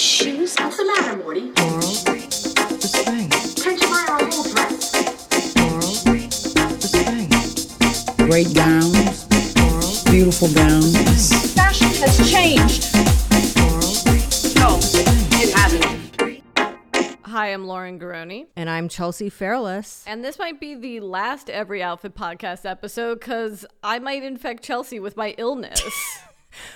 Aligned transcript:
shoes? 0.00 0.56
What's 0.58 0.78
the 0.78 0.86
matter, 0.86 1.16
Morty? 1.18 1.52
Moral 1.58 1.78
restraint. 1.78 3.32
Can't 3.56 3.80
you 3.80 3.88
buy 3.88 4.06
our 4.08 4.24
whole 4.30 4.44
dress? 4.44 4.94
Moral 5.56 6.14
restraint. 6.14 7.30
Great 8.16 8.54
gowns, 8.54 9.24
beautiful 10.04 10.48
gowns. 10.54 11.52
Fashion 11.54 11.88
has 11.88 12.30
changed. 12.30 12.94
Moral 13.58 13.92
No, 14.56 14.78
it 15.38 15.52
hasn't. 15.54 17.26
Hi, 17.26 17.52
I'm 17.52 17.66
Lauren 17.66 18.00
Garroni. 18.00 18.46
And 18.56 18.70
I'm 18.70 18.88
Chelsea 18.88 19.28
Fairless. 19.28 20.02
And 20.06 20.24
this 20.24 20.38
might 20.38 20.58
be 20.60 20.74
the 20.74 21.00
last 21.00 21.50
Every 21.50 21.82
Outfit 21.82 22.14
podcast 22.14 22.64
episode 22.64 23.20
because 23.20 23.66
I 23.82 23.98
might 23.98 24.24
infect 24.24 24.64
Chelsea 24.64 24.98
with 24.98 25.18
my 25.18 25.34
illness. 25.36 25.82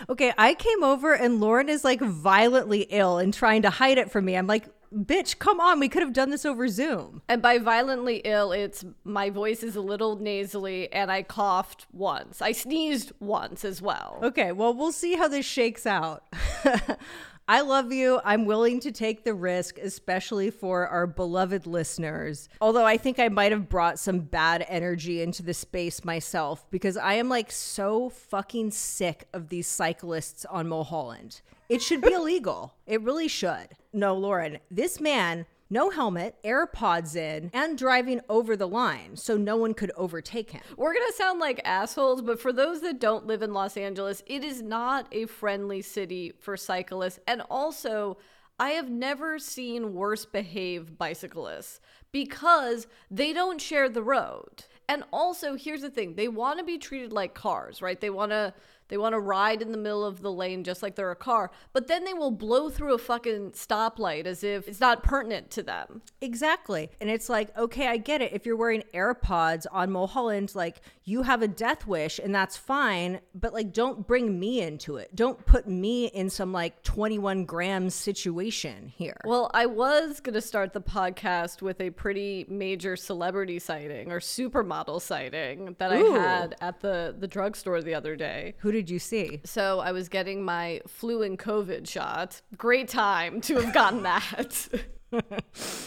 Okay, 0.09 0.33
I 0.39 0.55
came 0.55 0.83
over 0.83 1.13
and 1.15 1.41
Lauren 1.41 1.69
is 1.69 1.85
like 1.85 2.01
violently 2.01 2.87
ill 2.91 3.19
and 3.19 3.33
trying 3.33 3.63
to 3.63 3.71
hide 3.71 3.99
it 3.99 4.11
from 4.11 4.25
me. 4.25 4.37
I'm 4.37 4.47
like, 4.47 4.67
bitch, 4.95 5.39
come 5.39 5.61
on. 5.61 5.81
We 5.81 5.89
could 5.89 6.03
have 6.03 6.13
done 6.13 6.31
this 6.31 6.45
over 6.45 6.69
Zoom. 6.69 7.23
and 7.29 7.43
by 7.43 7.59
violently 7.59 8.17
ill, 8.25 8.53
it's 8.53 8.85
my 9.05 9.31
voice 9.31 9.63
is 9.63 9.77
a 9.77 9.81
little 9.81 10.17
nasally 10.17 10.93
and 10.93 11.11
I 11.11 11.23
coughed 11.23 11.87
once. 11.93 12.41
I 12.41 12.53
sneezed 12.53 13.13
once 13.21 13.65
as 13.65 13.83
well. 13.83 14.21
Okay, 14.23 14.53
well, 14.53 14.73
we'll 14.75 14.93
see 14.93 15.17
how 15.17 15.29
this 15.29 15.47
shakes 15.47 15.87
out. 15.87 16.25
I 17.47 17.61
love 17.61 17.93
you. 17.93 18.21
I'm 18.25 18.47
willing 18.47 18.81
to 18.81 18.91
take 18.91 19.23
the 19.23 19.35
risk, 19.35 19.79
especially 19.79 20.51
for 20.51 20.89
our 20.89 21.07
beloved 21.07 21.67
listeners. 21.67 22.49
Although 22.59 22.87
I 22.87 22.97
think 22.97 23.19
I 23.19 23.29
might 23.29 23.53
have 23.53 23.69
brought 23.69 23.99
some 23.99 24.21
bad 24.21 24.65
energy 24.67 25.21
into 25.21 25.43
the 25.43 25.53
space 25.53 26.05
myself 26.07 26.65
because 26.71 26.97
I 26.97 27.15
am 27.15 27.29
like 27.29 27.53
so 27.53 28.09
fucking 28.09 28.71
sick 28.71 29.29
of 29.35 29.51
these 29.51 29.69
cyclists 29.69 30.47
on 30.47 30.69
Mulholland. 30.69 31.43
It 31.69 31.83
should 31.83 32.01
be 32.01 32.13
illegal. 32.15 32.77
It 32.87 33.03
really 33.03 33.29
should. 33.29 33.69
No, 33.93 34.15
Lauren, 34.15 34.59
this 34.71 34.99
man, 34.99 35.45
no 35.75 35.91
helmet, 35.91 36.37
AirPods 36.45 37.17
in, 37.17 37.51
and 37.53 37.77
driving 37.77 38.21
over 38.29 38.57
the 38.57 38.69
line 38.69 39.17
so 39.17 39.37
no 39.37 39.57
one 39.57 39.75
could 39.75 39.91
overtake 39.97 40.53
him. 40.53 40.63
We're 40.77 40.95
going 40.95 41.07
to 41.09 41.17
sound 41.17 41.41
like 41.41 41.61
assholes, 41.65 42.23
but 42.23 42.41
for 42.41 42.53
those 42.53 42.81
that 42.83 43.01
don't 43.01 43.27
live 43.27 43.43
in 43.43 43.53
Los 43.53 43.77
Angeles, 43.77 44.23
it 44.27 44.45
is 44.45 44.63
not 44.63 45.09
a 45.11 45.27
friendly 45.27 45.83
city 45.83 46.33
for 46.39 46.57
cyclists. 46.57 47.19
And 47.27 47.43
also, 47.51 48.19
I 48.57 48.71
have 48.71 48.89
never 48.89 49.41
seen 49.41 49.95
worse 49.95 50.25
behaved 50.25 50.97
bicyclists 50.97 51.81
because 52.13 52.87
they 53.11 53.33
don't 53.33 53.61
share 53.61 53.89
the 53.89 54.03
road. 54.03 54.67
And 54.89 55.03
also, 55.13 55.57
here's 55.57 55.81
the 55.81 55.91
thing, 55.91 56.15
they 56.15 56.29
want 56.29 56.61
to 56.61 56.65
be 56.65 56.79
treated 56.79 57.13
like 57.13 57.35
cars, 57.35 57.83
right? 57.83 58.01
They 58.01 58.11
want 58.11 58.31
to 58.31 58.55
they 58.89 58.97
want 58.97 59.15
to 59.15 59.21
ride 59.21 59.63
in 59.63 59.73
the 59.73 59.79
middle 59.79 60.05
of 60.05 60.21
the 60.21 60.33
lane 60.33 60.65
just 60.65 60.83
like 60.83 60.95
they're 60.95 61.11
a 61.11 61.17
car, 61.17 61.51
but 61.73 61.89
then 61.89 62.05
they 62.05 62.15
will 62.15 62.31
blow 62.31 62.71
through 62.71 62.95
a 62.95 62.99
fucking 62.99 63.53
stoplight 63.53 64.27
as 64.27 64.45
if 64.45 64.69
it's 64.69 64.81
not 64.81 65.03
pertinent 65.03 65.51
to 65.53 65.63
them. 65.63 66.03
Exactly. 66.21 66.91
And 67.01 67.11
it's 67.11 67.29
like, 67.29 67.57
okay, 67.57 67.89
I 67.89 67.97
get 67.97 68.23
it. 68.23 68.33
If 68.33 68.47
you're 68.47 68.57
wearing 68.57 68.83
AirPods 68.93 69.67
on 69.71 69.91
Mulholland, 69.91 70.55
like 70.55 70.81
you 71.05 71.23
have 71.23 71.43
a 71.43 71.49
death 71.49 71.87
wish 71.87 72.19
and 72.19 72.35
that's 72.35 72.57
fine, 72.57 73.21
but 73.35 73.53
like 73.53 73.73
don't 73.73 74.07
bring 74.07 74.39
me 74.39 74.61
into 74.61 74.97
it. 74.97 75.15
Don't 75.15 75.45
put 75.45 75.69
me 75.69 76.07
in 76.07 76.31
some 76.31 76.53
like 76.53 76.83
21 76.83 77.45
grams 77.45 77.95
situation 77.95 78.93
here. 78.95 79.17
Well, 79.25 79.51
I 79.53 79.67
was 79.67 80.21
going 80.21 80.35
to 80.35 80.41
start 80.41 80.73
the 80.73 80.81
podcast 80.81 81.63
with 81.63 81.81
a 81.81 81.91
pretty 81.91 82.47
major 82.49 82.97
celebrity 82.97 83.59
sighting 83.59 84.11
or 84.11 84.21
supermodel 84.21 85.01
sighting 85.01 85.77
that 85.79 85.93
Ooh. 85.93 86.15
I 86.15 86.19
had 86.19 86.57
at 86.61 86.81
the, 86.81 87.15
the 87.19 87.29
drugstore 87.29 87.83
the 87.83 87.95
other 87.95 88.17
day. 88.17 88.55
Who 88.59 88.73
did 88.73 88.89
you 88.89 88.99
see? 88.99 89.41
So 89.45 89.81
I 89.81 89.93
was 89.93 90.09
getting 90.09 90.43
my 90.43 90.81
flu 90.87 91.23
and 91.23 91.39
COVID 91.39 91.87
shot. 91.87 92.41
Great 92.57 92.89
time 92.89 93.41
to 93.43 93.57
have 93.57 93.75
gotten 93.75 94.03
that. 94.05 94.69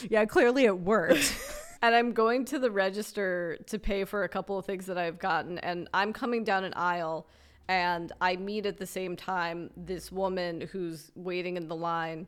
Yeah, 0.10 0.24
clearly 0.24 0.64
it 0.64 0.80
worked. 0.80 1.38
and 1.82 1.96
I'm 1.96 2.14
going 2.14 2.46
to 2.46 2.60
the 2.60 2.72
register 2.72 3.58
to 3.68 3.80
pay 3.80 4.06
for 4.06 4.24
a 4.24 4.30
couple 4.30 4.58
of 4.58 4.66
things 4.66 4.86
that 4.88 4.98
I've 4.98 5.20
gotten. 5.20 5.60
And 5.60 5.88
I'm 5.94 6.14
coming 6.14 6.44
down 6.44 6.64
an 6.64 6.74
aisle 6.76 7.28
and 7.68 8.12
I 8.22 8.36
meet 8.38 8.66
at 8.66 8.78
the 8.78 8.86
same 8.86 9.16
time 9.16 9.70
this 9.76 10.12
woman 10.12 10.62
who's 10.62 11.12
waiting 11.16 11.58
in 11.58 11.68
the 11.68 11.76
line. 11.76 12.28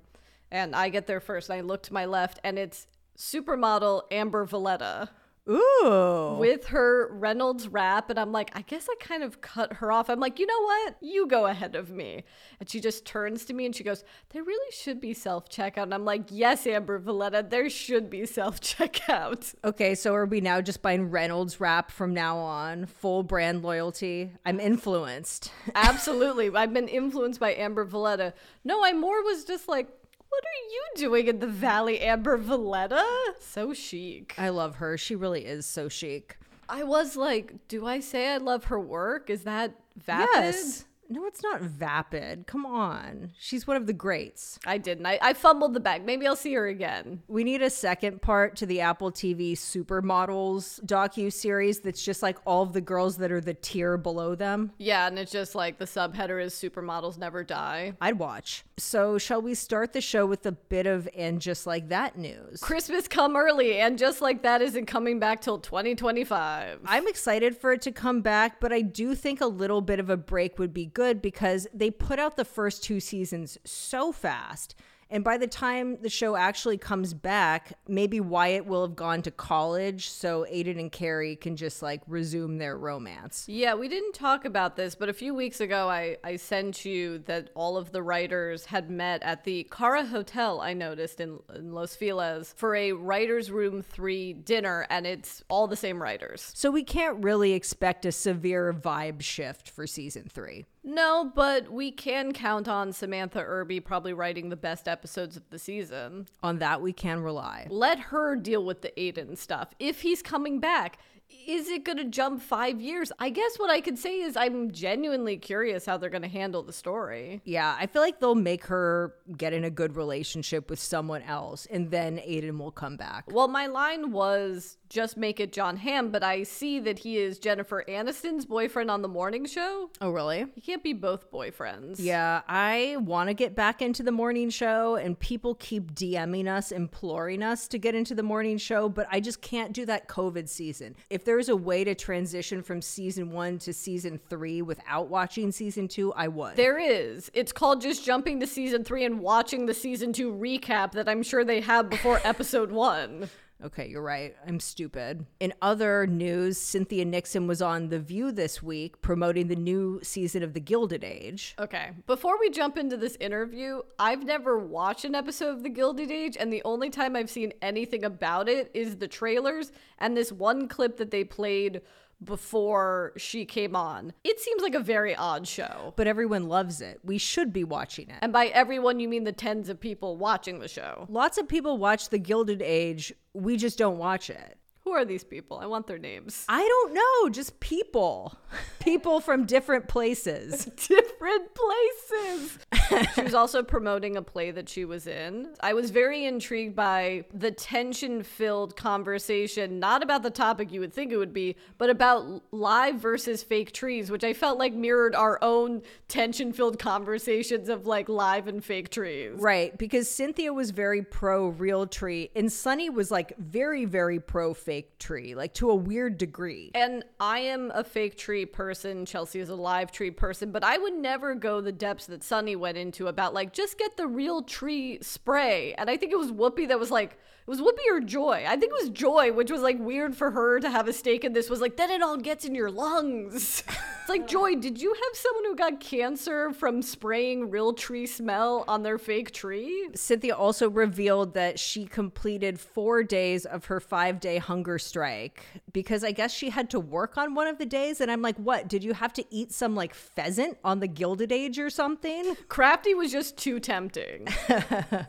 And 0.51 0.75
I 0.75 0.89
get 0.89 1.07
there 1.07 1.19
first 1.19 1.49
and 1.49 1.57
I 1.57 1.61
look 1.61 1.83
to 1.83 1.93
my 1.93 2.05
left 2.05 2.39
and 2.43 2.59
it's 2.59 2.87
supermodel 3.17 4.03
Amber 4.11 4.45
Valletta 4.45 5.09
Ooh. 5.47 6.35
with 6.39 6.67
her 6.67 7.09
Reynolds 7.11 7.67
wrap. 7.67 8.09
And 8.09 8.19
I'm 8.19 8.31
like, 8.31 8.51
I 8.53 8.61
guess 8.61 8.87
I 8.89 8.95
kind 8.99 9.23
of 9.23 9.41
cut 9.41 9.73
her 9.73 9.91
off. 9.91 10.09
I'm 10.09 10.19
like, 10.19 10.39
you 10.39 10.45
know 10.45 10.61
what? 10.61 10.97
You 11.01 11.27
go 11.27 11.45
ahead 11.47 11.75
of 11.75 11.89
me. 11.89 12.23
And 12.59 12.69
she 12.69 12.79
just 12.79 13.05
turns 13.05 13.45
to 13.45 13.53
me 13.53 13.65
and 13.65 13.75
she 13.75 13.83
goes, 13.83 14.03
There 14.29 14.43
really 14.43 14.71
should 14.71 15.01
be 15.01 15.13
self 15.13 15.49
checkout. 15.49 15.83
And 15.83 15.93
I'm 15.93 16.05
like, 16.05 16.23
Yes, 16.29 16.67
Amber 16.67 16.99
Valletta, 16.99 17.45
there 17.47 17.69
should 17.69 18.09
be 18.09 18.25
self 18.25 18.59
checkout. 18.61 19.55
Okay, 19.69 19.93
so 19.93 20.15
are 20.15 20.25
we 20.25 20.41
now 20.41 20.61
just 20.61 20.81
buying 20.81 21.09
Reynolds 21.11 21.59
wrap 21.59 21.91
from 21.91 22.13
now 22.13 22.37
on? 22.37 22.85
Full 22.85 23.23
brand 23.23 23.61
loyalty? 23.61 24.31
I'm 24.45 24.59
influenced. 24.59 25.51
Absolutely. 25.75 26.49
I've 26.55 26.73
been 26.73 26.87
influenced 26.87 27.39
by 27.39 27.53
Amber 27.53 27.83
Valletta. 27.83 28.33
No, 28.63 28.83
I 28.83 28.93
more 28.93 29.21
was 29.23 29.43
just 29.43 29.67
like, 29.67 29.89
What 30.29 30.43
are 30.43 30.71
you 30.71 30.83
doing 30.95 31.27
in 31.27 31.39
the 31.39 31.47
Valley, 31.47 31.99
Amber 31.99 32.37
Valletta? 32.37 33.03
So 33.39 33.73
chic. 33.73 34.35
I 34.37 34.49
love 34.49 34.75
her. 34.75 34.97
She 34.97 35.15
really 35.15 35.45
is 35.45 35.65
so 35.65 35.89
chic. 35.89 36.37
I 36.67 36.83
was 36.83 37.15
like, 37.15 37.67
Do 37.67 37.85
I 37.87 37.99
say 37.99 38.33
I 38.33 38.37
love 38.37 38.65
her 38.65 38.79
work? 38.79 39.29
Is 39.29 39.43
that 39.43 39.73
vapid? 39.97 40.29
Yes. 40.35 40.85
No, 41.11 41.25
it's 41.25 41.41
not 41.41 41.61
vapid. 41.61 42.45
Come 42.45 42.67
on. 42.67 43.31
She's 43.39 43.65
one 43.65 43.77
of 43.77 43.87
the 43.87 43.93
greats. 43.93 44.59
I 44.67 44.77
didn't. 44.77 45.07
I, 45.07 45.17
I 45.19 45.33
fumbled 45.33 45.73
the 45.73 45.79
bag. 45.79 46.05
Maybe 46.05 46.27
I'll 46.27 46.35
see 46.35 46.53
her 46.53 46.67
again. 46.67 47.23
We 47.27 47.43
need 47.43 47.63
a 47.63 47.71
second 47.71 48.21
part 48.21 48.55
to 48.57 48.67
the 48.67 48.81
Apple 48.81 49.11
TV 49.11 49.53
Supermodels 49.53 50.85
docu 50.85 51.33
series 51.33 51.79
that's 51.79 52.05
just 52.05 52.21
like 52.21 52.37
all 52.45 52.61
of 52.61 52.73
the 52.73 52.81
girls 52.81 53.17
that 53.17 53.31
are 53.31 53.41
the 53.41 53.55
tier 53.55 53.97
below 53.97 54.35
them. 54.35 54.71
Yeah, 54.77 55.07
and 55.07 55.17
it's 55.17 55.31
just 55.31 55.55
like 55.55 55.79
the 55.79 55.85
subheader 55.85 56.41
is 56.43 56.53
supermodels 56.53 57.17
never 57.17 57.43
die. 57.43 57.93
I'd 57.99 58.19
watch. 58.19 58.63
So, 58.77 59.17
shall 59.17 59.41
we 59.41 59.55
start 59.55 59.93
the 59.93 60.01
show 60.01 60.27
with 60.27 60.45
a 60.45 60.51
bit 60.51 60.85
of 60.85 61.09
and 61.17 61.41
just 61.41 61.65
like 61.65 61.89
that 61.89 62.19
news? 62.19 62.61
Christmas 62.61 63.07
come 63.07 63.35
early, 63.35 63.79
and 63.79 63.97
just 63.97 64.21
like 64.21 64.43
that 64.43 64.61
isn't 64.61 64.85
coming 64.85 65.19
back 65.19 65.41
till 65.41 65.57
2025. 65.57 66.81
I'm 66.85 67.07
excited 67.07 67.57
for 67.57 67.73
it 67.73 67.81
to 67.81 67.91
come 67.91 68.21
back, 68.21 68.59
but 68.59 68.71
I 68.71 68.81
do 68.81 69.15
think 69.15 69.41
a 69.41 69.47
little 69.47 69.81
bit 69.81 69.99
of 69.99 70.11
a 70.11 70.15
break 70.15 70.59
would 70.59 70.73
be 70.73 70.85
good 70.85 70.98
because 71.21 71.67
they 71.73 71.91
put 71.91 72.19
out 72.19 72.37
the 72.37 72.45
first 72.45 72.83
two 72.83 72.99
seasons 72.99 73.57
so 73.63 74.11
fast. 74.11 74.75
And 75.11 75.23
by 75.23 75.37
the 75.37 75.47
time 75.47 75.97
the 76.01 76.09
show 76.09 76.35
actually 76.35 76.77
comes 76.77 77.13
back, 77.15 77.73
maybe 77.87 78.19
Wyatt 78.19 78.67
will 78.67 78.85
have 78.85 78.95
gone 78.95 79.23
to 79.23 79.31
college 79.31 80.09
so 80.09 80.45
Aiden 80.51 80.79
and 80.79 80.91
Carrie 80.91 81.35
can 81.35 81.55
just 81.55 81.81
like 81.81 82.01
resume 82.07 82.59
their 82.59 82.77
romance. 82.77 83.45
Yeah, 83.47 83.73
we 83.73 83.87
didn't 83.87 84.13
talk 84.13 84.45
about 84.45 84.75
this, 84.75 84.93
but 84.93 85.09
a 85.09 85.13
few 85.13 85.33
weeks 85.33 85.61
ago 85.61 85.89
I, 85.89 86.17
I 86.23 86.35
sent 86.35 86.85
you 86.85 87.19
that 87.19 87.49
all 87.55 87.75
of 87.75 87.91
the 87.91 88.03
writers 88.03 88.65
had 88.65 88.91
met 88.91 89.23
at 89.23 89.43
the 89.45 89.63
Cara 89.71 90.05
Hotel, 90.05 90.61
I 90.61 90.73
noticed 90.73 91.19
in, 91.19 91.39
in 91.55 91.73
Los 91.73 91.95
Feliz, 91.95 92.53
for 92.55 92.75
a 92.75 92.91
Writers 92.91 93.49
Room 93.49 93.81
3 93.81 94.33
dinner, 94.33 94.85
and 94.91 95.07
it's 95.07 95.43
all 95.49 95.67
the 95.67 95.75
same 95.75 96.01
writers. 96.01 96.51
So 96.53 96.69
we 96.69 96.83
can't 96.83 97.23
really 97.23 97.53
expect 97.53 98.05
a 98.05 98.11
severe 98.11 98.73
vibe 98.73 99.21
shift 99.21 99.69
for 99.71 99.87
season 99.87 100.29
three. 100.31 100.65
No, 100.83 101.31
but 101.35 101.71
we 101.71 101.91
can 101.91 102.31
count 102.31 102.67
on 102.67 102.93
Samantha 102.93 103.41
Irby 103.41 103.79
probably 103.79 104.13
writing 104.13 104.49
the 104.49 104.55
best 104.55 104.87
episodes 104.87 105.35
of 105.35 105.43
the 105.49 105.59
season. 105.59 106.27
On 106.41 106.59
that, 106.59 106.81
we 106.81 106.93
can 106.93 107.21
rely. 107.21 107.67
let 107.69 107.99
her 107.99 108.35
deal 108.35 108.63
with 108.63 108.81
the 108.81 108.93
Aiden 108.97 109.37
stuff. 109.37 109.69
If 109.79 110.01
he's 110.01 110.21
coming 110.21 110.59
back, 110.59 110.99
is 111.47 111.67
it 111.67 111.83
going 111.83 111.97
to 111.97 112.05
jump 112.05 112.41
five 112.41 112.79
years? 112.79 113.11
I 113.19 113.29
guess 113.29 113.57
what 113.57 113.69
I 113.69 113.81
could 113.81 113.97
say 113.97 114.21
is 114.21 114.37
I'm 114.37 114.71
genuinely 114.71 115.37
curious 115.37 115.85
how 115.85 115.97
they're 115.97 116.09
going 116.09 116.21
to 116.21 116.27
handle 116.27 116.61
the 116.61 116.73
story. 116.73 117.41
Yeah, 117.43 117.75
I 117.79 117.87
feel 117.87 118.01
like 118.01 118.19
they'll 118.19 118.35
make 118.35 118.65
her 118.65 119.15
get 119.37 119.53
in 119.53 119.63
a 119.63 119.69
good 119.69 119.95
relationship 119.95 120.69
with 120.69 120.79
someone 120.79 121.21
else, 121.23 121.65
and 121.71 121.89
then 121.89 122.17
Aiden 122.17 122.57
will 122.59 122.71
come 122.71 122.97
back. 122.97 123.25
Well, 123.31 123.47
my 123.47 123.67
line 123.67 124.11
was 124.11 124.77
just 124.89 125.17
make 125.17 125.39
it 125.39 125.53
Jon 125.53 125.77
Hamm, 125.77 126.09
but 126.09 126.23
I 126.23 126.43
see 126.43 126.79
that 126.79 126.99
he 126.99 127.17
is 127.17 127.37
Jennifer 127.37 127.83
Aniston's 127.87 128.45
boyfriend 128.45 128.89
on 128.89 129.01
the 129.01 129.07
morning 129.07 129.45
show. 129.45 129.89
Oh, 130.01 130.11
really? 130.11 130.45
He 130.55 130.61
can't 130.61 130.83
be 130.83 130.93
both 130.93 131.31
boyfriends. 131.31 131.95
Yeah, 131.99 132.41
I 132.47 132.97
want 132.99 133.29
to 133.29 133.33
get 133.33 133.55
back 133.55 133.81
into 133.81 134.03
the 134.03 134.11
morning 134.11 134.49
show, 134.49 134.95
and 134.95 135.19
people 135.19 135.55
keep 135.55 135.93
DMing 135.93 136.47
us, 136.47 136.71
imploring 136.71 137.43
us 137.43 137.67
to 137.69 137.77
get 137.77 137.95
into 137.95 138.15
the 138.15 138.23
morning 138.23 138.57
show, 138.57 138.89
but 138.89 139.07
I 139.11 139.19
just 139.19 139.41
can't 139.41 139.73
do 139.73 139.85
that 139.85 140.07
COVID 140.07 140.49
season. 140.49 140.95
If 141.09 141.18
there's 141.25 141.49
a 141.49 141.55
way 141.55 141.83
to 141.83 141.95
transition 141.95 142.61
from 142.61 142.81
season 142.81 143.31
one 143.31 143.59
to 143.59 143.73
season 143.73 144.19
three 144.29 144.61
without 144.61 145.09
watching 145.09 145.51
season 145.51 145.87
two, 145.87 146.13
I 146.13 146.27
would. 146.27 146.55
There 146.55 146.77
is. 146.77 147.31
It's 147.33 147.51
called 147.51 147.81
just 147.81 148.05
jumping 148.05 148.39
to 148.39 148.47
season 148.47 148.83
three 148.83 149.05
and 149.05 149.19
watching 149.19 149.65
the 149.65 149.73
season 149.73 150.13
two 150.13 150.31
recap 150.31 150.91
that 150.93 151.09
I'm 151.09 151.23
sure 151.23 151.43
they 151.43 151.61
have 151.61 151.89
before 151.89 152.19
episode 152.25 152.71
one. 152.71 153.29
Okay, 153.61 153.89
you're 153.89 154.01
right. 154.01 154.35
I'm 154.47 154.61
stupid. 154.61 155.25
In 155.41 155.53
other 155.61 156.07
news, 156.07 156.57
Cynthia 156.57 157.03
Nixon 157.03 157.45
was 157.45 157.61
on 157.61 157.89
The 157.89 157.99
View 157.99 158.31
this 158.31 158.63
week 158.63 159.01
promoting 159.01 159.49
the 159.49 159.55
new 159.55 159.99
season 160.01 160.43
of 160.43 160.53
The 160.53 160.61
Gilded 160.61 161.03
Age. 161.03 161.55
Okay, 161.59 161.89
before 162.07 162.39
we 162.39 162.49
jump 162.51 162.77
into 162.77 162.95
this 162.95 163.17
interview, 163.19 163.81
I've 163.99 164.23
never 164.23 164.57
watched 164.57 165.03
an 165.03 165.13
episode 165.13 165.55
of 165.55 165.63
The 165.63 165.69
Gilded 165.69 166.09
Age, 166.09 166.37
and 166.39 166.53
the 166.53 166.61
only 166.63 166.89
time 166.89 167.17
I've 167.17 167.29
seen 167.29 167.51
anything 167.61 168.05
about 168.05 168.47
it 168.47 168.71
is 168.73 168.95
the 168.95 169.09
trailers 169.09 169.73
and 169.97 170.15
this 170.15 170.31
one 170.31 170.69
clip 170.69 170.95
that 170.95 171.11
they 171.11 171.25
played 171.25 171.81
before 172.23 173.13
she 173.17 173.45
came 173.45 173.75
on. 173.75 174.13
It 174.23 174.39
seems 174.39 174.61
like 174.61 174.75
a 174.75 174.79
very 174.79 175.15
odd 175.15 175.47
show. 175.47 175.93
But 175.95 176.07
everyone 176.07 176.47
loves 176.47 176.81
it. 176.81 176.99
We 177.03 177.17
should 177.17 177.51
be 177.53 177.63
watching 177.63 178.09
it. 178.09 178.17
And 178.21 178.33
by 178.33 178.47
everyone, 178.47 178.99
you 178.99 179.07
mean 179.07 179.23
the 179.23 179.31
tens 179.31 179.69
of 179.69 179.79
people 179.79 180.17
watching 180.17 180.59
the 180.59 180.67
show. 180.67 181.07
Lots 181.09 181.37
of 181.37 181.47
people 181.47 181.77
watch 181.77 182.09
The 182.09 182.19
Gilded 182.19 182.61
Age. 182.61 183.13
We 183.33 183.57
just 183.57 183.77
don't 183.77 183.97
watch 183.97 184.29
it. 184.29 184.57
Who 184.89 184.95
are 184.95 185.05
these 185.05 185.23
people? 185.23 185.59
I 185.59 185.67
want 185.67 185.85
their 185.85 185.99
names. 185.99 186.45
I 186.49 186.67
don't 186.67 186.95
know, 186.95 187.29
just 187.29 187.59
people. 187.59 188.35
People 188.79 189.19
from 189.19 189.45
different 189.45 189.87
places. 189.87 190.65
Different 190.87 191.51
places. 191.53 192.57
she 193.13 193.21
was 193.21 193.35
also 193.35 193.61
promoting 193.61 194.17
a 194.17 194.23
play 194.23 194.49
that 194.49 194.67
she 194.67 194.85
was 194.85 195.05
in. 195.05 195.49
I 195.59 195.73
was 195.73 195.91
very 195.91 196.25
intrigued 196.25 196.75
by 196.75 197.25
the 197.31 197.51
tension 197.51 198.23
filled 198.23 198.75
conversation, 198.75 199.79
not 199.79 200.01
about 200.01 200.23
the 200.23 200.31
topic 200.31 200.71
you 200.71 200.79
would 200.79 200.93
think 200.93 201.11
it 201.11 201.17
would 201.17 201.33
be, 201.33 201.55
but 201.77 201.91
about 201.91 202.41
live 202.51 202.95
versus 202.95 203.43
fake 203.43 203.71
trees, 203.71 204.09
which 204.09 204.23
I 204.23 204.33
felt 204.33 204.57
like 204.57 204.73
mirrored 204.73 205.13
our 205.13 205.37
own 205.43 205.83
tension 206.07 206.51
filled 206.51 206.79
conversations 206.79 207.69
of 207.69 207.85
like 207.85 208.09
live 208.09 208.47
and 208.47 208.63
fake 208.63 208.89
trees. 208.89 209.33
Right, 209.37 209.77
because 209.77 210.09
Cynthia 210.09 210.51
was 210.51 210.71
very 210.71 211.03
pro 211.03 211.49
real 211.49 211.85
tree 211.85 212.31
and 212.35 212.51
Sunny 212.51 212.89
was 212.89 213.11
like 213.11 213.37
very, 213.37 213.85
very 213.85 214.19
pro 214.19 214.55
fake 214.55 214.78
tree, 214.99 215.35
like 215.35 215.53
to 215.55 215.69
a 215.69 215.75
weird 215.75 216.17
degree. 216.17 216.71
And 216.75 217.03
I 217.19 217.39
am 217.39 217.71
a 217.73 217.83
fake 217.83 218.17
tree 218.17 218.45
person. 218.45 219.05
Chelsea 219.05 219.39
is 219.39 219.49
a 219.49 219.55
live 219.55 219.91
tree 219.91 220.11
person, 220.11 220.51
but 220.51 220.63
I 220.63 220.77
would 220.77 220.95
never 220.95 221.35
go 221.35 221.61
the 221.61 221.71
depths 221.71 222.05
that 222.07 222.23
Sunny 222.23 222.55
went 222.55 222.77
into 222.77 223.07
about 223.07 223.33
like 223.33 223.53
just 223.53 223.77
get 223.77 223.97
the 223.97 224.07
real 224.07 224.41
tree 224.41 224.99
spray. 225.01 225.73
And 225.77 225.89
I 225.89 225.97
think 225.97 226.11
it 226.11 226.17
was 226.17 226.31
Whoopi 226.31 226.67
that 226.67 226.79
was 226.79 226.91
like, 226.91 227.17
was 227.49 227.61
Whoopi 227.61 227.91
or 227.91 227.99
Joy. 227.99 228.45
I 228.47 228.51
think 228.51 228.71
it 228.71 228.81
was 228.83 228.89
Joy, 228.91 229.33
which 229.33 229.49
was 229.49 229.61
like 229.61 229.79
weird 229.79 230.15
for 230.15 230.29
her 230.29 230.59
to 230.59 230.69
have 230.69 230.87
a 230.87 230.93
stake 230.93 231.23
in 231.23 231.33
this. 231.33 231.49
Was 231.49 231.61
like 231.61 231.77
then 231.77 231.89
it 231.89 232.03
all 232.03 232.15
gets 232.15 232.45
in 232.45 232.53
your 232.53 232.69
lungs. 232.69 233.63
it's 233.65 234.09
like 234.09 234.27
Joy, 234.27 234.55
did 234.55 234.79
you 234.79 234.93
have 234.93 235.17
someone 235.17 235.45
who 235.45 235.55
got 235.55 235.79
cancer 235.79 236.53
from 236.53 236.83
spraying 236.83 237.49
real 237.49 237.73
tree 237.73 238.05
smell 238.05 238.65
on 238.67 238.83
their 238.83 238.99
fake 238.99 239.31
tree? 239.31 239.89
Cynthia 239.95 240.35
also 240.35 240.69
revealed 240.69 241.33
that 241.33 241.57
she 241.57 241.87
completed 241.87 242.59
four 242.59 243.01
days 243.01 243.45
of 243.45 243.65
her 243.65 243.79
five 243.79 244.19
day 244.19 244.37
hunger 244.37 244.77
strike 244.77 245.43
because 245.73 246.03
I 246.03 246.11
guess 246.11 246.31
she 246.31 246.51
had 246.51 246.69
to 246.69 246.79
work 246.79 247.17
on 247.17 247.33
one 247.33 247.47
of 247.47 247.57
the 247.57 247.65
days. 247.65 247.99
And 247.99 248.11
I'm 248.11 248.21
like, 248.21 248.37
what? 248.37 248.67
Did 248.67 248.83
you 248.83 248.93
have 248.93 249.13
to 249.13 249.25
eat 249.31 249.51
some 249.51 249.75
like 249.75 249.95
pheasant 249.95 250.59
on 250.63 250.81
the 250.81 250.87
Gilded 250.87 251.31
Age 251.31 251.57
or 251.57 251.71
something? 251.71 252.35
Crafty 252.47 252.93
was 252.93 253.11
just 253.11 253.37
too 253.37 253.59
tempting. 253.59 254.27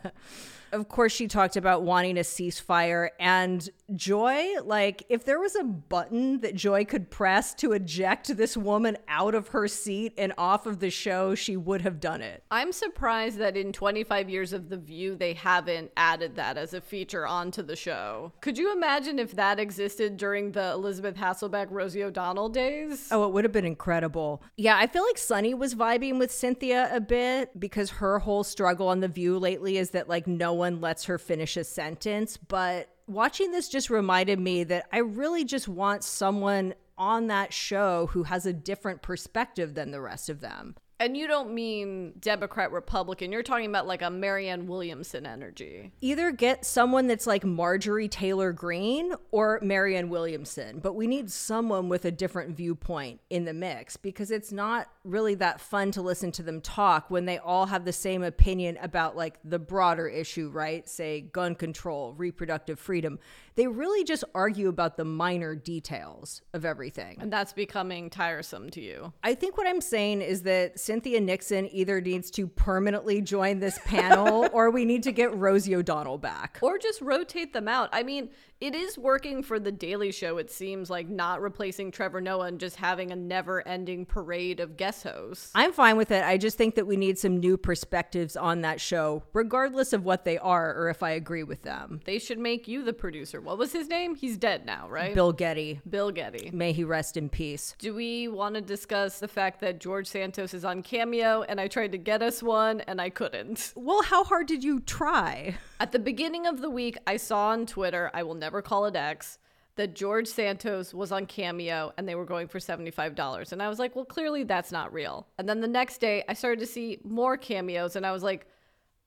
Of 0.71 0.87
course, 0.87 1.11
she 1.11 1.27
talked 1.27 1.55
about 1.57 1.83
wanting 1.83 2.17
a 2.17 2.21
ceasefire 2.21 3.09
and 3.19 3.67
Joy. 3.93 4.53
Like, 4.63 5.03
if 5.09 5.25
there 5.25 5.39
was 5.39 5.55
a 5.55 5.63
button 5.63 6.39
that 6.41 6.55
Joy 6.55 6.85
could 6.85 7.11
press 7.11 7.53
to 7.55 7.73
eject 7.73 8.35
this 8.37 8.55
woman 8.55 8.97
out 9.07 9.35
of 9.35 9.49
her 9.49 9.67
seat 9.67 10.13
and 10.17 10.33
off 10.37 10.65
of 10.65 10.79
the 10.79 10.89
show, 10.89 11.35
she 11.35 11.57
would 11.57 11.81
have 11.81 11.99
done 11.99 12.21
it. 12.21 12.43
I'm 12.49 12.71
surprised 12.71 13.37
that 13.39 13.57
in 13.57 13.73
25 13.73 14.29
years 14.29 14.53
of 14.53 14.69
The 14.69 14.77
View, 14.77 15.15
they 15.15 15.33
haven't 15.33 15.91
added 15.97 16.35
that 16.37 16.57
as 16.57 16.73
a 16.73 16.79
feature 16.79 17.27
onto 17.27 17.61
the 17.61 17.75
show. 17.75 18.31
Could 18.41 18.57
you 18.57 18.71
imagine 18.71 19.19
if 19.19 19.35
that 19.35 19.59
existed 19.59 20.15
during 20.17 20.53
the 20.53 20.71
Elizabeth 20.71 21.15
Hasselbeck, 21.15 21.67
Rosie 21.69 22.03
O'Donnell 22.03 22.49
days? 22.49 23.09
Oh, 23.11 23.25
it 23.25 23.33
would 23.33 23.43
have 23.43 23.51
been 23.51 23.65
incredible. 23.65 24.41
Yeah, 24.55 24.77
I 24.77 24.87
feel 24.87 25.03
like 25.03 25.17
Sunny 25.17 25.53
was 25.53 25.75
vibing 25.75 26.17
with 26.17 26.31
Cynthia 26.31 26.89
a 26.95 27.01
bit 27.01 27.59
because 27.59 27.89
her 27.89 28.19
whole 28.19 28.43
struggle 28.43 28.87
on 28.87 29.01
The 29.01 29.07
View 29.07 29.37
lately 29.37 29.77
is 29.77 29.89
that, 29.91 30.07
like, 30.07 30.27
no 30.27 30.60
one 30.61 30.79
lets 30.79 31.05
her 31.05 31.17
finish 31.17 31.57
a 31.57 31.63
sentence. 31.63 32.37
But 32.37 32.87
watching 33.07 33.51
this 33.51 33.67
just 33.67 33.89
reminded 33.89 34.39
me 34.39 34.63
that 34.65 34.85
I 34.93 34.99
really 34.99 35.43
just 35.43 35.67
want 35.67 36.03
someone 36.03 36.75
on 36.99 37.27
that 37.27 37.51
show 37.51 38.05
who 38.11 38.23
has 38.23 38.45
a 38.45 38.53
different 38.53 39.01
perspective 39.01 39.73
than 39.73 39.89
the 39.89 39.99
rest 39.99 40.29
of 40.29 40.39
them. 40.39 40.75
And 41.01 41.17
you 41.17 41.27
don't 41.27 41.51
mean 41.55 42.13
Democrat, 42.19 42.71
Republican. 42.71 43.31
You're 43.31 43.41
talking 43.41 43.65
about 43.65 43.87
like 43.87 44.03
a 44.03 44.11
Marianne 44.11 44.67
Williamson 44.67 45.25
energy. 45.25 45.91
Either 45.99 46.29
get 46.31 46.63
someone 46.63 47.07
that's 47.07 47.25
like 47.25 47.43
Marjorie 47.43 48.07
Taylor 48.07 48.53
Greene 48.53 49.15
or 49.31 49.57
Marianne 49.63 50.09
Williamson, 50.09 50.77
but 50.77 50.93
we 50.93 51.07
need 51.07 51.31
someone 51.31 51.89
with 51.89 52.05
a 52.05 52.11
different 52.11 52.55
viewpoint 52.55 53.19
in 53.31 53.45
the 53.45 53.53
mix 53.53 53.97
because 53.97 54.29
it's 54.29 54.51
not 54.51 54.89
really 55.03 55.33
that 55.33 55.59
fun 55.59 55.89
to 55.89 56.03
listen 56.03 56.31
to 56.33 56.43
them 56.43 56.61
talk 56.61 57.09
when 57.09 57.25
they 57.25 57.39
all 57.39 57.65
have 57.65 57.83
the 57.83 57.91
same 57.91 58.21
opinion 58.21 58.77
about 58.79 59.17
like 59.17 59.39
the 59.43 59.57
broader 59.57 60.07
issue, 60.07 60.51
right? 60.51 60.87
Say 60.87 61.21
gun 61.21 61.55
control, 61.55 62.13
reproductive 62.13 62.79
freedom. 62.79 63.17
They 63.55 63.67
really 63.67 64.03
just 64.03 64.23
argue 64.33 64.69
about 64.69 64.97
the 64.97 65.05
minor 65.05 65.55
details 65.55 66.41
of 66.53 66.65
everything. 66.65 67.17
And 67.19 67.31
that's 67.31 67.53
becoming 67.53 68.09
tiresome 68.09 68.69
to 68.71 68.81
you. 68.81 69.13
I 69.23 69.33
think 69.33 69.57
what 69.57 69.67
I'm 69.67 69.81
saying 69.81 70.21
is 70.21 70.43
that 70.43 70.79
Cynthia 70.79 71.19
Nixon 71.19 71.69
either 71.71 71.99
needs 72.01 72.31
to 72.31 72.47
permanently 72.47 73.21
join 73.21 73.59
this 73.59 73.79
panel 73.85 74.47
or 74.53 74.69
we 74.71 74.85
need 74.85 75.03
to 75.03 75.11
get 75.11 75.35
Rosie 75.35 75.75
O'Donnell 75.75 76.17
back. 76.17 76.59
Or 76.61 76.77
just 76.77 77.01
rotate 77.01 77.53
them 77.53 77.67
out. 77.67 77.89
I 77.91 78.03
mean, 78.03 78.29
it 78.61 78.75
is 78.75 78.95
working 78.95 79.41
for 79.41 79.59
The 79.59 79.71
Daily 79.71 80.11
Show, 80.11 80.37
it 80.37 80.51
seems 80.51 80.91
like 80.91 81.09
not 81.09 81.41
replacing 81.41 81.89
Trevor 81.89 82.21
Noah 82.21 82.45
and 82.45 82.59
just 82.59 82.75
having 82.75 83.11
a 83.11 83.15
never 83.15 83.67
ending 83.67 84.05
parade 84.05 84.59
of 84.59 84.77
guest 84.77 85.03
hosts. 85.03 85.49
I'm 85.55 85.73
fine 85.73 85.97
with 85.97 86.11
it. 86.11 86.23
I 86.23 86.37
just 86.37 86.59
think 86.59 86.75
that 86.75 86.85
we 86.85 86.95
need 86.95 87.17
some 87.17 87.39
new 87.39 87.57
perspectives 87.57 88.37
on 88.37 88.61
that 88.61 88.79
show, 88.79 89.23
regardless 89.33 89.93
of 89.93 90.05
what 90.05 90.25
they 90.25 90.37
are 90.37 90.75
or 90.75 90.89
if 90.89 91.01
I 91.01 91.09
agree 91.11 91.41
with 91.41 91.63
them. 91.63 92.01
They 92.05 92.19
should 92.19 92.37
make 92.37 92.67
you 92.67 92.83
the 92.83 92.93
producer. 92.93 93.41
What 93.41 93.57
was 93.57 93.73
his 93.73 93.89
name? 93.89 94.13
He's 94.13 94.37
dead 94.37 94.63
now, 94.63 94.87
right? 94.87 95.15
Bill 95.15 95.33
Geddie, 95.33 95.81
Bill 95.89 96.11
Geddie. 96.11 96.51
may 96.53 96.71
he 96.71 96.83
rest 96.83 97.17
in 97.17 97.29
peace. 97.29 97.75
Do 97.79 97.95
we 97.95 98.27
want 98.27 98.53
to 98.53 98.61
discuss 98.61 99.17
the 99.17 99.27
fact 99.27 99.59
that 99.61 99.79
George 99.79 100.05
Santos 100.05 100.53
is 100.53 100.63
on 100.63 100.83
Cameo 100.83 101.41
and 101.49 101.59
I 101.59 101.67
tried 101.67 101.93
to 101.93 101.97
get 101.97 102.21
us 102.21 102.43
one 102.43 102.81
and 102.81 103.01
I 103.01 103.09
couldn't? 103.09 103.73
Well, 103.75 104.03
how 104.03 104.23
hard 104.23 104.45
did 104.45 104.63
you 104.63 104.81
try? 104.81 105.57
At 105.79 105.91
the 105.91 105.99
beginning 105.99 106.45
of 106.45 106.61
the 106.61 106.69
week, 106.69 106.99
I 107.07 107.17
saw 107.17 107.47
on 107.47 107.65
Twitter, 107.65 108.11
I 108.13 108.21
will 108.21 108.35
never 108.35 108.50
call 108.59 108.85
it 108.85 108.95
X, 108.95 109.37
that 109.75 109.95
George 109.95 110.27
Santos 110.27 110.93
was 110.93 111.11
on 111.11 111.25
Cameo 111.25 111.93
and 111.97 112.07
they 112.07 112.15
were 112.15 112.25
going 112.25 112.47
for 112.47 112.59
$75. 112.59 113.51
And 113.51 113.63
I 113.63 113.69
was 113.69 113.79
like, 113.79 113.95
well, 113.95 114.05
clearly 114.05 114.43
that's 114.43 114.71
not 114.71 114.91
real. 114.91 115.27
And 115.37 115.47
then 115.47 115.61
the 115.61 115.67
next 115.67 115.99
day, 115.99 116.23
I 116.27 116.33
started 116.33 116.59
to 116.59 116.65
see 116.65 116.99
more 117.03 117.37
cameos 117.37 117.95
and 117.95 118.05
I 118.05 118.11
was 118.11 118.23
like, 118.23 118.47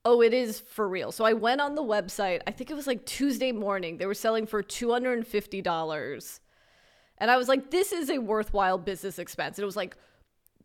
oh, 0.05 0.21
it 0.21 0.33
is 0.33 0.59
for 0.59 0.87
real. 0.87 1.11
So 1.11 1.25
I 1.25 1.33
went 1.33 1.61
on 1.61 1.75
the 1.75 1.83
website. 1.83 2.41
I 2.47 2.51
think 2.51 2.69
it 2.69 2.75
was 2.75 2.87
like 2.87 3.05
Tuesday 3.05 3.51
morning. 3.51 3.97
They 3.97 4.05
were 4.05 4.13
selling 4.13 4.45
for 4.45 4.63
$250. 4.63 6.39
And 7.17 7.31
I 7.31 7.37
was 7.37 7.47
like, 7.47 7.71
this 7.71 7.91
is 7.91 8.09
a 8.09 8.19
worthwhile 8.19 8.77
business 8.77 9.19
expense. 9.19 9.57
And 9.57 9.63
it 9.63 9.65
was 9.65 9.75
like 9.75 9.97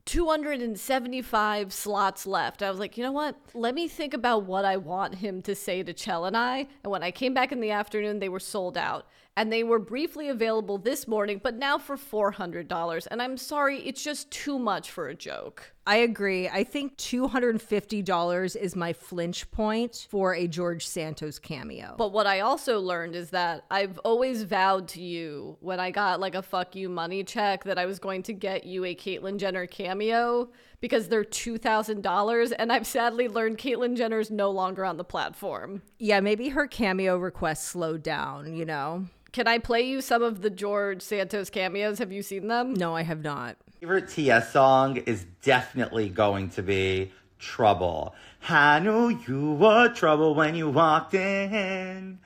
275 0.07 1.73
slots 1.73 2.27
left. 2.27 2.63
I 2.63 2.71
was 2.71 2.79
like, 2.79 2.97
you 2.97 3.05
know 3.05 3.13
what? 3.13 3.37
Let 3.55 3.75
me 3.75 3.89
think 3.89 4.15
about 4.15 4.45
what 4.45 4.65
I 4.65 4.77
want 4.77 5.17
him 5.17 5.43
to 5.43 5.55
say 5.55 5.83
to 5.83 5.93
Chell 5.93 6.25
and 6.25 6.37
I. 6.37 6.69
And 6.83 6.91
when 6.91 7.03
I 7.03 7.11
came 7.11 7.35
back 7.35 7.53
in 7.53 7.61
the 7.61 7.71
afternoon, 7.71 8.19
they 8.19 8.29
were 8.29 8.41
sold 8.41 8.77
out. 8.77 9.07
And 9.37 9.53
they 9.53 9.63
were 9.63 9.79
briefly 9.79 10.29
available 10.29 10.79
this 10.79 11.07
morning, 11.07 11.41
but 11.43 11.55
now 11.55 11.79
for 11.79 11.97
$400. 11.97 13.07
And 13.11 13.23
I'm 13.23 13.37
sorry, 13.37 13.79
it's 13.81 14.03
just 14.03 14.31
too 14.31 14.59
much 14.59 14.91
for 14.91 15.09
a 15.09 15.15
joke. 15.15 15.73
I 15.87 15.97
agree. 15.97 16.49
I 16.49 16.63
think 16.63 16.97
$250 16.99 18.57
is 18.57 18.77
my 18.77 18.93
flinch 18.93 19.51
point 19.51 20.07
for 20.11 20.35
a 20.35 20.47
George 20.47 20.87
Santos 20.87 21.39
cameo. 21.39 21.95
But 21.97 22.13
what 22.13 22.27
I 22.27 22.41
also 22.41 22.81
learned 22.81 23.17
is 23.17 23.31
that 23.31 23.65
I've 23.71 23.99
always 24.01 24.43
vowed 24.43 24.89
to 24.89 25.03
you 25.03 25.57
when 25.61 25.81
I 25.81 25.91
got 25.91 26.21
like 26.21 26.35
a 26.35 26.43
fuck 26.43 26.77
you 26.77 26.89
money 26.89 27.25
check 27.25 27.65
that 27.65 27.79
I 27.79 27.87
was 27.87 27.99
going 27.99 28.23
to 28.25 28.33
get 28.33 28.65
you 28.65 28.85
a 28.85 28.95
Caitlyn 28.95 29.39
Jenner 29.39 29.67
cameo 29.67 30.51
because 30.81 31.09
they're 31.09 31.25
$2,000. 31.25 32.53
And 32.59 32.73
I've 32.73 32.87
sadly 32.87 33.29
learned 33.29 33.59
Caitlyn 33.59 33.97
Jenner's 33.97 34.31
no 34.31 34.51
longer 34.51 34.85
on 34.85 34.97
the 34.97 35.05
platform. 35.05 35.83
yeah, 35.99 36.21
maybe 36.21 36.51
her 36.51 36.67
cameo 36.67 37.17
request 37.19 37.65
slowed 37.65 38.03
down, 38.03 38.55
you 38.55 38.65
know? 38.65 39.07
Can 39.33 39.47
I 39.47 39.59
play 39.59 39.83
you 39.83 40.01
some 40.01 40.23
of 40.23 40.43
the 40.43 40.51
George 40.51 41.03
Santos 41.03 41.51
cameos? 41.51 41.99
Have 42.01 42.11
you 42.11 42.23
seen 42.23 42.49
them? 42.49 42.75
No, 42.75 42.97
I 42.97 43.03
have 43.03 43.23
not. 43.23 43.57
Favorite 43.81 44.09
TS 44.09 44.53
song 44.53 44.99
is 44.99 45.25
definitely 45.43 46.11
going 46.11 46.51
to 46.51 46.63
be 46.63 47.11
Trouble. 47.39 48.15
I 48.47 48.79
knew 48.81 49.09
you 49.27 49.53
were 49.53 49.89
trouble 49.89 50.35
when 50.35 50.55
you 50.55 50.69
walked 50.69 51.15
in. 51.15 52.19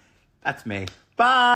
That's 0.43 0.67
me. 0.67 0.87
Bye. 1.17 1.55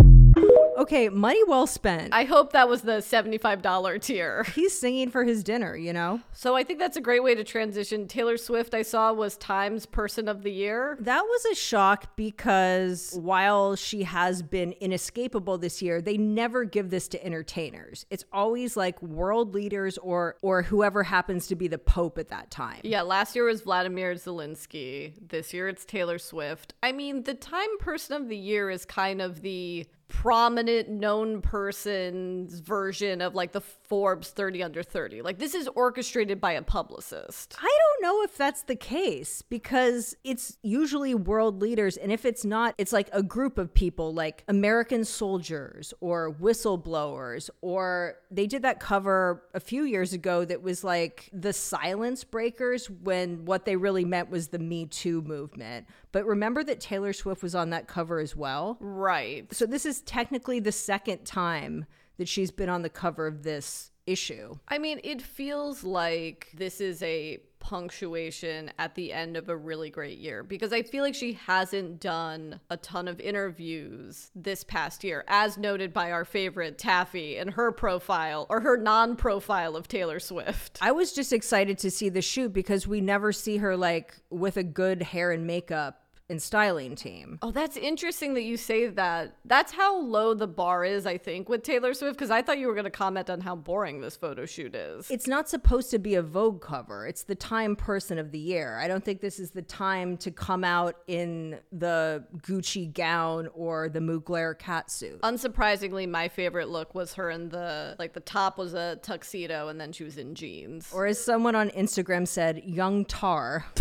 Okay, 0.78 1.08
money 1.08 1.42
well 1.42 1.66
spent. 1.66 2.14
I 2.14 2.23
hope 2.23 2.52
that 2.52 2.68
was 2.68 2.82
the 2.82 2.99
$75 2.99 4.00
tier. 4.00 4.44
He's 4.54 4.78
singing 4.78 5.11
for 5.11 5.25
his 5.25 5.42
dinner, 5.42 5.75
you 5.76 5.92
know? 5.92 6.20
So 6.32 6.54
I 6.54 6.62
think 6.62 6.78
that's 6.78 6.97
a 6.97 7.00
great 7.00 7.20
way 7.20 7.35
to 7.35 7.42
transition. 7.42 8.06
Taylor 8.06 8.37
Swift, 8.37 8.75
I 8.75 8.82
saw, 8.82 9.12
was 9.12 9.37
Times 9.37 9.87
Person 9.87 10.28
of 10.28 10.44
the 10.44 10.52
Year. 10.52 10.97
That 11.00 11.23
was 11.23 11.44
a 11.47 11.56
shock 11.56 12.14
because 12.14 13.18
while 13.20 13.75
she 13.75 14.04
has 14.04 14.40
been 14.40 14.70
inescapable 14.80 15.58
this 15.58 15.82
year, 15.82 16.00
they 16.00 16.16
never 16.16 16.62
give 16.62 16.90
this 16.90 17.08
to 17.08 17.26
entertainers. 17.26 18.06
It's 18.08 18.25
always 18.32 18.76
like 18.76 19.02
world 19.02 19.54
leaders 19.54 19.99
or 19.99 20.37
or 20.42 20.62
whoever 20.62 21.02
happens 21.02 21.49
to 21.49 21.56
be 21.56 21.66
the 21.66 21.78
pope 21.78 22.18
at 22.18 22.28
that 22.28 22.52
time. 22.52 22.80
Yeah, 22.85 23.02
last 23.02 23.35
year 23.35 23.47
was 23.47 23.62
Vladimir 23.62 24.14
Zelensky. 24.14 25.14
This 25.28 25.52
year 25.52 25.68
it's 25.68 25.85
Taylor 25.85 26.18
Swift. 26.18 26.75
I 26.85 26.92
mean, 26.92 27.25
the 27.25 27.35
Time 27.35 27.78
Person 27.80 28.23
of 28.23 28.28
the 28.28 28.37
Year 28.37 28.70
is 28.70 28.85
kind 28.85 29.20
of 29.20 29.42
the 29.42 29.88
prominent 30.09 30.88
known 30.88 31.43
person's 31.43 32.61
version 32.61 33.21
of 33.21 33.35
like 33.35 33.53
the 33.53 33.61
Forbes 33.61 34.31
30 34.31 34.62
under 34.62 34.83
30. 34.83 35.23
Like 35.23 35.38
this 35.38 35.55
is 35.55 35.69
orchestrated 35.69 36.41
by 36.41 36.53
a 36.53 36.62
publicist. 36.62 37.57
I 37.61 37.79
don't 37.79 38.03
know 38.03 38.23
if 38.23 38.37
that's 38.37 38.62
the 38.62 38.75
case 38.75 39.43
because 39.43 40.17
it's 40.25 40.57
usually 40.62 41.15
world 41.15 41.61
leaders. 41.61 41.97
And 41.97 42.11
if 42.11 42.25
it's 42.25 42.45
not, 42.45 42.75
it's 42.79 42.93
like 42.93 43.11
a 43.12 43.23
group 43.23 43.59
of 43.59 43.73
people 43.73 44.15
like 44.15 44.45
American 44.49 45.05
soldiers 45.05 45.93
or 46.00 46.33
whistleblowers, 46.33 47.50
or 47.61 48.17
they 48.31 48.47
did 48.47 48.62
that 48.62 48.81
cover 48.81 49.45
a 49.53 49.61
few 49.61 49.85
years 49.85 50.15
ago 50.15 50.45
that 50.45 50.62
was 50.62 50.83
like 50.83 51.29
the 51.33 51.53
silence 51.53 52.25
breakers 52.25 52.88
when 52.88 53.45
what 53.45 53.67
they 53.67 53.77
really 53.77 54.05
meant 54.05 54.31
was 54.31 54.49
the 54.49 54.59
Me 54.59 54.87
Too 54.87 55.21
movement. 55.23 55.87
But 56.12 56.27
remember 56.27 56.65
that 56.65 56.81
Taylor 56.81 57.12
Swift 57.12 57.43
was 57.43 57.55
on 57.55 57.71
that 57.71 57.87
cover 57.87 58.19
as 58.19 58.35
well? 58.35 58.77
Right. 58.81 59.53
So 59.53 59.67
this 59.67 59.85
is 59.85 60.00
technically 60.03 60.61
the 60.61 60.73
second 60.73 61.25
time 61.25 61.87
that 62.17 62.29
she's 62.29 62.50
been 62.50 62.69
on 62.69 62.83
the 62.83 62.88
cover 62.88 63.27
of 63.27 63.43
this 63.43 63.91
issue. 64.07 64.55
I 64.69 64.79
mean, 64.79 65.00
it 65.05 65.23
feels 65.23 65.85
like 65.85 66.49
this 66.55 66.81
is 66.81 67.03
a 67.03 67.38
punctuation 67.61 68.71
at 68.79 68.95
the 68.95 69.12
end 69.12 69.37
of 69.37 69.49
a 69.49 69.57
really 69.57 69.91
great 69.91 70.19
year 70.19 70.43
because 70.43 70.73
I 70.73 70.83
feel 70.83 71.05
like 71.05 71.15
she 71.15 71.35
hasn't 71.35 72.00
done 72.00 72.61
a 72.71 72.77
ton 72.77 73.09
of 73.09 73.21
interviews 73.21 74.31
this 74.35 74.65
past 74.65 75.05
year, 75.05 75.25
as 75.29 75.59
noted 75.59 75.93
by 75.93 76.11
our 76.12 76.25
favorite 76.25 76.79
Taffy 76.79 77.37
and 77.37 77.50
her 77.50 77.73
profile 77.73 78.47
or 78.49 78.61
her 78.61 78.77
non 78.77 79.17
profile 79.17 79.77
of 79.77 79.88
Taylor 79.88 80.21
Swift. 80.21 80.79
I 80.81 80.93
was 80.93 81.12
just 81.12 81.33
excited 81.33 81.79
to 81.79 81.91
see 81.91 82.09
the 82.09 82.23
shoot 82.23 82.53
because 82.53 82.87
we 82.87 83.00
never 83.00 83.33
see 83.33 83.59
her 83.59 83.77
like 83.77 84.17
with 84.31 84.57
a 84.57 84.62
good 84.62 85.03
hair 85.03 85.33
and 85.33 85.47
makeup 85.47 86.08
and 86.30 86.42
styling 86.42 86.94
team. 86.94 87.38
Oh, 87.42 87.50
that's 87.50 87.76
interesting 87.76 88.35
that 88.35 88.42
you 88.42 88.56
say 88.56 88.87
that. 88.87 89.37
That's 89.44 89.73
how 89.73 89.99
low 89.99 90.35
the 90.35 90.47
bar 90.47 90.85
is, 90.85 91.06
I 91.06 91.16
think, 91.16 91.49
with 91.49 91.62
Taylor 91.62 91.94
Swift, 91.94 92.16
because 92.18 92.30
I 92.30 92.42
thought 92.42 92.58
you 92.58 92.66
were 92.66 92.75
going 92.75 92.85
to 92.85 92.90
comment 92.90 93.30
on 93.30 93.40
how 93.40 93.56
boring 93.56 94.00
this 94.00 94.16
photo 94.16 94.44
shoot 94.44 94.75
is. 94.75 95.11
It's 95.11 95.26
not 95.26 95.49
supposed 95.49 95.90
to 95.90 95.99
be 95.99 96.14
a 96.14 96.23
Vogue 96.23 96.61
cover. 96.61 97.06
It's 97.06 97.23
the 97.23 97.35
Time 97.35 97.76
Person 97.76 98.18
of 98.18 98.30
the 98.30 98.38
Year. 98.38 98.78
I 98.78 98.88
don't 98.88 99.04
think 99.04 99.20
this 99.20 99.38
is 99.38 99.52
the 99.52 99.62
time 99.62 100.16
to 100.18 100.30
come 100.30 100.64
out 100.64 100.97
in 101.06 101.58
the 101.73 102.25
Gucci 102.38 102.92
gown 102.92 103.49
or 103.54 103.88
the 103.88 104.00
Mugler 104.00 104.58
cat 104.58 104.90
suit. 104.90 105.20
Unsurprisingly, 105.23 106.08
my 106.08 106.28
favorite 106.28 106.68
look 106.68 106.94
was 106.94 107.14
her 107.14 107.30
in 107.30 107.49
the 107.49 107.97
like 107.99 108.12
the 108.12 108.20
top 108.20 108.58
was 108.58 108.75
a 108.75 108.97
tuxedo 108.97 109.68
and 109.68 109.80
then 109.80 109.92
she 109.92 110.04
was 110.04 110.18
in 110.18 110.35
jeans. 110.35 110.90
Or 110.92 111.06
as 111.06 111.23
someone 111.23 111.54
on 111.54 111.70
Instagram 111.70 112.28
said, 112.28 112.62
young 112.64 113.04
tar. 113.04 113.64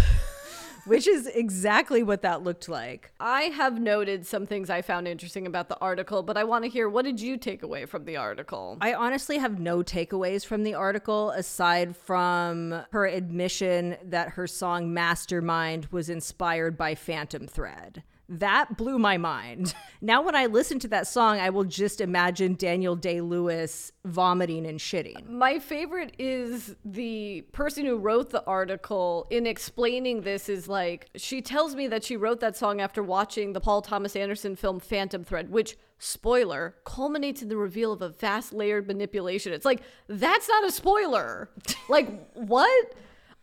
Which 0.87 1.05
is 1.05 1.27
exactly 1.27 2.01
what 2.01 2.21
that 2.21 2.43
looked 2.43 2.69
like. 2.69 3.11
I 3.19 3.43
have 3.43 3.79
noted 3.79 4.25
some 4.25 4.45
things 4.45 4.69
I 4.69 4.81
found 4.81 5.07
interesting 5.07 5.45
about 5.45 5.67
the 5.67 5.77
article, 5.79 6.23
but 6.23 6.37
I 6.37 6.45
want 6.45 6.63
to 6.63 6.69
hear 6.69 6.87
what 6.87 7.03
did 7.03 7.19
you 7.19 7.37
take 7.37 7.61
away 7.61 7.85
from 7.85 8.05
the 8.05 8.15
article? 8.15 8.77
I 8.79 8.93
honestly 8.93 9.37
have 9.37 9.59
no 9.59 9.83
takeaways 9.83 10.45
from 10.45 10.63
the 10.63 10.75
article 10.75 11.31
aside 11.31 11.95
from 11.95 12.83
her 12.91 13.05
admission 13.05 13.97
that 14.03 14.29
her 14.29 14.47
song 14.47 14.93
Mastermind 14.93 15.87
was 15.91 16.09
inspired 16.09 16.77
by 16.77 16.95
Phantom 16.95 17.47
Thread. 17.47 18.03
That 18.29 18.77
blew 18.77 18.99
my 18.99 19.17
mind. 19.17 19.73
Now, 19.99 20.21
when 20.21 20.35
I 20.35 20.45
listen 20.45 20.77
to 20.81 20.87
that 20.89 21.07
song, 21.07 21.39
I 21.39 21.49
will 21.49 21.63
just 21.63 22.01
imagine 22.01 22.53
Daniel 22.53 22.95
Day 22.95 23.19
Lewis 23.19 23.91
vomiting 24.05 24.67
and 24.67 24.79
shitting. 24.79 25.27
My 25.27 25.57
favorite 25.57 26.13
is 26.19 26.75
the 26.85 27.41
person 27.51 27.83
who 27.83 27.97
wrote 27.97 28.29
the 28.29 28.45
article 28.45 29.25
in 29.31 29.47
explaining 29.47 30.21
this 30.21 30.49
is 30.49 30.67
like, 30.67 31.09
she 31.15 31.41
tells 31.41 31.73
me 31.73 31.87
that 31.87 32.03
she 32.03 32.15
wrote 32.15 32.41
that 32.41 32.55
song 32.55 32.79
after 32.79 33.01
watching 33.01 33.53
the 33.53 33.59
Paul 33.59 33.81
Thomas 33.81 34.15
Anderson 34.15 34.55
film 34.55 34.79
Phantom 34.79 35.23
Thread, 35.23 35.49
which, 35.49 35.77
spoiler, 35.97 36.75
culminates 36.85 37.41
in 37.41 37.49
the 37.49 37.57
reveal 37.57 37.91
of 37.91 38.03
a 38.03 38.09
vast 38.09 38.53
layered 38.53 38.85
manipulation. 38.85 39.51
It's 39.51 39.65
like, 39.65 39.81
that's 40.05 40.47
not 40.47 40.63
a 40.63 40.71
spoiler. 40.71 41.49
like, 41.89 42.33
what? 42.35 42.93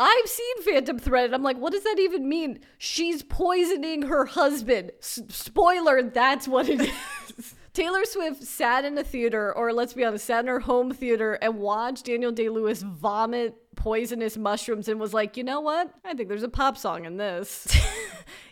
I've 0.00 0.26
seen 0.26 0.62
Phantom 0.62 0.98
Thread. 0.98 1.26
And 1.26 1.34
I'm 1.34 1.42
like, 1.42 1.58
what 1.58 1.72
does 1.72 1.84
that 1.84 1.98
even 1.98 2.28
mean? 2.28 2.60
She's 2.78 3.22
poisoning 3.22 4.02
her 4.02 4.26
husband. 4.26 4.92
S- 4.98 5.22
spoiler, 5.28 6.02
that's 6.02 6.48
what 6.48 6.68
it 6.68 6.80
is. 6.80 7.54
Taylor 7.72 8.04
Swift 8.04 8.44
sat 8.44 8.84
in 8.84 8.96
a 8.96 9.02
theater, 9.02 9.52
or 9.52 9.72
let's 9.72 9.94
be 9.94 10.04
honest, 10.04 10.26
sat 10.26 10.40
in 10.40 10.46
her 10.46 10.60
home 10.60 10.92
theater 10.92 11.34
and 11.34 11.58
watched 11.58 12.06
Daniel 12.06 12.30
Day 12.30 12.48
Lewis 12.48 12.82
vomit 12.82 13.56
poisonous 13.74 14.36
mushrooms 14.36 14.88
and 14.88 15.00
was 15.00 15.12
like, 15.12 15.36
you 15.36 15.42
know 15.42 15.60
what? 15.60 15.92
I 16.04 16.14
think 16.14 16.28
there's 16.28 16.44
a 16.44 16.48
pop 16.48 16.76
song 16.76 17.04
in 17.04 17.16
this. 17.16 17.66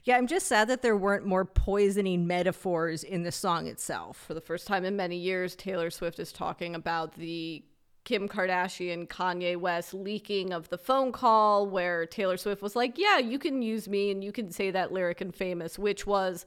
Yeah, 0.05 0.17
I'm 0.17 0.27
just 0.27 0.47
sad 0.49 0.69
that 0.69 0.83
there 0.83 0.97
weren't 0.97 1.27
more 1.27 1.45
poisoning 1.45 2.27
metaphors 2.27 3.05
in 3.05 3.23
the 3.23 3.31
song 3.31 3.69
itself. 3.69 4.17
For 4.17 4.35
the 4.35 4.41
first 4.41 4.67
time 4.67 4.85
in 4.85 4.97
many 4.97 5.17
years, 5.17 5.55
Taylor 5.55 5.91
Swift 5.91 6.19
is 6.19 6.33
talking 6.33 6.75
about 6.75 7.15
the 7.15 7.63
Kim 8.05 8.29
Kardashian, 8.29 9.07
Kanye 9.07 9.57
West 9.57 9.95
leaking 9.95 10.53
of 10.53 10.69
the 10.69 10.79
phone 10.79 11.13
call 11.13 11.67
where 11.67 12.05
Taylor 12.07 12.37
Swift 12.37 12.63
was 12.63 12.75
like, 12.75 12.99
Yeah, 12.99 13.19
you 13.19 13.39
can 13.39 13.63
use 13.63 13.89
me 13.89 14.11
and 14.11 14.25
you 14.25 14.33
can 14.33 14.51
say 14.51 14.71
that 14.71 14.93
lyric 14.93 15.21
in 15.21 15.33
famous, 15.33 15.79
which 15.79 16.07
was, 16.07 16.47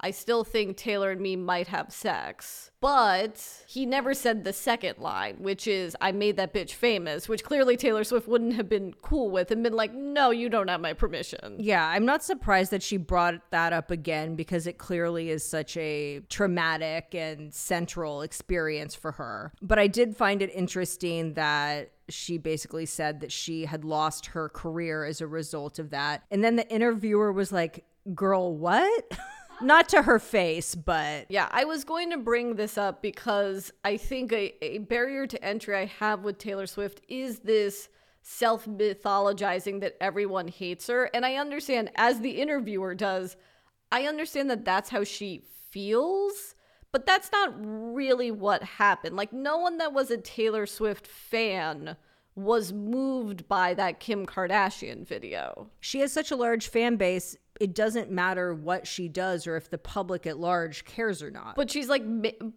I 0.00 0.12
still 0.12 0.44
think 0.44 0.76
Taylor 0.76 1.10
and 1.10 1.20
me 1.20 1.34
might 1.34 1.68
have 1.68 1.92
sex. 1.92 2.70
But 2.80 3.64
he 3.66 3.84
never 3.84 4.14
said 4.14 4.44
the 4.44 4.52
second 4.52 4.98
line, 4.98 5.36
which 5.38 5.66
is, 5.66 5.96
I 6.00 6.12
made 6.12 6.36
that 6.36 6.54
bitch 6.54 6.70
famous, 6.70 7.28
which 7.28 7.42
clearly 7.42 7.76
Taylor 7.76 8.04
Swift 8.04 8.28
wouldn't 8.28 8.54
have 8.54 8.68
been 8.68 8.94
cool 9.02 9.30
with 9.30 9.50
and 9.50 9.64
been 9.64 9.72
like, 9.72 9.92
No, 9.92 10.30
you 10.30 10.48
don't 10.48 10.68
have 10.68 10.80
my 10.80 10.92
permission. 10.92 11.56
Yeah, 11.58 11.84
I'm 11.84 12.06
not 12.06 12.22
surprised 12.22 12.70
that 12.70 12.82
she 12.82 12.96
brought 12.96 13.50
that 13.50 13.72
up 13.72 13.90
again 13.90 14.36
because 14.36 14.68
it 14.68 14.78
clearly 14.78 15.30
is 15.30 15.44
such 15.44 15.76
a 15.76 16.20
traumatic 16.28 17.14
and 17.14 17.52
central 17.52 18.22
experience 18.22 18.94
for 18.94 19.12
her. 19.12 19.52
But 19.60 19.80
I 19.80 19.88
did 19.88 20.16
find 20.16 20.40
it 20.40 20.50
interesting 20.54 21.34
that 21.34 21.90
she 22.08 22.38
basically 22.38 22.86
said 22.86 23.20
that 23.20 23.32
she 23.32 23.64
had 23.64 23.84
lost 23.84 24.26
her 24.26 24.48
career 24.48 25.04
as 25.04 25.20
a 25.20 25.26
result 25.26 25.80
of 25.80 25.90
that. 25.90 26.22
And 26.30 26.44
then 26.44 26.54
the 26.54 26.68
interviewer 26.68 27.32
was 27.32 27.50
like, 27.50 27.84
Girl, 28.14 28.56
what? 28.56 29.18
not 29.60 29.88
to 29.90 30.02
her 30.02 30.18
face, 30.18 30.74
but 30.74 31.26
Yeah, 31.28 31.48
I 31.50 31.64
was 31.64 31.84
going 31.84 32.10
to 32.10 32.18
bring 32.18 32.56
this 32.56 32.78
up 32.78 33.02
because 33.02 33.72
I 33.84 33.96
think 33.96 34.32
a, 34.32 34.54
a 34.64 34.78
barrier 34.78 35.26
to 35.26 35.44
entry 35.44 35.76
I 35.76 35.86
have 35.86 36.24
with 36.24 36.38
Taylor 36.38 36.66
Swift 36.66 37.00
is 37.08 37.40
this 37.40 37.88
self 38.22 38.66
mythologizing 38.66 39.80
that 39.80 39.96
everyone 40.00 40.48
hates 40.48 40.86
her. 40.88 41.10
And 41.14 41.24
I 41.24 41.36
understand, 41.36 41.90
as 41.96 42.20
the 42.20 42.40
interviewer 42.40 42.94
does, 42.94 43.36
I 43.90 44.04
understand 44.04 44.50
that 44.50 44.64
that's 44.64 44.90
how 44.90 45.04
she 45.04 45.44
feels, 45.70 46.54
but 46.92 47.06
that's 47.06 47.32
not 47.32 47.54
really 47.58 48.30
what 48.30 48.62
happened. 48.62 49.16
Like, 49.16 49.32
no 49.32 49.56
one 49.58 49.78
that 49.78 49.92
was 49.92 50.10
a 50.10 50.18
Taylor 50.18 50.66
Swift 50.66 51.06
fan 51.06 51.96
was 52.34 52.72
moved 52.72 53.48
by 53.48 53.74
that 53.74 53.98
Kim 53.98 54.24
Kardashian 54.24 55.06
video. 55.06 55.70
she 55.80 55.98
has 56.00 56.12
such 56.12 56.30
a 56.30 56.36
large 56.36 56.68
fan 56.68 56.96
base. 56.96 57.36
It 57.60 57.74
doesn't 57.74 58.10
matter 58.10 58.54
what 58.54 58.86
she 58.86 59.08
does 59.08 59.46
or 59.46 59.56
if 59.56 59.70
the 59.70 59.78
public 59.78 60.26
at 60.26 60.38
large 60.38 60.84
cares 60.84 61.22
or 61.22 61.30
not. 61.30 61.56
But 61.56 61.70
she's 61.70 61.88
like, 61.88 62.02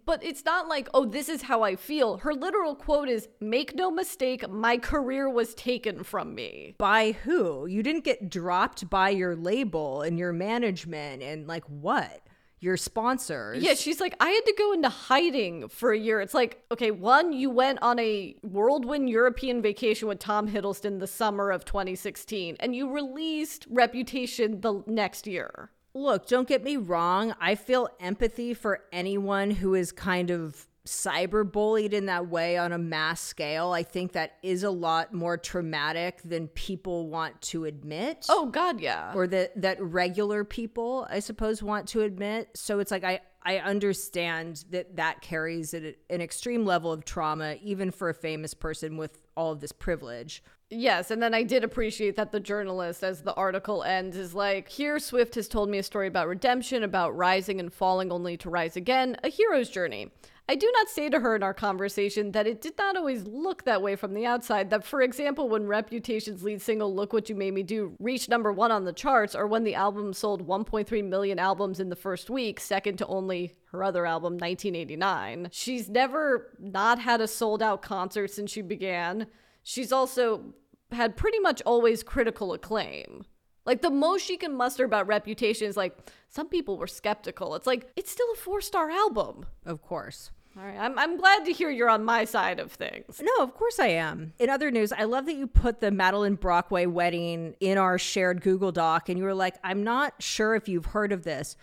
but 0.06 0.24
it's 0.24 0.46
not 0.46 0.68
like, 0.68 0.90
oh, 0.94 1.06
this 1.06 1.30
is 1.30 1.44
how 1.44 1.64
I 1.64 1.76
feel. 1.76 2.18
Her 2.18 2.34
literal 2.34 2.76
quote 2.76 3.10
is, 3.10 3.28
make 3.40 3.76
no 3.76 3.92
mistake, 3.92 4.48
my 4.50 4.78
career 4.78 5.30
was 5.30 5.54
taken 5.56 6.04
from 6.04 6.36
me. 6.36 6.76
by 6.78 7.12
who? 7.24 7.66
You 7.66 7.84
didn't 7.84 8.04
get 8.04 8.30
dropped 8.30 8.90
by 8.90 9.10
your 9.10 9.36
label 9.36 10.02
and 10.02 10.20
your 10.20 10.34
management 10.34 11.24
and 11.24 11.48
like 11.48 11.66
what? 11.66 12.22
Your 12.62 12.78
sponsors. 12.78 13.64
Yeah, 13.64 13.74
she's 13.74 14.00
like, 14.00 14.16
I 14.20 14.30
had 14.30 14.46
to 14.46 14.54
go 14.56 14.72
into 14.72 14.88
hiding 14.88 15.68
for 15.68 15.92
a 15.92 15.98
year. 15.98 16.22
It's 16.22 16.36
like, 16.36 16.64
okay, 16.72 16.92
one, 16.92 17.34
you 17.34 17.50
went 17.50 17.80
on 17.82 17.98
a 17.98 18.36
whirlwind 18.44 19.10
European 19.10 19.64
vacation 19.64 20.08
with 20.08 20.20
Tom 20.20 20.48
Hiddleston 20.48 21.00
the 21.00 21.08
summer 21.08 21.50
of 21.50 21.66
2016, 21.66 22.58
and 22.60 22.76
you 22.76 22.92
released 22.92 23.66
Reputation 23.68 24.62
the 24.62 24.84
next 24.86 25.26
year. 25.26 25.72
Look, 25.96 26.28
don't 26.28 26.48
get 26.48 26.64
me 26.64 26.78
wrong. 26.78 27.34
I 27.42 27.56
feel 27.56 27.90
empathy 28.00 28.54
for 28.54 28.82
anyone 28.94 29.52
who 29.52 29.74
is 29.74 29.92
kind 29.92 30.30
of 30.30 30.68
cyberbullied 30.86 31.94
in 31.94 32.08
that 32.08 32.28
way 32.28 32.58
on 32.58 32.72
a 32.72 32.78
mass 32.78 33.22
scale. 33.22 33.72
I 33.72 33.84
think 33.84 34.14
that 34.14 34.38
is 34.42 34.64
a 34.64 34.72
lot 34.72 35.14
more 35.14 35.38
traumatic 35.38 36.22
than 36.24 36.48
people 36.50 37.08
want 37.08 37.42
to 37.44 37.66
admit. 37.66 38.26
Oh, 38.30 38.48
God, 38.48 38.82
yeah. 38.82 39.14
or 39.14 39.28
that 39.28 39.60
that 39.62 39.82
regular 39.82 40.44
people 40.44 41.08
i 41.10 41.20
suppose 41.20 41.62
want 41.62 41.88
to 41.88 42.02
admit 42.02 42.50
so 42.54 42.80
it's 42.80 42.92
like 42.92 43.04
i 43.04 43.20
I 43.44 43.58
understand 43.58 44.66
that 44.70 44.98
that 44.98 45.22
carries 45.22 45.74
an, 45.74 45.96
an 46.10 46.22
extreme 46.22 46.66
level 46.66 46.92
of 46.92 47.06
trauma, 47.06 47.56
even 47.62 47.92
for 47.92 48.10
a 48.10 48.14
famous 48.14 48.54
person 48.54 48.98
with 48.98 49.20
all 49.36 49.52
of 49.52 49.62
this 49.62 49.72
privilege. 49.72 50.44
Yes, 50.70 51.12
and 51.12 51.22
then 51.22 51.34
I 51.34 51.44
did 51.44 51.64
appreciate 51.64 52.16
that 52.16 52.32
the 52.32 52.40
journalist, 52.40 53.04
as 53.04 53.24
the 53.24 53.34
article 53.34 53.84
ends, 53.84 54.16
is 54.16 54.34
like, 54.34 54.70
Here 54.70 55.00
Swift 55.00 55.36
has 55.36 55.48
told 55.48 55.70
me 55.70 55.80
a 55.80 55.84
story 55.84 56.08
about 56.08 56.28
redemption, 56.28 56.84
about 56.84 57.18
rising 57.18 57.60
and 57.60 57.74
falling 57.74 58.12
only 58.12 58.38
to 58.38 58.50
rise 58.50 58.78
again, 58.78 59.18
a 59.24 59.30
hero's 59.30 59.70
journey. 59.70 60.12
I 60.50 60.56
do 60.56 60.70
not 60.76 60.90
say 60.90 61.08
to 61.10 61.20
her 61.20 61.36
in 61.36 61.44
our 61.44 61.54
conversation 61.54 62.34
that 62.34 62.46
it 62.46 62.62
did 62.62 62.78
not 62.78 62.98
always 62.98 63.24
look 63.24 63.64
that 63.64 63.82
way 63.82 63.96
from 63.96 64.14
the 64.14 64.26
outside. 64.26 64.70
That, 64.70 64.84
for 64.84 65.02
example, 65.02 65.48
when 65.48 65.66
Reputation's 65.66 66.44
lead 66.44 66.62
single 66.62 66.94
Look 66.94 67.14
What 67.14 67.30
You 67.30 67.36
Made 67.36 67.54
Me 67.54 67.64
Do 67.64 67.96
reached 68.00 68.28
number 68.28 68.52
one 68.52 68.72
on 68.72 68.84
the 68.84 68.92
charts, 68.92 69.34
or 69.34 69.48
when 69.48 69.64
the 69.64 69.76
album 69.76 70.12
sold 70.12 70.46
1.3 70.46 71.08
million 71.08 71.40
albums 71.40 71.80
in 71.80 71.90
the 71.90 71.96
first 71.96 72.30
week, 72.30 72.60
second 72.60 72.98
to 72.98 73.08
only 73.08 73.56
her 73.72 73.82
other 73.82 74.06
album, 74.06 74.34
1989, 74.34 75.50
she's 75.52 75.90
never 75.90 76.58
not 76.60 77.00
had 77.00 77.22
a 77.22 77.28
sold 77.28 77.64
out 77.64 77.82
concert 77.82 78.30
since 78.30 78.52
she 78.52 78.62
began. 78.62 79.28
She's 79.64 79.94
also 79.94 80.54
had 80.92 81.16
pretty 81.16 81.40
much 81.40 81.62
always 81.66 82.04
critical 82.04 82.52
acclaim. 82.52 83.24
Like 83.66 83.82
the 83.82 83.92
most 83.92 84.26
she 84.26 84.38
can 84.38 84.56
muster 84.56 84.86
about 84.86 85.08
reputation 85.08 85.68
is 85.68 85.78
like 85.78 85.98
some 86.30 86.50
people 86.50 86.78
were 86.78 86.88
skeptical. 86.88 87.56
It's 87.56 87.68
like 87.68 87.92
it's 87.96 88.12
still 88.12 88.28
a 88.34 88.38
four 88.38 88.62
star 88.62 88.90
album. 88.90 89.46
Of 89.66 89.82
course. 89.82 90.32
All 90.58 90.66
right, 90.66 90.78
I'm 90.78 90.98
I'm 91.00 91.18
glad 91.18 91.46
to 91.46 91.54
hear 91.54 91.70
you're 91.70 91.90
on 91.90 92.04
my 92.04 92.26
side 92.26 92.60
of 92.60 92.74
things. 92.74 93.22
No, 93.24 93.44
of 93.44 93.54
course 93.54 93.80
I 93.80 93.88
am. 93.88 94.34
In 94.38 94.50
other 94.50 94.70
news, 94.70 94.92
I 94.92 95.04
love 95.06 95.26
that 95.28 95.36
you 95.36 95.48
put 95.48 95.80
the 95.80 95.92
Madeline 95.92 96.36
Brockway 96.36 96.88
wedding 96.88 97.56
in 97.60 97.78
our 97.78 97.98
shared 97.98 98.42
Google 98.42 98.72
Doc 98.72 99.08
and 99.08 99.18
you 99.18 99.24
were 99.24 99.34
like, 99.34 99.56
I'm 99.64 99.84
not 99.84 100.22
sure 100.22 100.56
if 100.56 100.68
you've 100.68 100.88
heard 100.88 101.14
of 101.14 101.24
this. 101.24 101.56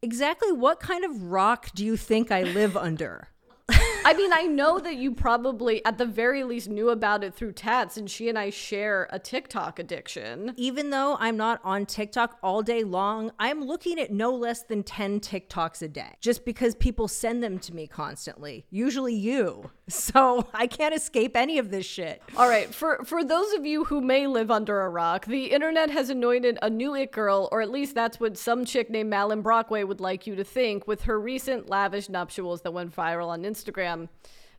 Exactly 0.00 0.50
what 0.50 0.80
kind 0.80 1.04
of 1.04 1.24
rock 1.24 1.70
do 1.74 1.84
you 1.84 1.96
think 1.96 2.30
I 2.30 2.42
live 2.42 2.76
under? 2.76 3.28
I 4.04 4.14
mean, 4.14 4.32
I 4.32 4.42
know 4.42 4.80
that 4.80 4.96
you 4.96 5.14
probably, 5.14 5.84
at 5.84 5.96
the 5.96 6.04
very 6.04 6.42
least, 6.42 6.68
knew 6.68 6.90
about 6.90 7.22
it 7.22 7.34
through 7.34 7.52
Tats, 7.52 7.96
and 7.96 8.10
she 8.10 8.28
and 8.28 8.36
I 8.36 8.50
share 8.50 9.08
a 9.10 9.18
TikTok 9.18 9.78
addiction. 9.78 10.54
Even 10.56 10.90
though 10.90 11.16
I'm 11.20 11.36
not 11.36 11.60
on 11.62 11.86
TikTok 11.86 12.36
all 12.42 12.62
day 12.62 12.82
long, 12.82 13.30
I'm 13.38 13.64
looking 13.64 14.00
at 14.00 14.10
no 14.10 14.34
less 14.34 14.64
than 14.64 14.82
10 14.82 15.20
TikToks 15.20 15.82
a 15.82 15.88
day 15.88 16.16
just 16.20 16.44
because 16.44 16.74
people 16.74 17.06
send 17.06 17.44
them 17.44 17.58
to 17.60 17.74
me 17.74 17.86
constantly, 17.86 18.66
usually 18.70 19.14
you. 19.14 19.70
So 19.88 20.48
I 20.54 20.68
can't 20.68 20.94
escape 20.94 21.36
any 21.36 21.58
of 21.58 21.70
this 21.70 21.84
shit. 21.84 22.22
All 22.38 22.48
right, 22.48 22.74
for 22.74 23.04
for 23.04 23.22
those 23.22 23.52
of 23.52 23.66
you 23.66 23.84
who 23.84 24.00
may 24.00 24.26
live 24.26 24.50
under 24.50 24.80
a 24.80 24.88
rock, 24.88 25.26
the 25.26 25.46
internet 25.46 25.90
has 25.90 26.08
anointed 26.08 26.58
a 26.62 26.70
new 26.70 26.94
it 26.94 27.12
girl, 27.12 27.50
or 27.52 27.60
at 27.60 27.70
least 27.70 27.94
that's 27.94 28.18
what 28.18 28.38
some 28.38 28.64
chick 28.64 28.88
named 28.88 29.10
Malin 29.10 29.42
Brockway 29.42 29.84
would 29.84 30.00
like 30.00 30.26
you 30.26 30.34
to 30.36 30.44
think, 30.44 30.88
with 30.88 31.02
her 31.02 31.20
recent 31.20 31.68
lavish 31.68 32.08
nuptials 32.08 32.62
that 32.62 32.72
went 32.72 32.96
viral 32.96 33.28
on 33.28 33.42
Instagram. 33.42 33.61
Instagram. 33.62 34.08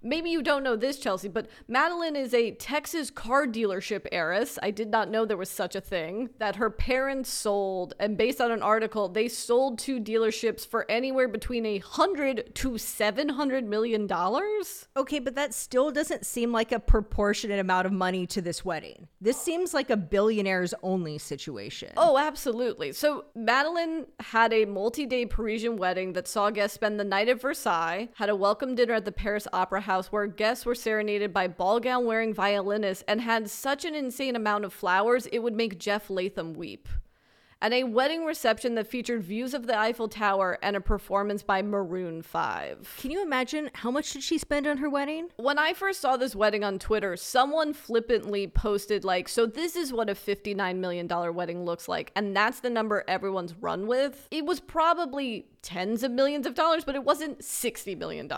Maybe 0.04 0.30
you 0.30 0.42
don't 0.42 0.64
know 0.64 0.76
this, 0.76 1.00
Chelsea, 1.00 1.30
but 1.30 1.48
Madeline 1.68 2.18
is 2.18 2.34
a 2.34 2.52
Texas 2.52 3.10
car 3.10 3.48
dealership 3.48 4.06
heiress. 4.12 4.60
I 4.62 4.70
did 4.70 4.90
not 4.90 5.10
know 5.10 5.24
there 5.24 5.38
was 5.38 5.50
such 5.50 5.76
a 5.76 5.82
thing. 5.82 6.30
That 6.40 6.58
her 6.58 6.70
parents 6.70 7.30
sold, 7.32 7.94
and 8.00 8.18
based 8.18 8.42
on 8.42 8.52
an 8.52 8.62
article, 8.62 9.08
they 9.08 9.30
sold 9.30 9.80
two 9.80 10.02
dealerships 10.02 10.68
for 10.68 10.86
anywhere 10.92 11.30
between 11.30 11.66
a 11.66 11.78
hundred 11.78 12.54
to 12.56 12.78
seven 12.78 13.30
hundred 13.30 13.66
million 13.66 14.06
dollars. 14.06 14.90
Okay, 14.98 15.20
but 15.20 15.36
that 15.36 15.54
still 15.54 15.90
doesn't 15.90 16.26
seem 16.26 16.52
like 16.52 16.74
a 16.74 16.80
proportionate 16.80 17.60
amount 17.60 17.86
of 17.86 17.94
money 17.94 18.28
to 18.28 18.42
this 18.42 18.66
wedding. 18.66 19.08
This 19.22 19.42
seems 19.42 19.74
like 19.74 19.90
a 19.90 19.96
billionaires 19.96 20.74
only 20.84 21.18
situation. 21.18 21.94
Oh, 21.96 22.18
absolutely. 22.18 22.92
So 22.92 23.26
Madeline 23.36 24.08
had 24.20 24.52
a 24.52 24.66
multi-day 24.66 25.28
Parisian 25.28 25.78
wedding 25.78 26.12
that 26.14 26.28
saw 26.28 26.50
guests 26.50 26.76
spend 26.76 27.00
the 27.00 27.06
night 27.06 27.30
at 27.30 27.40
Versailles, 27.40 28.10
had 28.16 28.30
a 28.30 28.36
welcome 28.36 28.76
dinner 28.76 28.96
at 28.96 29.06
the 29.06 29.12
Paris 29.14 29.48
Opera 29.54 29.80
House 29.80 29.93
where 30.12 30.28
guests 30.28 30.66
were 30.66 30.76
serenaded 30.76 31.34
by 31.34 31.48
ball 31.48 31.80
gown 31.80 32.06
wearing 32.06 32.34
violinists 32.34 33.04
and 33.08 33.22
had 33.22 33.50
such 33.50 33.86
an 33.86 33.96
insane 33.96 34.36
amount 34.36 34.66
of 34.66 34.74
flowers 34.74 35.28
it 35.28 35.40
would 35.40 35.56
make 35.56 35.78
Jeff 35.78 36.10
Leatham 36.10 36.54
weep. 36.54 36.88
And 37.63 37.74
a 37.74 37.86
wedding 37.86 38.25
reception 38.25 38.75
that 38.75 38.88
featured 38.88 39.24
views 39.24 39.53
of 39.53 39.67
the 39.67 39.79
Eiffel 39.79 40.10
Tower 40.10 40.60
and 40.62 40.75
a 40.75 40.82
performance 40.82 41.43
by 41.43 41.62
Maroon 41.62 42.22
5. 42.22 42.98
Can 43.00 43.10
you 43.10 43.22
imagine 43.22 43.72
how 43.74 43.89
much 43.89 44.12
did 44.12 44.22
she 44.22 44.38
spend 44.38 44.67
on 44.67 44.79
her 44.79 44.89
wedding? 44.89 45.29
When 45.38 45.58
I 45.58 45.72
first 45.72 46.01
saw 46.01 46.17
this 46.17 46.36
wedding 46.36 46.65
on 46.65 46.77
Twitter, 46.77 47.15
someone 47.15 47.74
flippantly 47.74 48.48
posted, 48.48 49.05
like, 49.05 49.29
so 49.29 49.46
this 49.46 49.77
is 49.77 49.93
what 49.93 50.10
a 50.10 50.13
$59 50.13 50.75
million 50.75 51.08
wedding 51.34 51.63
looks 51.63 51.88
like. 51.88 52.12
And 52.17 52.36
that's 52.36 52.60
the 52.60 52.69
number 52.69 53.06
everyone's 53.08 53.54
run 53.54 53.88
with. 53.88 54.28
It 54.30 54.45
was 54.45 54.60
probably 54.60 55.47
tens 55.62 56.04
of 56.04 56.12
millions 56.12 56.45
of 56.45 56.56
dollars, 56.56 56.84
but 56.84 56.95
it 56.95 57.06
wasn't 57.06 57.39
$60 57.39 57.97
million. 57.97 58.30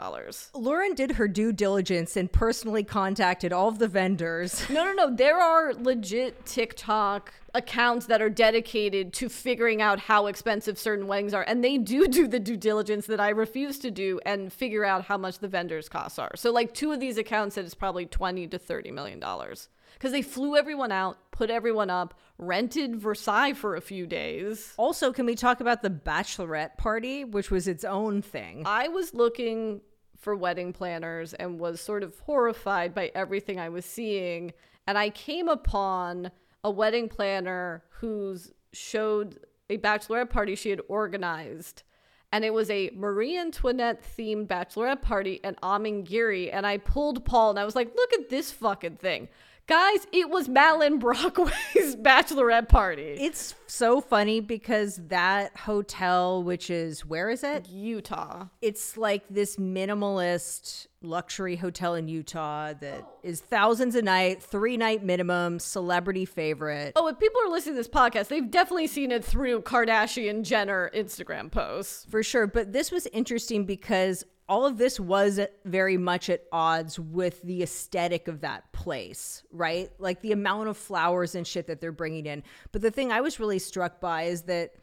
Lauren 0.54 0.94
did 0.94 1.14
her 1.14 1.28
due 1.28 1.52
diligence 1.52 2.16
and 2.16 2.32
personally 2.32 2.84
contacted 2.84 3.52
all 3.52 3.68
of 3.70 3.80
the 3.80 3.88
vendors. 3.88 4.70
No, 4.70 4.86
no, 4.86 4.94
no. 4.94 5.16
There 5.16 5.40
are 5.40 5.74
legit 5.74 6.46
TikTok 6.46 7.34
accounts 7.56 8.06
that 8.08 8.22
are 8.22 8.30
dedicated 8.30 9.14
to 9.14 9.30
figuring 9.30 9.82
out 9.82 10.00
how 10.00 10.28
expensive 10.28 10.78
certain 10.78 11.08
weddings 11.08 11.34
are. 11.34 11.44
And 11.44 11.64
they 11.64 11.78
do 11.78 12.08
do 12.16 12.28
the 12.28 12.40
due 12.40 12.58
diligence 12.58 13.08
that 13.08 13.20
I 13.20 13.30
refuse 13.30 13.80
to 13.80 13.90
do 13.90 14.20
and 14.26 14.54
figure 14.54 14.86
out 14.86 15.06
how 15.06 15.18
much 15.18 15.40
the 15.40 15.48
vendors' 15.48 15.90
costs 15.90 16.20
are. 16.20 16.36
So, 16.36 16.52
like, 16.52 16.74
two 16.74 16.92
of 16.92 17.00
these 17.00 17.18
accounts 17.18 17.56
said 17.56 17.66
it's 17.66 17.74
probably 17.74 18.06
20 18.06 18.48
to 18.50 18.60
$30 18.60 18.94
million 18.94 19.20
because 19.20 20.12
they 20.12 20.22
flew 20.22 20.56
everyone 20.58 20.92
out, 20.92 21.18
put 21.32 21.50
everyone 21.50 21.90
up, 21.90 22.20
rented 22.38 22.98
Versailles 22.98 23.54
for 23.54 23.76
a 23.76 23.82
few 23.82 24.06
days. 24.06 24.74
Also, 24.78 25.14
can 25.14 25.26
we 25.26 25.36
talk 25.36 25.62
about 25.62 25.82
the 25.82 25.90
bachelorette 25.90 26.78
party, 26.78 27.24
which 27.24 27.50
was 27.50 27.68
its 27.68 27.86
own 27.86 28.22
thing? 28.22 28.64
I 28.66 28.90
was 28.90 29.14
looking 29.14 29.82
for 30.20 30.36
wedding 30.36 30.74
planners 30.74 31.34
and 31.34 31.60
was 31.60 31.80
sort 31.80 32.04
of 32.04 32.18
horrified 32.20 32.94
by 32.94 33.12
everything 33.16 33.60
I 33.60 33.70
was 33.70 33.86
seeing. 33.86 34.54
And 34.88 34.98
I 34.98 35.10
came 35.10 35.48
upon 35.48 36.32
a 36.66 36.72
wedding 36.72 37.08
planner 37.08 37.84
who's 38.00 38.52
showed 38.74 39.40
a 39.70 39.78
bachelorette 39.78 40.32
party 40.32 40.56
she 40.56 40.72
had 40.72 40.82
organized. 40.88 41.84
And 42.32 42.44
it 42.44 42.52
was 42.52 42.72
a 42.72 42.90
Marie 42.96 43.38
Antoinette 43.38 44.04
themed 44.18 44.48
bachelorette 44.48 45.04
party 45.04 45.40
and 45.44 45.62
Amangiri. 45.62 46.50
And 46.52 46.66
I 46.66 46.78
pulled 46.78 47.24
Paul 47.24 47.52
and 47.52 47.60
I 47.60 47.66
was 47.66 47.76
like, 47.76 47.94
look 47.96 48.14
at 48.14 48.30
this 48.30 48.52
fucking 48.52 48.98
thing. 48.98 49.30
Guys, 49.68 50.06
it 50.12 50.30
was 50.30 50.48
Madeline 50.48 51.00
Brockway's 51.00 51.96
bachelorette 51.96 52.70
party. 52.70 53.18
It's 53.20 53.56
so 53.66 54.00
funny 54.00 54.40
because 54.40 54.98
that 55.08 55.58
hotel, 55.58 56.44
which 56.44 56.70
is 56.70 57.04
where 57.04 57.32
is 57.32 57.44
it? 57.44 57.68
Utah. 57.68 58.46
It's 58.62 58.96
like 58.96 59.24
this 59.28 59.56
minimalist 59.56 60.86
luxury 61.02 61.56
hotel 61.56 61.96
in 61.96 62.08
Utah 62.08 62.74
that 62.80 63.08
is 63.24 63.42
thousands 63.42 63.96
a 63.96 64.04
night, 64.04 64.44
three 64.44 64.78
night 64.78 65.04
minimum, 65.04 65.58
celebrity 65.58 66.26
favorite. 66.26 66.94
Oh, 66.96 67.08
if 67.08 67.18
people 67.18 67.42
are 67.42 67.50
listening 67.50 67.74
to 67.74 67.80
this 67.80 67.88
podcast, 67.88 68.28
they've 68.28 68.52
definitely 68.52 68.88
seen 68.88 69.12
it 69.12 69.26
through 69.26 69.64
Kardashian 69.64 70.44
Jenner 70.44 70.92
Instagram 70.94 71.50
posts. 71.50 72.06
For 72.08 72.22
sure. 72.22 72.46
But 72.46 72.72
this 72.72 72.92
was 72.92 73.08
interesting 73.08 73.66
because 73.66 74.26
all 74.48 74.66
of 74.66 74.78
this 74.78 75.00
was 75.00 75.40
very 75.64 75.98
much 75.98 76.30
at 76.30 76.44
odds 76.52 77.00
with 77.00 77.42
the 77.42 77.64
aesthetic 77.64 78.28
of 78.28 78.42
that 78.42 78.72
place, 78.72 79.44
right? 79.52 79.90
Like 79.98 80.22
the 80.22 80.34
amount 80.34 80.70
of 80.70 80.78
flowers 80.78 81.34
and 81.34 81.48
shit 81.48 81.68
that 81.68 81.82
they're 81.82 81.92
bringing 81.92 82.26
in. 82.26 82.44
But 82.72 82.82
the 82.82 82.92
thing 82.92 83.12
I 83.12 83.22
was 83.22 83.40
really 83.40 83.60
struck 83.60 84.00
by 84.00 84.24
is 84.24 84.44
that 84.44 84.76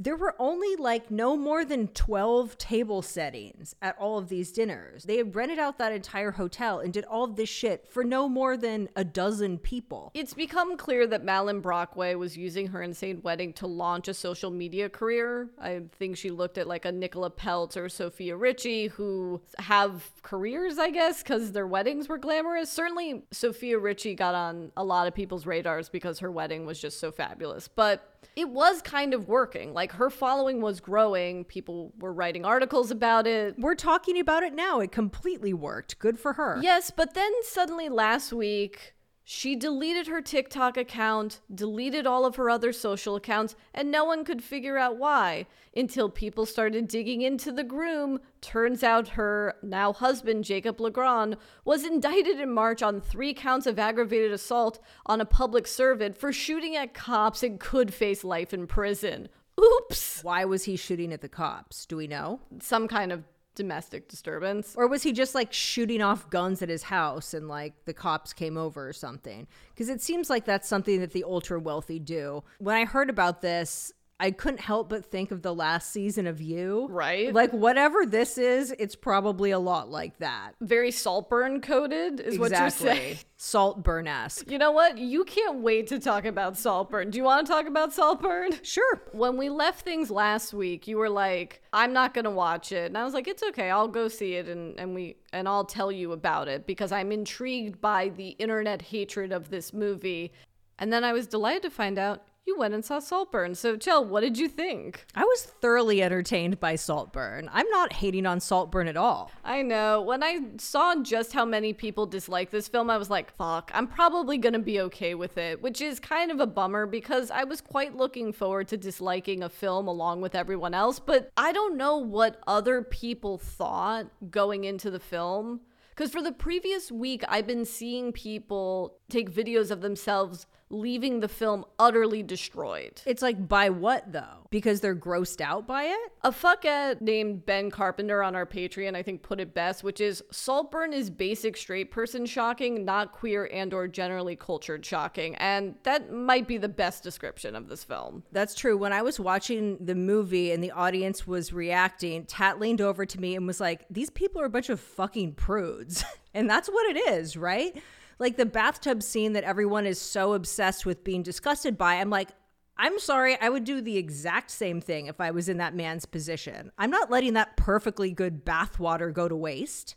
there 0.00 0.16
were 0.16 0.36
only 0.38 0.76
like 0.76 1.10
no 1.10 1.36
more 1.36 1.64
than 1.64 1.88
12 1.88 2.56
table 2.56 3.02
settings 3.02 3.74
at 3.82 3.98
all 3.98 4.16
of 4.16 4.28
these 4.28 4.52
dinners. 4.52 5.02
They 5.02 5.16
had 5.16 5.34
rented 5.34 5.58
out 5.58 5.78
that 5.78 5.92
entire 5.92 6.30
hotel 6.30 6.78
and 6.78 6.92
did 6.92 7.04
all 7.04 7.24
of 7.24 7.34
this 7.34 7.48
shit 7.48 7.88
for 7.90 8.04
no 8.04 8.28
more 8.28 8.56
than 8.56 8.88
a 8.94 9.02
dozen 9.02 9.58
people. 9.58 10.12
It's 10.14 10.34
become 10.34 10.76
clear 10.76 11.08
that 11.08 11.24
Malin 11.24 11.60
Brockway 11.60 12.14
was 12.14 12.36
using 12.36 12.68
her 12.68 12.80
insane 12.80 13.20
wedding 13.24 13.52
to 13.54 13.66
launch 13.66 14.06
a 14.06 14.14
social 14.14 14.52
media 14.52 14.88
career. 14.88 15.50
I 15.60 15.82
think 15.98 16.16
she 16.16 16.30
looked 16.30 16.58
at 16.58 16.68
like 16.68 16.84
a 16.84 16.92
Nicola 16.92 17.32
Peltz 17.32 17.76
or 17.76 17.88
Sofia 17.88 18.36
Richie 18.36 18.86
who 18.86 19.40
have 19.58 20.08
careers, 20.22 20.78
I 20.78 20.90
guess, 20.90 21.24
because 21.24 21.50
their 21.50 21.66
weddings 21.66 22.08
were 22.08 22.18
glamorous. 22.18 22.70
Certainly, 22.70 23.24
Sofia 23.32 23.80
Richie 23.80 24.14
got 24.14 24.36
on 24.36 24.70
a 24.76 24.84
lot 24.84 25.08
of 25.08 25.14
people's 25.14 25.44
radars 25.44 25.88
because 25.88 26.20
her 26.20 26.30
wedding 26.30 26.66
was 26.66 26.80
just 26.80 27.00
so 27.00 27.10
fabulous. 27.10 27.66
But 27.66 28.17
it 28.36 28.48
was 28.48 28.82
kind 28.82 29.14
of 29.14 29.28
working. 29.28 29.74
Like 29.74 29.92
her 29.92 30.10
following 30.10 30.60
was 30.60 30.80
growing. 30.80 31.44
People 31.44 31.92
were 31.98 32.12
writing 32.12 32.44
articles 32.44 32.90
about 32.90 33.26
it. 33.26 33.58
We're 33.58 33.74
talking 33.74 34.18
about 34.18 34.42
it 34.42 34.54
now. 34.54 34.80
It 34.80 34.92
completely 34.92 35.52
worked. 35.52 35.98
Good 35.98 36.18
for 36.18 36.34
her. 36.34 36.58
Yes, 36.62 36.90
but 36.94 37.14
then 37.14 37.32
suddenly 37.42 37.88
last 37.88 38.32
week, 38.32 38.94
she 39.30 39.54
deleted 39.54 40.06
her 40.06 40.22
TikTok 40.22 40.78
account, 40.78 41.40
deleted 41.54 42.06
all 42.06 42.24
of 42.24 42.36
her 42.36 42.48
other 42.48 42.72
social 42.72 43.14
accounts, 43.14 43.54
and 43.74 43.90
no 43.90 44.02
one 44.02 44.24
could 44.24 44.42
figure 44.42 44.78
out 44.78 44.96
why 44.96 45.44
until 45.76 46.08
people 46.08 46.46
started 46.46 46.88
digging 46.88 47.20
into 47.20 47.52
the 47.52 47.62
groom. 47.62 48.20
Turns 48.40 48.82
out 48.82 49.08
her 49.08 49.56
now 49.62 49.92
husband, 49.92 50.44
Jacob 50.44 50.78
LaGrone, 50.78 51.36
was 51.66 51.84
indicted 51.84 52.40
in 52.40 52.50
March 52.50 52.82
on 52.82 53.02
three 53.02 53.34
counts 53.34 53.66
of 53.66 53.78
aggravated 53.78 54.32
assault 54.32 54.78
on 55.04 55.20
a 55.20 55.26
public 55.26 55.66
servant 55.66 56.16
for 56.16 56.32
shooting 56.32 56.74
at 56.74 56.94
cops 56.94 57.42
and 57.42 57.60
could 57.60 57.92
face 57.92 58.24
life 58.24 58.54
in 58.54 58.66
prison. 58.66 59.28
Oops. 59.60 60.24
Why 60.24 60.46
was 60.46 60.64
he 60.64 60.74
shooting 60.74 61.12
at 61.12 61.20
the 61.20 61.28
cops? 61.28 61.84
Do 61.84 61.98
we 61.98 62.06
know? 62.06 62.40
Some 62.60 62.88
kind 62.88 63.12
of 63.12 63.24
domestic 63.58 64.08
disturbance. 64.08 64.74
Or 64.74 64.86
was 64.86 65.02
he 65.02 65.12
just 65.12 65.34
like 65.34 65.52
shooting 65.52 66.00
off 66.00 66.30
guns 66.30 66.62
at 66.62 66.70
his 66.70 66.84
house 66.84 67.34
and 67.34 67.48
like 67.48 67.74
the 67.84 67.92
cops 67.92 68.32
came 68.32 68.56
over 68.56 68.88
or 68.88 68.94
something? 68.94 69.46
Because 69.74 69.90
it 69.90 70.00
seems 70.00 70.30
like 70.30 70.46
that's 70.46 70.66
something 70.66 71.00
that 71.00 71.10
the 71.10 71.24
ultra 71.24 71.60
wealthy 71.60 71.98
do. 71.98 72.42
When 72.58 72.76
I 72.76 72.86
heard 72.86 73.10
about 73.10 73.42
this, 73.42 73.92
I 74.20 74.32
couldn't 74.32 74.60
help 74.60 74.88
but 74.88 75.06
think 75.06 75.30
of 75.30 75.42
the 75.42 75.54
last 75.54 75.92
season 75.92 76.26
of 76.26 76.40
You. 76.40 76.88
Right. 76.90 77.32
Like, 77.32 77.52
whatever 77.52 78.04
this 78.04 78.36
is, 78.36 78.74
it's 78.78 78.96
probably 78.96 79.52
a 79.52 79.58
lot 79.60 79.90
like 79.90 80.18
that. 80.18 80.52
Very 80.60 80.90
Saltburn 80.90 81.60
coded 81.60 82.18
is 82.18 82.36
what 82.38 82.50
you're 82.50 82.70
saying. 82.70 83.18
Saltburn 83.36 84.08
esque. 84.08 84.50
You 84.50 84.58
know 84.58 84.72
what? 84.72 84.98
You 84.98 85.24
can't 85.24 85.60
wait 85.60 85.86
to 85.88 86.00
talk 86.00 86.24
about 86.24 86.56
Saltburn. 86.56 87.10
Do 87.10 87.18
you 87.18 87.24
want 87.24 87.46
to 87.46 87.52
talk 87.52 87.68
about 87.68 87.92
Saltburn? 87.92 88.50
Sure. 88.64 89.02
When 89.12 89.36
we 89.36 89.48
left 89.50 89.84
things 89.84 90.10
last 90.10 90.52
week, 90.52 90.88
you 90.88 90.98
were 90.98 91.08
like, 91.08 91.62
"I'm 91.72 91.92
not 91.92 92.12
going 92.12 92.24
to 92.24 92.30
watch 92.30 92.72
it." 92.72 92.86
And 92.86 92.98
I 92.98 93.04
was 93.04 93.14
like, 93.14 93.28
"It's 93.28 93.42
okay. 93.44 93.70
I'll 93.70 93.86
go 93.86 94.08
see 94.08 94.34
it 94.34 94.48
and 94.48 94.78
and 94.80 94.94
we 94.94 95.16
and 95.32 95.46
I'll 95.46 95.64
tell 95.64 95.92
you 95.92 96.10
about 96.12 96.48
it 96.48 96.66
because 96.66 96.90
I'm 96.90 97.12
intrigued 97.12 97.80
by 97.80 98.08
the 98.08 98.30
internet 98.30 98.82
hatred 98.82 99.32
of 99.32 99.50
this 99.50 99.72
movie." 99.72 100.32
And 100.80 100.92
then 100.92 101.04
I 101.04 101.12
was 101.12 101.26
delighted 101.26 101.62
to 101.62 101.70
find 101.70 101.98
out 101.98 102.22
you 102.48 102.58
went 102.58 102.74
and 102.74 102.84
saw 102.84 102.98
Saltburn. 102.98 103.54
So, 103.54 103.76
Chell, 103.76 104.04
what 104.04 104.22
did 104.22 104.38
you 104.38 104.48
think? 104.48 105.04
I 105.14 105.22
was 105.22 105.42
thoroughly 105.42 106.02
entertained 106.02 106.58
by 106.58 106.74
Saltburn. 106.74 107.48
I'm 107.52 107.68
not 107.68 107.92
hating 107.92 108.26
on 108.26 108.40
Saltburn 108.40 108.88
at 108.88 108.96
all. 108.96 109.30
I 109.44 109.62
know. 109.62 110.00
When 110.00 110.22
I 110.22 110.40
saw 110.56 110.96
just 111.02 111.32
how 111.34 111.44
many 111.44 111.74
people 111.74 112.06
dislike 112.06 112.50
this 112.50 112.66
film, 112.66 112.88
I 112.88 112.96
was 112.96 113.10
like, 113.10 113.36
fuck, 113.36 113.70
I'm 113.74 113.86
probably 113.86 114.38
going 114.38 114.54
to 114.54 114.58
be 114.58 114.80
okay 114.80 115.14
with 115.14 115.36
it, 115.36 115.62
which 115.62 115.80
is 115.82 116.00
kind 116.00 116.30
of 116.30 116.40
a 116.40 116.46
bummer 116.46 116.86
because 116.86 117.30
I 117.30 117.44
was 117.44 117.60
quite 117.60 117.96
looking 117.96 118.32
forward 118.32 118.68
to 118.68 118.78
disliking 118.78 119.42
a 119.42 119.50
film 119.50 119.86
along 119.86 120.22
with 120.22 120.34
everyone 120.34 120.72
else. 120.72 120.98
But 120.98 121.30
I 121.36 121.52
don't 121.52 121.76
know 121.76 121.98
what 121.98 122.42
other 122.46 122.82
people 122.82 123.36
thought 123.36 124.06
going 124.30 124.64
into 124.64 124.90
the 124.90 125.00
film. 125.00 125.60
Because 125.90 126.12
for 126.12 126.22
the 126.22 126.32
previous 126.32 126.90
week, 126.92 127.24
I've 127.28 127.46
been 127.46 127.64
seeing 127.64 128.12
people 128.12 128.98
take 129.10 129.30
videos 129.30 129.70
of 129.70 129.80
themselves 129.80 130.46
leaving 130.70 131.20
the 131.20 131.28
film 131.28 131.64
utterly 131.78 132.22
destroyed. 132.22 133.00
It's 133.06 133.22
like, 133.22 133.48
by 133.48 133.70
what 133.70 134.12
though? 134.12 134.46
Because 134.50 134.80
they're 134.80 134.96
grossed 134.96 135.40
out 135.40 135.66
by 135.66 135.84
it? 135.84 136.12
A 136.22 136.30
fuckhead 136.30 137.00
named 137.00 137.44
Ben 137.44 137.70
Carpenter 137.70 138.22
on 138.22 138.34
our 138.34 138.46
Patreon, 138.46 138.96
I 138.96 139.02
think, 139.02 139.22
put 139.22 139.40
it 139.40 139.54
best, 139.54 139.84
which 139.84 140.00
is 140.00 140.22
Saltburn 140.30 140.92
is 140.92 141.10
basic 141.10 141.56
straight 141.56 141.90
person 141.90 142.24
shocking, 142.24 142.84
not 142.84 143.12
queer 143.12 143.48
and 143.52 143.72
or 143.74 143.88
generally 143.88 144.36
cultured 144.36 144.84
shocking. 144.84 145.34
And 145.36 145.74
that 145.82 146.12
might 146.12 146.48
be 146.48 146.58
the 146.58 146.68
best 146.68 147.02
description 147.02 147.54
of 147.54 147.68
this 147.68 147.84
film. 147.84 148.22
That's 148.32 148.54
true. 148.54 148.76
When 148.76 148.92
I 148.92 149.02
was 149.02 149.20
watching 149.20 149.78
the 149.84 149.94
movie 149.94 150.52
and 150.52 150.62
the 150.62 150.70
audience 150.70 151.26
was 151.26 151.52
reacting, 151.52 152.24
Tat 152.24 152.58
leaned 152.58 152.80
over 152.80 153.04
to 153.04 153.20
me 153.20 153.36
and 153.36 153.46
was 153.46 153.60
like, 153.60 153.84
These 153.90 154.10
people 154.10 154.40
are 154.40 154.46
a 154.46 154.50
bunch 154.50 154.68
of 154.70 154.80
fucking 154.80 155.34
prudes. 155.34 156.04
and 156.34 156.48
that's 156.48 156.68
what 156.68 156.96
it 156.96 157.08
is, 157.10 157.36
right? 157.36 157.82
Like 158.18 158.36
the 158.36 158.46
bathtub 158.46 159.02
scene 159.02 159.32
that 159.34 159.44
everyone 159.44 159.86
is 159.86 160.00
so 160.00 160.32
obsessed 160.34 160.84
with 160.84 161.04
being 161.04 161.22
disgusted 161.22 161.78
by. 161.78 161.94
I'm 161.94 162.10
like, 162.10 162.30
I'm 162.76 162.98
sorry, 162.98 163.36
I 163.40 163.48
would 163.48 163.64
do 163.64 163.80
the 163.80 163.96
exact 163.96 164.50
same 164.50 164.80
thing 164.80 165.06
if 165.06 165.20
I 165.20 165.30
was 165.30 165.48
in 165.48 165.58
that 165.58 165.74
man's 165.74 166.04
position. 166.04 166.72
I'm 166.78 166.90
not 166.90 167.10
letting 167.10 167.34
that 167.34 167.56
perfectly 167.56 168.12
good 168.12 168.44
bathwater 168.44 169.12
go 169.12 169.28
to 169.28 169.36
waste. 169.36 169.96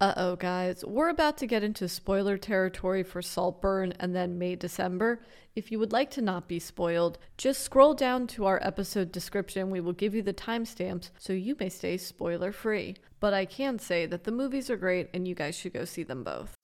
Uh 0.00 0.12
oh, 0.16 0.36
guys. 0.36 0.84
We're 0.84 1.08
about 1.08 1.38
to 1.38 1.46
get 1.46 1.62
into 1.62 1.88
spoiler 1.88 2.36
territory 2.36 3.04
for 3.04 3.22
Saltburn 3.22 3.94
and 4.00 4.14
then 4.14 4.38
May 4.38 4.56
December. 4.56 5.22
If 5.54 5.70
you 5.70 5.78
would 5.78 5.92
like 5.92 6.10
to 6.12 6.20
not 6.20 6.48
be 6.48 6.58
spoiled, 6.58 7.16
just 7.38 7.62
scroll 7.62 7.94
down 7.94 8.26
to 8.28 8.44
our 8.44 8.58
episode 8.62 9.12
description. 9.12 9.70
We 9.70 9.80
will 9.80 9.92
give 9.92 10.14
you 10.14 10.22
the 10.22 10.34
timestamps 10.34 11.10
so 11.16 11.32
you 11.32 11.56
may 11.60 11.68
stay 11.68 11.96
spoiler 11.96 12.50
free. 12.50 12.96
But 13.20 13.34
I 13.34 13.44
can 13.44 13.78
say 13.78 14.04
that 14.06 14.24
the 14.24 14.32
movies 14.32 14.68
are 14.68 14.76
great 14.76 15.10
and 15.14 15.28
you 15.28 15.36
guys 15.36 15.54
should 15.56 15.72
go 15.72 15.84
see 15.84 16.02
them 16.02 16.24
both. 16.24 16.56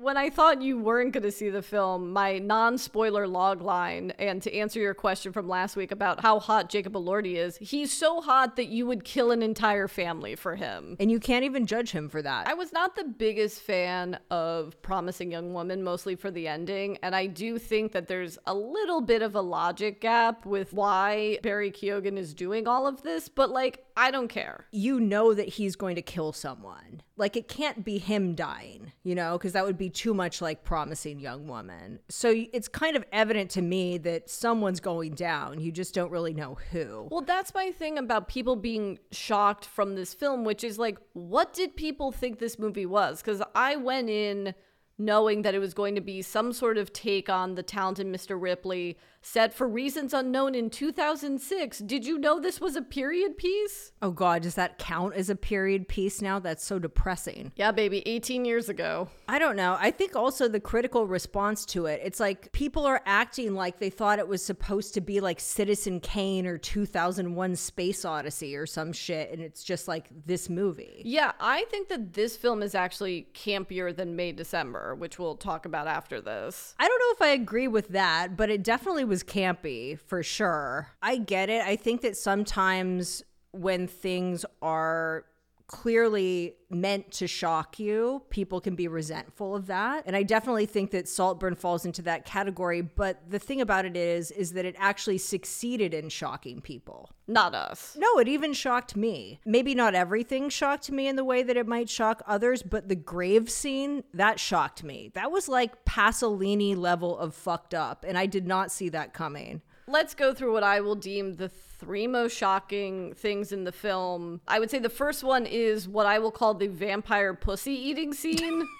When 0.00 0.16
I 0.16 0.30
thought 0.30 0.62
you 0.62 0.78
weren't 0.78 1.12
going 1.12 1.24
to 1.24 1.30
see 1.30 1.50
the 1.50 1.60
film, 1.60 2.14
my 2.14 2.38
non 2.38 2.78
spoiler 2.78 3.28
log 3.28 3.60
line, 3.60 4.14
and 4.18 4.40
to 4.40 4.54
answer 4.56 4.80
your 4.80 4.94
question 4.94 5.30
from 5.30 5.46
last 5.46 5.76
week 5.76 5.92
about 5.92 6.22
how 6.22 6.38
hot 6.40 6.70
Jacob 6.70 6.94
Elordi 6.94 7.34
is, 7.34 7.58
he's 7.58 7.92
so 7.92 8.22
hot 8.22 8.56
that 8.56 8.68
you 8.68 8.86
would 8.86 9.04
kill 9.04 9.30
an 9.30 9.42
entire 9.42 9.88
family 9.88 10.36
for 10.36 10.56
him. 10.56 10.96
And 10.98 11.10
you 11.10 11.20
can't 11.20 11.44
even 11.44 11.66
judge 11.66 11.90
him 11.90 12.08
for 12.08 12.22
that. 12.22 12.48
I 12.48 12.54
was 12.54 12.72
not 12.72 12.96
the 12.96 13.04
biggest 13.04 13.60
fan 13.60 14.18
of 14.30 14.80
Promising 14.80 15.30
Young 15.30 15.52
Woman, 15.52 15.84
mostly 15.84 16.14
for 16.14 16.30
the 16.30 16.48
ending. 16.48 16.96
And 17.02 17.14
I 17.14 17.26
do 17.26 17.58
think 17.58 17.92
that 17.92 18.08
there's 18.08 18.38
a 18.46 18.54
little 18.54 19.02
bit 19.02 19.20
of 19.20 19.34
a 19.34 19.42
logic 19.42 20.00
gap 20.00 20.46
with 20.46 20.72
why 20.72 21.40
Barry 21.42 21.70
Keoghan 21.70 22.16
is 22.16 22.32
doing 22.32 22.66
all 22.66 22.86
of 22.86 23.02
this, 23.02 23.28
but 23.28 23.50
like, 23.50 23.84
I 23.98 24.10
don't 24.10 24.28
care. 24.28 24.64
you 24.70 24.98
know 24.98 25.34
that 25.34 25.46
he's 25.46 25.76
going 25.76 25.96
to 25.96 26.02
kill 26.02 26.32
someone. 26.32 27.02
Like 27.20 27.36
it 27.36 27.48
can't 27.48 27.84
be 27.84 27.98
him 27.98 28.34
dying, 28.34 28.92
you 29.04 29.14
know, 29.14 29.36
because 29.36 29.52
that 29.52 29.64
would 29.64 29.76
be 29.76 29.90
too 29.90 30.14
much 30.14 30.40
like 30.40 30.64
promising 30.64 31.20
young 31.20 31.46
woman. 31.46 32.00
So 32.08 32.34
it's 32.52 32.66
kind 32.66 32.96
of 32.96 33.04
evident 33.12 33.50
to 33.50 33.62
me 33.62 33.98
that 33.98 34.30
someone's 34.30 34.80
going 34.80 35.14
down. 35.14 35.60
You 35.60 35.70
just 35.70 35.94
don't 35.94 36.10
really 36.10 36.32
know 36.32 36.56
who. 36.72 37.08
Well, 37.10 37.20
that's 37.20 37.52
my 37.54 37.72
thing 37.72 37.98
about 37.98 38.28
people 38.28 38.56
being 38.56 38.98
shocked 39.12 39.66
from 39.66 39.96
this 39.96 40.14
film, 40.14 40.44
which 40.44 40.64
is 40.64 40.78
like, 40.78 40.96
what 41.12 41.52
did 41.52 41.76
people 41.76 42.10
think 42.10 42.38
this 42.38 42.58
movie 42.58 42.86
was? 42.86 43.20
Because 43.20 43.42
I 43.54 43.76
went 43.76 44.08
in 44.08 44.54
knowing 45.00 45.42
that 45.42 45.54
it 45.54 45.58
was 45.58 45.74
going 45.74 45.94
to 45.94 46.00
be 46.00 46.22
some 46.22 46.52
sort 46.52 46.78
of 46.78 46.92
take 46.92 47.28
on 47.28 47.54
the 47.54 47.62
talented 47.62 48.06
Mr. 48.06 48.40
Ripley, 48.40 48.98
set 49.22 49.52
for 49.52 49.68
reasons 49.68 50.14
unknown 50.14 50.54
in 50.54 50.70
2006. 50.70 51.78
Did 51.80 52.06
you 52.06 52.18
know 52.18 52.40
this 52.40 52.60
was 52.60 52.76
a 52.76 52.82
period 52.82 53.36
piece? 53.36 53.92
Oh 54.00 54.10
God, 54.10 54.42
does 54.42 54.54
that 54.54 54.78
count 54.78 55.14
as 55.14 55.28
a 55.28 55.36
period 55.36 55.88
piece 55.88 56.22
now? 56.22 56.38
That's 56.38 56.64
so 56.64 56.78
depressing. 56.78 57.52
Yeah, 57.56 57.72
baby, 57.72 58.02
18 58.06 58.44
years 58.44 58.68
ago. 58.68 59.08
I 59.28 59.38
don't 59.38 59.56
know. 59.56 59.76
I 59.78 59.90
think 59.90 60.16
also 60.16 60.48
the 60.48 60.60
critical 60.60 61.06
response 61.06 61.64
to 61.66 61.86
it, 61.86 62.00
it's 62.02 62.20
like 62.20 62.50
people 62.52 62.86
are 62.86 63.02
acting 63.04 63.54
like 63.54 63.78
they 63.78 63.90
thought 63.90 64.18
it 64.18 64.28
was 64.28 64.44
supposed 64.44 64.94
to 64.94 65.00
be 65.00 65.20
like 65.20 65.40
Citizen 65.40 66.00
Kane 66.00 66.46
or 66.46 66.58
2001 66.58 67.56
Space 67.56 68.04
Odyssey 68.04 68.56
or 68.56 68.66
some 68.66 68.92
shit. 68.92 69.30
And 69.30 69.42
it's 69.42 69.62
just 69.62 69.86
like 69.86 70.08
this 70.26 70.48
movie. 70.48 71.02
Yeah, 71.04 71.32
I 71.40 71.64
think 71.70 71.88
that 71.88 72.14
this 72.14 72.36
film 72.36 72.62
is 72.62 72.74
actually 72.74 73.28
campier 73.34 73.94
than 73.94 74.16
May 74.16 74.32
December, 74.32 74.94
which 74.94 75.18
we'll 75.18 75.36
talk 75.36 75.66
about 75.66 75.86
after 75.86 76.20
this. 76.20 76.74
I 76.78 76.88
don't 76.88 76.98
know 76.98 77.12
if 77.12 77.22
I 77.22 77.32
agree 77.32 77.68
with 77.68 77.88
that, 77.88 78.36
but 78.36 78.50
it 78.50 78.62
definitely 78.62 79.04
was 79.10 79.22
campy 79.22 79.98
for 79.98 80.22
sure. 80.22 80.88
I 81.02 81.18
get 81.18 81.50
it. 81.50 81.62
I 81.62 81.76
think 81.76 82.00
that 82.00 82.16
sometimes 82.16 83.22
when 83.52 83.86
things 83.86 84.46
are 84.62 85.26
clearly 85.70 86.56
meant 86.68 87.12
to 87.12 87.28
shock 87.28 87.78
you, 87.78 88.20
people 88.28 88.60
can 88.60 88.74
be 88.74 88.88
resentful 88.88 89.54
of 89.54 89.68
that. 89.68 90.02
And 90.04 90.16
I 90.16 90.24
definitely 90.24 90.66
think 90.66 90.90
that 90.90 91.08
Saltburn 91.08 91.54
falls 91.54 91.86
into 91.86 92.02
that 92.02 92.24
category, 92.24 92.80
but 92.80 93.22
the 93.30 93.38
thing 93.38 93.60
about 93.60 93.84
it 93.84 93.96
is 93.96 94.32
is 94.32 94.52
that 94.54 94.64
it 94.64 94.74
actually 94.80 95.18
succeeded 95.18 95.94
in 95.94 96.08
shocking 96.08 96.60
people. 96.60 97.12
Not 97.28 97.54
us. 97.54 97.96
No, 97.96 98.18
it 98.18 98.26
even 98.26 98.52
shocked 98.52 98.96
me. 98.96 99.38
Maybe 99.46 99.76
not 99.76 99.94
everything 99.94 100.48
shocked 100.48 100.90
me 100.90 101.06
in 101.06 101.14
the 101.14 101.24
way 101.24 101.44
that 101.44 101.56
it 101.56 101.68
might 101.68 101.88
shock 101.88 102.20
others, 102.26 102.64
but 102.64 102.88
the 102.88 102.96
grave 102.96 103.48
scene, 103.48 104.02
that 104.12 104.40
shocked 104.40 104.82
me. 104.82 105.12
That 105.14 105.30
was 105.30 105.48
like 105.48 105.84
Pasolini 105.84 106.76
level 106.76 107.16
of 107.16 107.32
fucked 107.32 107.74
up, 107.74 108.04
and 108.06 108.18
I 108.18 108.26
did 108.26 108.44
not 108.44 108.72
see 108.72 108.88
that 108.88 109.14
coming. 109.14 109.62
Let's 109.90 110.14
go 110.14 110.32
through 110.32 110.52
what 110.52 110.62
I 110.62 110.80
will 110.80 110.94
deem 110.94 111.34
the 111.34 111.48
three 111.48 112.06
most 112.06 112.36
shocking 112.36 113.14
things 113.14 113.52
in 113.52 113.64
the 113.64 113.72
film. 113.72 114.40
I 114.46 114.58
would 114.60 114.70
say 114.70 114.78
the 114.78 114.88
first 114.88 115.24
one 115.24 115.46
is 115.46 115.88
what 115.88 116.06
I 116.06 116.18
will 116.18 116.30
call 116.30 116.54
the 116.54 116.68
vampire 116.68 117.34
pussy 117.34 117.72
eating 117.72 118.12
scene. 118.12 118.66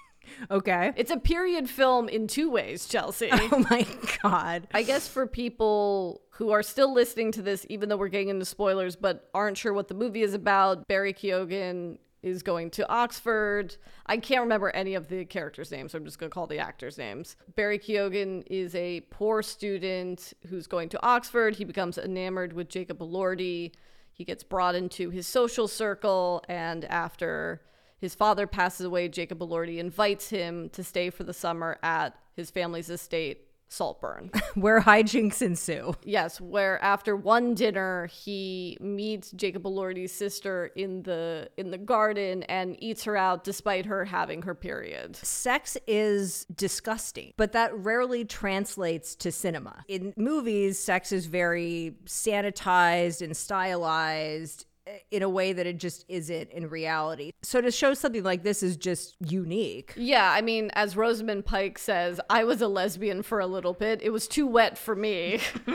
Okay. 0.50 0.92
it's 0.96 1.10
a 1.10 1.16
period 1.16 1.68
film 1.68 2.08
in 2.08 2.28
two 2.28 2.50
ways, 2.50 2.86
Chelsea. 2.86 3.30
Oh 3.32 3.64
my 3.70 3.84
god. 4.22 4.68
I 4.72 4.82
guess 4.82 5.08
for 5.08 5.26
people 5.26 6.20
who 6.30 6.50
are 6.50 6.62
still 6.62 6.92
listening 6.94 7.32
to 7.32 7.42
this, 7.42 7.66
even 7.68 7.88
though 7.88 7.96
we're 7.96 8.08
getting 8.08 8.28
into 8.28 8.44
spoilers, 8.44 8.94
but 8.94 9.28
aren't 9.34 9.58
sure 9.58 9.72
what 9.72 9.88
the 9.88 9.94
movie 9.94 10.22
is 10.22 10.34
about, 10.34 10.86
Barry 10.86 11.12
Keoghan 11.14 11.98
is 12.22 12.42
going 12.42 12.70
to 12.70 12.88
Oxford. 12.88 13.76
I 14.06 14.16
can't 14.16 14.42
remember 14.42 14.70
any 14.70 14.94
of 14.94 15.08
the 15.08 15.24
characters' 15.24 15.70
names, 15.70 15.92
so 15.92 15.98
I'm 15.98 16.04
just 16.04 16.18
going 16.18 16.30
to 16.30 16.34
call 16.34 16.46
the 16.46 16.58
actors' 16.58 16.98
names. 16.98 17.36
Barry 17.54 17.78
Keoghan 17.78 18.44
is 18.46 18.74
a 18.74 19.00
poor 19.10 19.42
student 19.42 20.32
who's 20.48 20.66
going 20.66 20.88
to 20.90 21.02
Oxford. 21.02 21.56
He 21.56 21.64
becomes 21.64 21.98
enamored 21.98 22.52
with 22.52 22.68
Jacob 22.68 22.98
Elordi. 22.98 23.72
He 24.12 24.24
gets 24.24 24.42
brought 24.42 24.74
into 24.74 25.10
his 25.10 25.26
social 25.26 25.66
circle, 25.66 26.44
and 26.48 26.84
after 26.86 27.62
his 27.98 28.14
father 28.14 28.46
passes 28.46 28.86
away, 28.86 29.08
Jacob 29.08 29.40
Elordi 29.40 29.78
invites 29.78 30.30
him 30.30 30.68
to 30.70 30.84
stay 30.84 31.10
for 31.10 31.24
the 31.24 31.34
summer 31.34 31.78
at 31.82 32.16
his 32.34 32.50
family's 32.50 32.90
estate 32.90 33.49
Saltburn. 33.70 34.30
Where 34.54 34.80
hijinks 34.80 35.40
ensue. 35.40 35.94
yes, 36.04 36.40
where 36.40 36.82
after 36.82 37.14
one 37.14 37.54
dinner 37.54 38.06
he 38.06 38.76
meets 38.80 39.30
Jacob 39.30 39.62
Elordi's 39.62 40.12
sister 40.12 40.66
in 40.74 41.04
the 41.04 41.48
in 41.56 41.70
the 41.70 41.78
garden 41.78 42.42
and 42.44 42.76
eats 42.82 43.04
her 43.04 43.16
out 43.16 43.44
despite 43.44 43.86
her 43.86 44.04
having 44.04 44.42
her 44.42 44.54
period. 44.54 45.14
Sex 45.16 45.78
is 45.86 46.46
disgusting, 46.54 47.32
but 47.36 47.52
that 47.52 47.74
rarely 47.76 48.24
translates 48.24 49.14
to 49.16 49.30
cinema. 49.30 49.84
In 49.86 50.12
movies, 50.16 50.78
sex 50.78 51.12
is 51.12 51.26
very 51.26 51.94
sanitized 52.06 53.22
and 53.22 53.36
stylized 53.36 54.66
in 55.10 55.22
a 55.22 55.28
way 55.28 55.52
that 55.52 55.66
it 55.66 55.78
just 55.78 56.04
isn't 56.08 56.50
in 56.50 56.68
reality. 56.68 57.32
So 57.42 57.60
to 57.60 57.70
show 57.70 57.94
something 57.94 58.22
like 58.22 58.42
this 58.42 58.62
is 58.62 58.76
just 58.76 59.16
unique. 59.20 59.94
Yeah, 59.96 60.30
I 60.30 60.40
mean, 60.40 60.70
as 60.74 60.96
Rosamund 60.96 61.44
Pike 61.44 61.78
says, 61.78 62.20
I 62.28 62.44
was 62.44 62.60
a 62.60 62.68
lesbian 62.68 63.22
for 63.22 63.40
a 63.40 63.46
little 63.46 63.74
bit. 63.74 64.02
It 64.02 64.10
was 64.10 64.28
too 64.28 64.46
wet 64.46 64.78
for 64.78 64.94
me. 64.94 65.40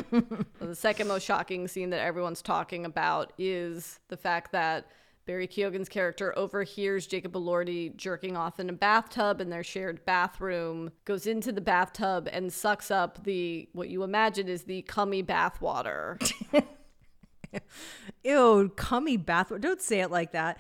the 0.60 0.76
second 0.76 1.08
most 1.08 1.26
shocking 1.26 1.68
scene 1.68 1.90
that 1.92 2.02
everyone's 2.02 2.42
talking 2.42 2.86
about 2.86 3.34
is 3.38 4.00
the 4.10 4.18
fact 4.18 4.52
that 4.52 4.88
Barry 5.26 5.48
Keoghan's 5.48 5.90
character 5.90 6.38
overhears 6.38 7.08
Jacob 7.08 7.34
Elordi 7.34 7.96
jerking 7.96 8.38
off 8.38 8.60
in 8.60 8.70
a 8.70 8.74
bathtub 8.74 9.42
in 9.42 9.50
their 9.50 9.64
shared 9.64 10.06
bathroom, 10.06 10.92
goes 11.04 11.26
into 11.26 11.52
the 11.52 11.62
bathtub 11.62 12.30
and 12.32 12.54
sucks 12.54 12.92
up 12.92 13.24
the 13.24 13.68
what 13.74 13.90
you 13.90 14.04
imagine 14.04 14.48
is 14.48 14.64
the 14.64 14.84
cummy 14.84 15.24
bathwater. 15.24 16.22
Ew, 18.24 18.72
cummy 18.76 19.18
bath. 19.18 19.52
Don't 19.60 19.82
say 19.82 20.02
it 20.02 20.12
like 20.12 20.32
that. 20.32 20.60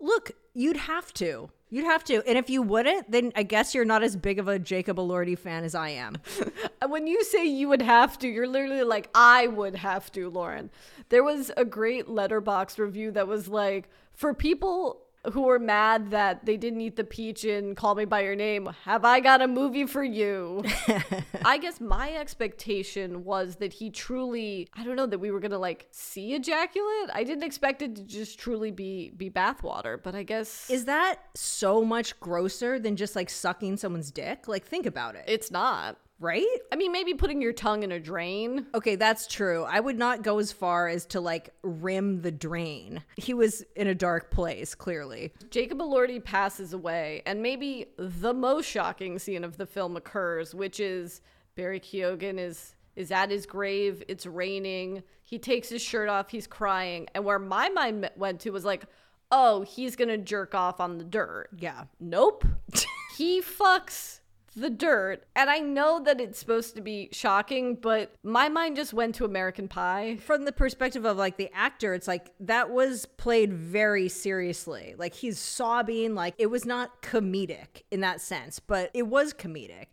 Look, 0.00 0.32
you'd 0.54 0.76
have 0.76 1.12
to. 1.14 1.50
You'd 1.68 1.84
have 1.84 2.04
to. 2.04 2.22
And 2.28 2.38
if 2.38 2.48
you 2.48 2.62
wouldn't, 2.62 3.10
then 3.10 3.32
I 3.34 3.42
guess 3.42 3.74
you're 3.74 3.84
not 3.84 4.02
as 4.02 4.16
big 4.16 4.38
of 4.38 4.46
a 4.46 4.58
Jacob 4.58 4.98
Elordi 4.98 5.36
fan 5.36 5.64
as 5.64 5.74
I 5.74 5.90
am. 5.90 6.16
when 6.88 7.06
you 7.06 7.24
say 7.24 7.44
you 7.44 7.68
would 7.68 7.82
have 7.82 8.18
to, 8.20 8.28
you're 8.28 8.46
literally 8.46 8.84
like, 8.84 9.10
I 9.14 9.48
would 9.48 9.74
have 9.74 10.12
to, 10.12 10.30
Lauren. 10.30 10.70
There 11.08 11.24
was 11.24 11.50
a 11.56 11.64
great 11.64 12.06
Letterboxd 12.06 12.78
review 12.78 13.10
that 13.12 13.26
was 13.26 13.48
like, 13.48 13.88
for 14.12 14.32
people 14.32 15.05
who 15.32 15.42
were 15.42 15.58
mad 15.58 16.10
that 16.10 16.44
they 16.46 16.56
didn't 16.56 16.80
eat 16.80 16.96
the 16.96 17.04
peach 17.04 17.44
in 17.44 17.74
Call 17.74 17.94
Me 17.94 18.04
By 18.04 18.22
Your 18.22 18.36
Name, 18.36 18.70
have 18.84 19.04
I 19.04 19.20
got 19.20 19.42
a 19.42 19.48
movie 19.48 19.86
for 19.86 20.04
you? 20.04 20.64
I 21.44 21.58
guess 21.58 21.80
my 21.80 22.12
expectation 22.12 23.24
was 23.24 23.56
that 23.56 23.72
he 23.72 23.90
truly, 23.90 24.68
I 24.74 24.84
don't 24.84 24.96
know, 24.96 25.06
that 25.06 25.18
we 25.18 25.30
were 25.30 25.40
gonna 25.40 25.58
like 25.58 25.88
see 25.90 26.34
ejaculate. 26.34 27.10
I 27.12 27.24
didn't 27.24 27.44
expect 27.44 27.82
it 27.82 27.96
to 27.96 28.02
just 28.02 28.38
truly 28.38 28.70
be 28.70 29.10
be 29.16 29.30
bathwater, 29.30 30.02
but 30.02 30.14
I 30.14 30.22
guess 30.22 30.70
Is 30.70 30.84
that 30.86 31.16
so 31.34 31.84
much 31.84 32.18
grosser 32.20 32.78
than 32.78 32.96
just 32.96 33.16
like 33.16 33.30
sucking 33.30 33.76
someone's 33.76 34.10
dick? 34.10 34.48
Like, 34.48 34.66
think 34.66 34.86
about 34.86 35.14
it, 35.14 35.24
it's 35.26 35.50
not. 35.50 35.98
Right? 36.18 36.46
I 36.72 36.76
mean, 36.76 36.92
maybe 36.92 37.14
putting 37.14 37.42
your 37.42 37.52
tongue 37.52 37.82
in 37.82 37.92
a 37.92 38.00
drain. 38.00 38.66
Okay, 38.74 38.96
that's 38.96 39.26
true. 39.26 39.64
I 39.64 39.80
would 39.80 39.98
not 39.98 40.22
go 40.22 40.38
as 40.38 40.52
far 40.52 40.88
as 40.88 41.06
to 41.06 41.20
like 41.20 41.50
rim 41.62 42.22
the 42.22 42.30
drain. 42.30 43.02
He 43.16 43.34
was 43.34 43.64
in 43.74 43.86
a 43.86 43.94
dark 43.94 44.30
place, 44.30 44.74
clearly. 44.74 45.32
Jacob 45.50 45.78
Elordi 45.78 46.22
passes 46.22 46.72
away, 46.72 47.22
and 47.26 47.42
maybe 47.42 47.86
the 47.98 48.34
most 48.34 48.66
shocking 48.66 49.18
scene 49.18 49.44
of 49.44 49.56
the 49.56 49.66
film 49.66 49.96
occurs, 49.96 50.54
which 50.54 50.80
is 50.80 51.20
Barry 51.54 51.80
Keoghan 51.80 52.38
is 52.38 52.74
is 52.94 53.10
at 53.10 53.30
his 53.30 53.44
grave. 53.44 54.02
It's 54.08 54.24
raining. 54.24 55.02
He 55.20 55.38
takes 55.38 55.68
his 55.68 55.82
shirt 55.82 56.08
off. 56.08 56.30
He's 56.30 56.46
crying, 56.46 57.08
and 57.14 57.24
where 57.24 57.38
my 57.38 57.68
mind 57.68 58.10
went 58.16 58.40
to 58.40 58.50
was 58.50 58.64
like, 58.64 58.84
oh, 59.30 59.62
he's 59.62 59.96
gonna 59.96 60.18
jerk 60.18 60.54
off 60.54 60.80
on 60.80 60.96
the 60.96 61.04
dirt. 61.04 61.48
Yeah. 61.58 61.84
Nope. 62.00 62.46
he 63.18 63.42
fucks 63.42 64.20
the 64.56 64.70
dirt. 64.70 65.24
And 65.36 65.48
I 65.48 65.58
know 65.58 66.02
that 66.02 66.20
it's 66.20 66.38
supposed 66.38 66.74
to 66.76 66.80
be 66.80 67.08
shocking, 67.12 67.76
but 67.76 68.12
my 68.22 68.48
mind 68.48 68.76
just 68.76 68.92
went 68.92 69.14
to 69.16 69.24
American 69.24 69.68
Pie. 69.68 70.16
From 70.16 70.44
the 70.44 70.52
perspective 70.52 71.04
of 71.04 71.16
like 71.16 71.36
the 71.36 71.50
actor, 71.54 71.94
it's 71.94 72.08
like 72.08 72.30
that 72.40 72.70
was 72.70 73.06
played 73.06 73.52
very 73.52 74.08
seriously. 74.08 74.94
Like 74.96 75.14
he's 75.14 75.38
sobbing, 75.38 76.14
like 76.14 76.34
it 76.38 76.46
was 76.46 76.64
not 76.64 77.02
comedic 77.02 77.82
in 77.90 78.00
that 78.00 78.20
sense, 78.20 78.58
but 78.58 78.90
it 78.94 79.06
was 79.06 79.32
comedic. 79.32 79.86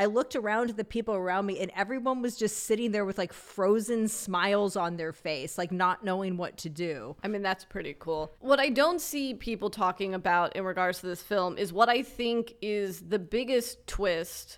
I 0.00 0.06
looked 0.06 0.34
around 0.34 0.70
the 0.70 0.84
people 0.84 1.14
around 1.14 1.44
me 1.44 1.60
and 1.60 1.70
everyone 1.76 2.22
was 2.22 2.34
just 2.34 2.64
sitting 2.64 2.90
there 2.90 3.04
with 3.04 3.18
like 3.18 3.34
frozen 3.34 4.08
smiles 4.08 4.74
on 4.74 4.96
their 4.96 5.12
face, 5.12 5.58
like 5.58 5.70
not 5.70 6.02
knowing 6.02 6.38
what 6.38 6.56
to 6.58 6.70
do. 6.70 7.16
I 7.22 7.28
mean, 7.28 7.42
that's 7.42 7.66
pretty 7.66 7.94
cool. 7.98 8.32
What 8.40 8.58
I 8.58 8.70
don't 8.70 8.98
see 8.98 9.34
people 9.34 9.68
talking 9.68 10.14
about 10.14 10.56
in 10.56 10.64
regards 10.64 11.00
to 11.00 11.06
this 11.06 11.20
film 11.20 11.58
is 11.58 11.70
what 11.70 11.90
I 11.90 12.00
think 12.00 12.54
is 12.62 13.02
the 13.10 13.18
biggest 13.18 13.86
twist 13.86 14.56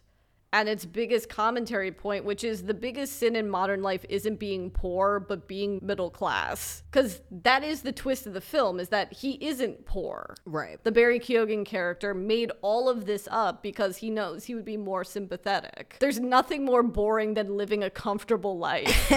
and 0.53 0.69
its 0.69 0.85
biggest 0.85 1.29
commentary 1.29 1.91
point, 1.91 2.25
which 2.25 2.45
is 2.45 2.65
the 2.65 2.75
biggest 2.75 3.19
sin 3.19 3.37
in 3.37 3.49
modern 3.49 3.83
life 3.83 4.05
isn't 4.09 4.39
being 4.39 4.71
poor, 4.71 5.19
but 5.19 5.49
being 5.49 5.81
middle 5.83 6.11
class. 6.11 6.83
Because 6.91 7.23
that 7.31 7.65
is 7.65 7.83
the 7.83 7.93
twist 7.93 8.27
of 8.27 8.35
the 8.35 8.41
film, 8.41 8.79
is 8.79 8.91
that 8.91 9.13
he 9.13 9.39
isn't 9.45 9.87
poor. 9.87 10.35
Right. 10.45 10.83
The 10.85 10.93
Barry 10.93 11.19
Keoghan 11.19 11.65
character 11.65 12.13
made 12.13 12.53
all 12.61 12.91
of 12.91 13.07
this 13.07 13.27
up 13.31 13.63
because 13.63 13.97
he 13.97 14.11
knows 14.11 14.45
he 14.45 14.55
would 14.55 14.65
be 14.65 14.77
more 14.77 15.05
sympathetic. 15.05 15.97
There's 16.01 16.21
nothing 16.21 16.65
more 16.65 16.83
boring 16.83 17.35
than 17.35 17.57
living 17.57 17.83
a 17.83 17.91
comfortable 17.91 18.59
life. 18.59 19.11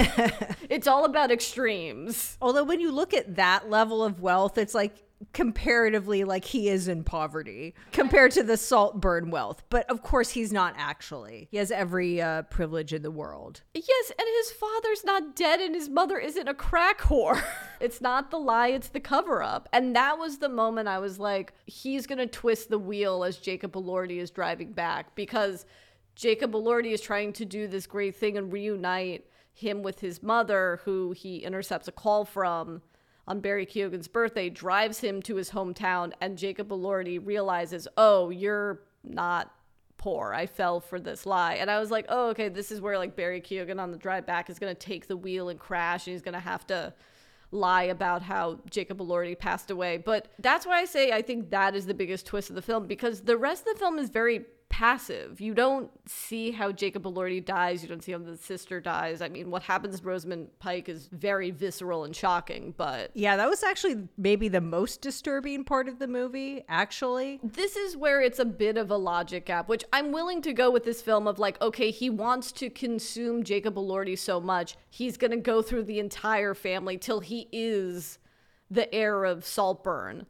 it's 0.70 0.88
all 0.88 1.04
about 1.04 1.32
extremes. 1.32 2.38
Although 2.42 2.64
when 2.64 2.80
you 2.80 2.92
look 2.92 3.14
at 3.14 3.36
that 3.36 3.70
level 3.70 4.04
of 4.04 4.22
wealth, 4.22 4.58
it's 4.58 4.74
like 4.74 5.05
comparatively 5.34 6.24
like 6.24 6.46
he 6.46 6.70
is 6.70 6.88
in 6.88 7.04
poverty 7.04 7.74
compared 7.92 8.32
to 8.32 8.44
the 8.44 8.58
Saltburn 8.58 9.32
wealth. 9.32 9.64
But 9.70 9.90
of 9.90 10.02
course, 10.02 10.32
he's 10.32 10.52
not 10.52 10.74
actually. 10.78 11.48
He 11.52 11.58
has 11.58 11.72
every 11.72 12.22
uh, 12.22 12.44
privilege 12.44 12.94
in 12.94 13.02
the 13.02 13.12
world. 13.12 13.62
Yes, 13.74 14.12
and 14.18 14.28
his 14.38 14.52
father's 14.52 15.04
not 15.04 15.36
dead 15.36 15.60
and 15.60 15.76
his 15.76 15.90
mother 15.90 16.18
isn't 16.18 16.48
a 16.48 16.54
crack 16.54 17.02
whore. 17.02 17.42
it's 17.80 18.02
not 18.02 18.32
the 18.32 18.40
lie, 18.40 18.70
it's 18.70 18.90
the 18.90 19.00
cover 19.00 19.42
up. 19.42 19.70
And 19.72 19.96
that 19.96 20.18
was 20.18 20.38
the 20.38 20.50
moment 20.50 20.88
I 20.88 21.00
was 21.00 21.20
like, 21.20 21.54
he's 21.66 22.08
going 22.08 22.20
to 22.20 22.28
twist 22.28 22.70
the 22.70 22.80
wheel 22.80 23.24
as 23.24 23.38
Jacob 23.38 23.74
Elordi 23.74 24.18
is 24.18 24.32
driving 24.32 24.74
back 24.74 25.16
because 25.16 25.66
Jacob 26.16 26.54
Elordi 26.54 26.94
is 26.94 27.02
trying 27.02 27.34
to 27.34 27.46
do 27.46 27.68
this 27.68 27.88
great 27.88 28.16
thing 28.16 28.38
and 28.38 28.52
reunite 28.52 29.26
him 29.54 29.82
with 29.84 30.02
his 30.02 30.22
mother, 30.22 30.82
who 30.84 31.12
he 31.12 31.38
intercepts 31.38 31.88
a 31.88 31.92
call 31.92 32.26
from 32.26 32.82
on 33.28 33.40
Barry 33.40 33.66
Keoghan's 33.66 34.08
birthday, 34.08 34.50
drives 34.50 35.00
him 35.00 35.22
to 35.24 35.36
his 35.36 35.52
hometown, 35.52 36.14
and 36.22 36.38
Jacob 36.38 36.70
Elordi 36.70 37.20
realizes, 37.26 37.88
oh, 37.98 38.30
you're 38.30 38.82
not 39.04 39.52
poor. 39.98 40.34
I 40.34 40.46
fell 40.46 40.80
for 40.80 41.00
this 41.00 41.26
lie. 41.26 41.56
And 41.56 41.72
I 41.72 41.80
was 41.80 41.90
like, 41.90 42.06
oh, 42.10 42.30
okay, 42.30 42.50
this 42.50 42.72
is 42.72 42.82
where 42.82 42.98
like 42.98 43.16
Barry 43.16 43.42
Keoghan 43.42 43.80
on 43.80 43.92
the 43.92 43.98
drive 43.98 44.26
back 44.26 44.50
is 44.50 44.60
going 44.60 44.74
to 44.74 44.80
take 44.80 45.08
the 45.08 45.18
wheel 45.18 45.50
and 45.50 45.60
crash, 45.60 46.06
and 46.06 46.14
he's 46.14 46.22
going 46.22 46.34
to 46.34 46.40
have 46.40 46.68
to 46.68 46.94
lie 47.52 47.84
about 47.84 48.22
how 48.22 48.60
Jacob 48.70 49.00
Elordi 49.00 49.38
passed 49.38 49.72
away. 49.72 49.98
But 49.98 50.28
that's 50.40 50.66
why 50.66 50.82
I 50.82 50.86
say 50.86 51.12
I 51.12 51.22
think 51.22 51.50
that 51.50 51.76
is 51.76 51.86
the 51.86 51.94
biggest 51.94 52.26
twist 52.26 52.50
of 52.50 52.56
the 52.56 52.62
film 52.62 52.86
because 52.86 53.22
the 53.22 53.38
rest 53.38 53.66
of 53.68 53.74
the 53.74 53.80
film 53.80 53.98
is 53.98 54.10
very 54.10 54.46
passive. 54.76 55.40
You 55.40 55.54
don't 55.54 55.90
see 56.06 56.52
how 56.52 56.70
Jacob 56.74 57.04
Elordi 57.04 57.44
dies. 57.44 57.82
You 57.82 57.88
don't 57.88 58.04
see 58.04 58.12
how 58.12 58.18
the 58.18 58.36
sister 58.36 58.82
dies. 58.82 59.22
I 59.22 59.30
mean, 59.30 59.50
what 59.50 59.64
happens 59.64 60.02
to 60.02 60.06
Rosamund 60.06 60.50
Pike 60.60 60.90
is 60.90 61.08
very 61.14 61.50
visceral 61.50 62.04
and 62.04 62.14
shocking, 62.14 62.74
but 62.76 63.10
Yeah, 63.14 63.38
that 63.38 63.50
was 63.50 63.64
actually 63.64 64.10
maybe 64.18 64.50
the 64.50 64.60
most 64.60 65.00
disturbing 65.00 65.64
part 65.64 65.88
of 65.88 65.98
the 66.00 66.10
movie, 66.10 66.66
actually. 66.68 67.40
this 67.42 67.78
is 67.78 67.96
where 67.96 68.22
it's 68.22 68.40
a 68.40 68.44
bit 68.44 68.76
of 68.78 68.92
a 68.92 68.98
logic 68.98 69.46
gap, 69.46 69.70
which 69.70 69.86
I'm 69.94 70.12
willing 70.12 70.42
to 70.42 70.52
go 70.52 70.70
with 70.70 70.84
this 70.84 71.02
film 71.02 71.26
of 71.26 71.40
like, 71.40 71.62
okay, 71.62 71.90
he 71.90 72.10
wants 72.10 72.52
to 72.54 72.70
consume 72.70 73.46
Jacob 73.46 73.76
Elordi 73.76 74.20
so 74.20 74.42
much, 74.42 74.76
he's 74.90 75.16
gonna 75.16 75.38
go 75.38 75.62
through 75.62 75.86
the 75.86 76.00
entire 76.00 76.54
family 76.54 76.98
till 76.98 77.22
he 77.22 77.48
is 77.54 78.20
the 78.70 78.94
heir 78.94 79.24
of 79.24 79.46
Saltburn. 79.46 80.26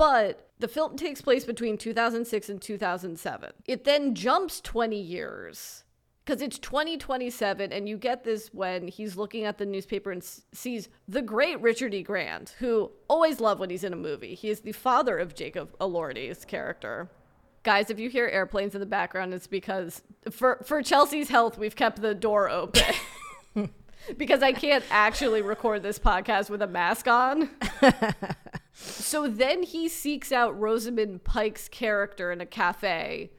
But 0.00 0.48
the 0.58 0.66
film 0.66 0.96
takes 0.96 1.20
place 1.20 1.44
between 1.44 1.76
2006 1.76 2.48
and 2.48 2.62
2007. 2.62 3.50
It 3.66 3.84
then 3.84 4.14
jumps 4.14 4.62
20 4.62 4.98
years 4.98 5.84
because 6.24 6.40
it's 6.40 6.58
2027 6.58 7.70
and 7.70 7.86
you 7.86 7.98
get 7.98 8.24
this 8.24 8.48
when 8.54 8.88
he's 8.88 9.16
looking 9.18 9.44
at 9.44 9.58
the 9.58 9.66
newspaper 9.66 10.10
and 10.10 10.22
s- 10.22 10.40
sees 10.54 10.88
the 11.06 11.20
great 11.20 11.60
richard 11.60 11.92
e. 11.92 12.02
Grant 12.02 12.54
who 12.60 12.90
always 13.08 13.40
love 13.40 13.60
when 13.60 13.68
he's 13.68 13.84
in 13.84 13.92
a 13.92 13.96
movie. 13.96 14.34
He 14.34 14.48
is 14.48 14.60
the 14.60 14.72
father 14.72 15.18
of 15.18 15.34
jacob 15.34 15.76
elordi's 15.78 16.46
character. 16.46 17.10
Guys 17.62 17.90
if 17.90 18.00
you 18.00 18.08
hear 18.08 18.26
airplanes 18.26 18.74
in 18.74 18.80
the 18.80 18.86
background 18.86 19.34
it's 19.34 19.46
because 19.46 20.00
for 20.30 20.62
for 20.64 20.82
chelsea's 20.82 21.28
health 21.28 21.58
we've 21.58 21.76
kept 21.76 22.00
the 22.00 22.14
door 22.14 22.48
open. 22.48 22.84
Because 24.16 24.42
i 24.42 24.50
can't 24.52 24.82
actually 24.90 25.42
record 25.42 25.82
this 25.82 25.98
podcast 25.98 26.48
with 26.48 26.62
a 26.62 26.66
mask 26.66 27.06
on 27.06 27.50
so 28.80 29.28
then 29.28 29.62
he 29.62 29.88
seeks 29.88 30.32
out 30.32 30.58
rosamund 30.58 31.24
pike's 31.24 31.68
character 31.68 32.32
in 32.32 32.40
a 32.40 32.46
cafe 32.46 33.30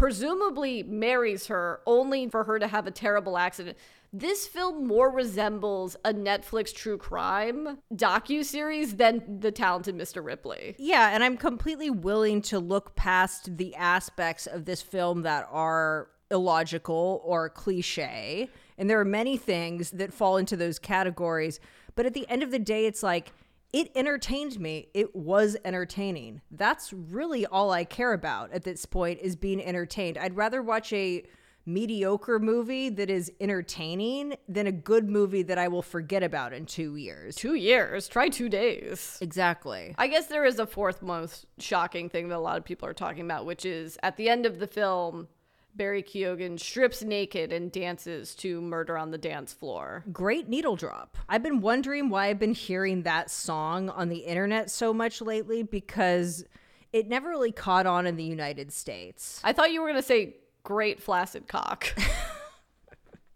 presumably 0.00 0.82
marries 0.82 1.48
her 1.48 1.80
only 1.86 2.26
for 2.26 2.44
her 2.44 2.58
to 2.58 2.66
have 2.66 2.86
a 2.86 2.90
terrible 2.90 3.36
accident. 3.36 3.76
This 4.14 4.46
film 4.46 4.86
more 4.86 5.10
resembles 5.10 5.94
a 6.06 6.14
Netflix 6.14 6.74
true 6.74 6.96
crime 6.96 7.78
docu-series 7.94 8.96
than 8.96 9.40
The 9.40 9.52
Talented 9.52 9.94
Mr. 9.96 10.24
Ripley. 10.24 10.74
Yeah, 10.78 11.10
and 11.10 11.22
I'm 11.22 11.36
completely 11.36 11.90
willing 11.90 12.40
to 12.42 12.58
look 12.58 12.96
past 12.96 13.58
the 13.58 13.74
aspects 13.76 14.46
of 14.46 14.64
this 14.64 14.80
film 14.80 15.20
that 15.22 15.46
are 15.52 16.08
illogical 16.30 17.20
or 17.22 17.50
cliche. 17.50 18.48
And 18.78 18.88
there 18.88 18.98
are 18.98 19.04
many 19.04 19.36
things 19.36 19.90
that 19.90 20.14
fall 20.14 20.38
into 20.38 20.56
those 20.56 20.78
categories. 20.78 21.60
But 21.94 22.06
at 22.06 22.14
the 22.14 22.26
end 22.30 22.42
of 22.42 22.50
the 22.50 22.58
day, 22.58 22.86
it's 22.86 23.02
like, 23.02 23.32
it 23.72 23.90
entertained 23.94 24.58
me. 24.58 24.88
It 24.94 25.14
was 25.14 25.56
entertaining. 25.64 26.40
That's 26.50 26.92
really 26.92 27.46
all 27.46 27.70
I 27.70 27.84
care 27.84 28.12
about 28.12 28.52
at 28.52 28.64
this 28.64 28.84
point 28.86 29.20
is 29.20 29.36
being 29.36 29.62
entertained. 29.62 30.18
I'd 30.18 30.36
rather 30.36 30.62
watch 30.62 30.92
a 30.92 31.24
mediocre 31.66 32.38
movie 32.38 32.88
that 32.88 33.10
is 33.10 33.30
entertaining 33.40 34.34
than 34.48 34.66
a 34.66 34.72
good 34.72 35.08
movie 35.08 35.42
that 35.42 35.58
I 35.58 35.68
will 35.68 35.82
forget 35.82 36.22
about 36.22 36.52
in 36.52 36.66
two 36.66 36.96
years. 36.96 37.36
Two 37.36 37.54
years. 37.54 38.08
Try 38.08 38.28
two 38.28 38.48
days. 38.48 39.18
Exactly. 39.20 39.94
I 39.98 40.08
guess 40.08 40.26
there 40.26 40.44
is 40.44 40.58
a 40.58 40.66
fourth 40.66 41.02
most 41.02 41.46
shocking 41.58 42.08
thing 42.08 42.28
that 42.28 42.36
a 42.36 42.40
lot 42.40 42.56
of 42.56 42.64
people 42.64 42.88
are 42.88 42.94
talking 42.94 43.24
about, 43.24 43.46
which 43.46 43.64
is 43.64 43.98
at 44.02 44.16
the 44.16 44.28
end 44.28 44.46
of 44.46 44.58
the 44.58 44.66
film, 44.66 45.28
Barry 45.74 46.02
Keoghan 46.02 46.58
strips 46.58 47.02
naked 47.02 47.52
and 47.52 47.70
dances 47.70 48.34
to 48.36 48.60
Murder 48.60 48.98
on 48.98 49.10
the 49.10 49.18
Dance 49.18 49.52
Floor. 49.52 50.04
Great 50.12 50.48
needle 50.48 50.76
drop. 50.76 51.16
I've 51.28 51.42
been 51.42 51.60
wondering 51.60 52.08
why 52.08 52.26
I've 52.26 52.38
been 52.38 52.54
hearing 52.54 53.02
that 53.02 53.30
song 53.30 53.88
on 53.90 54.08
the 54.08 54.18
internet 54.18 54.70
so 54.70 54.92
much 54.92 55.20
lately 55.20 55.62
because 55.62 56.44
it 56.92 57.08
never 57.08 57.28
really 57.28 57.52
caught 57.52 57.86
on 57.86 58.06
in 58.06 58.16
the 58.16 58.24
United 58.24 58.72
States. 58.72 59.40
I 59.44 59.52
thought 59.52 59.72
you 59.72 59.80
were 59.80 59.88
going 59.88 60.00
to 60.00 60.06
say 60.06 60.36
great 60.62 61.02
flaccid 61.02 61.46
cock. 61.46 61.94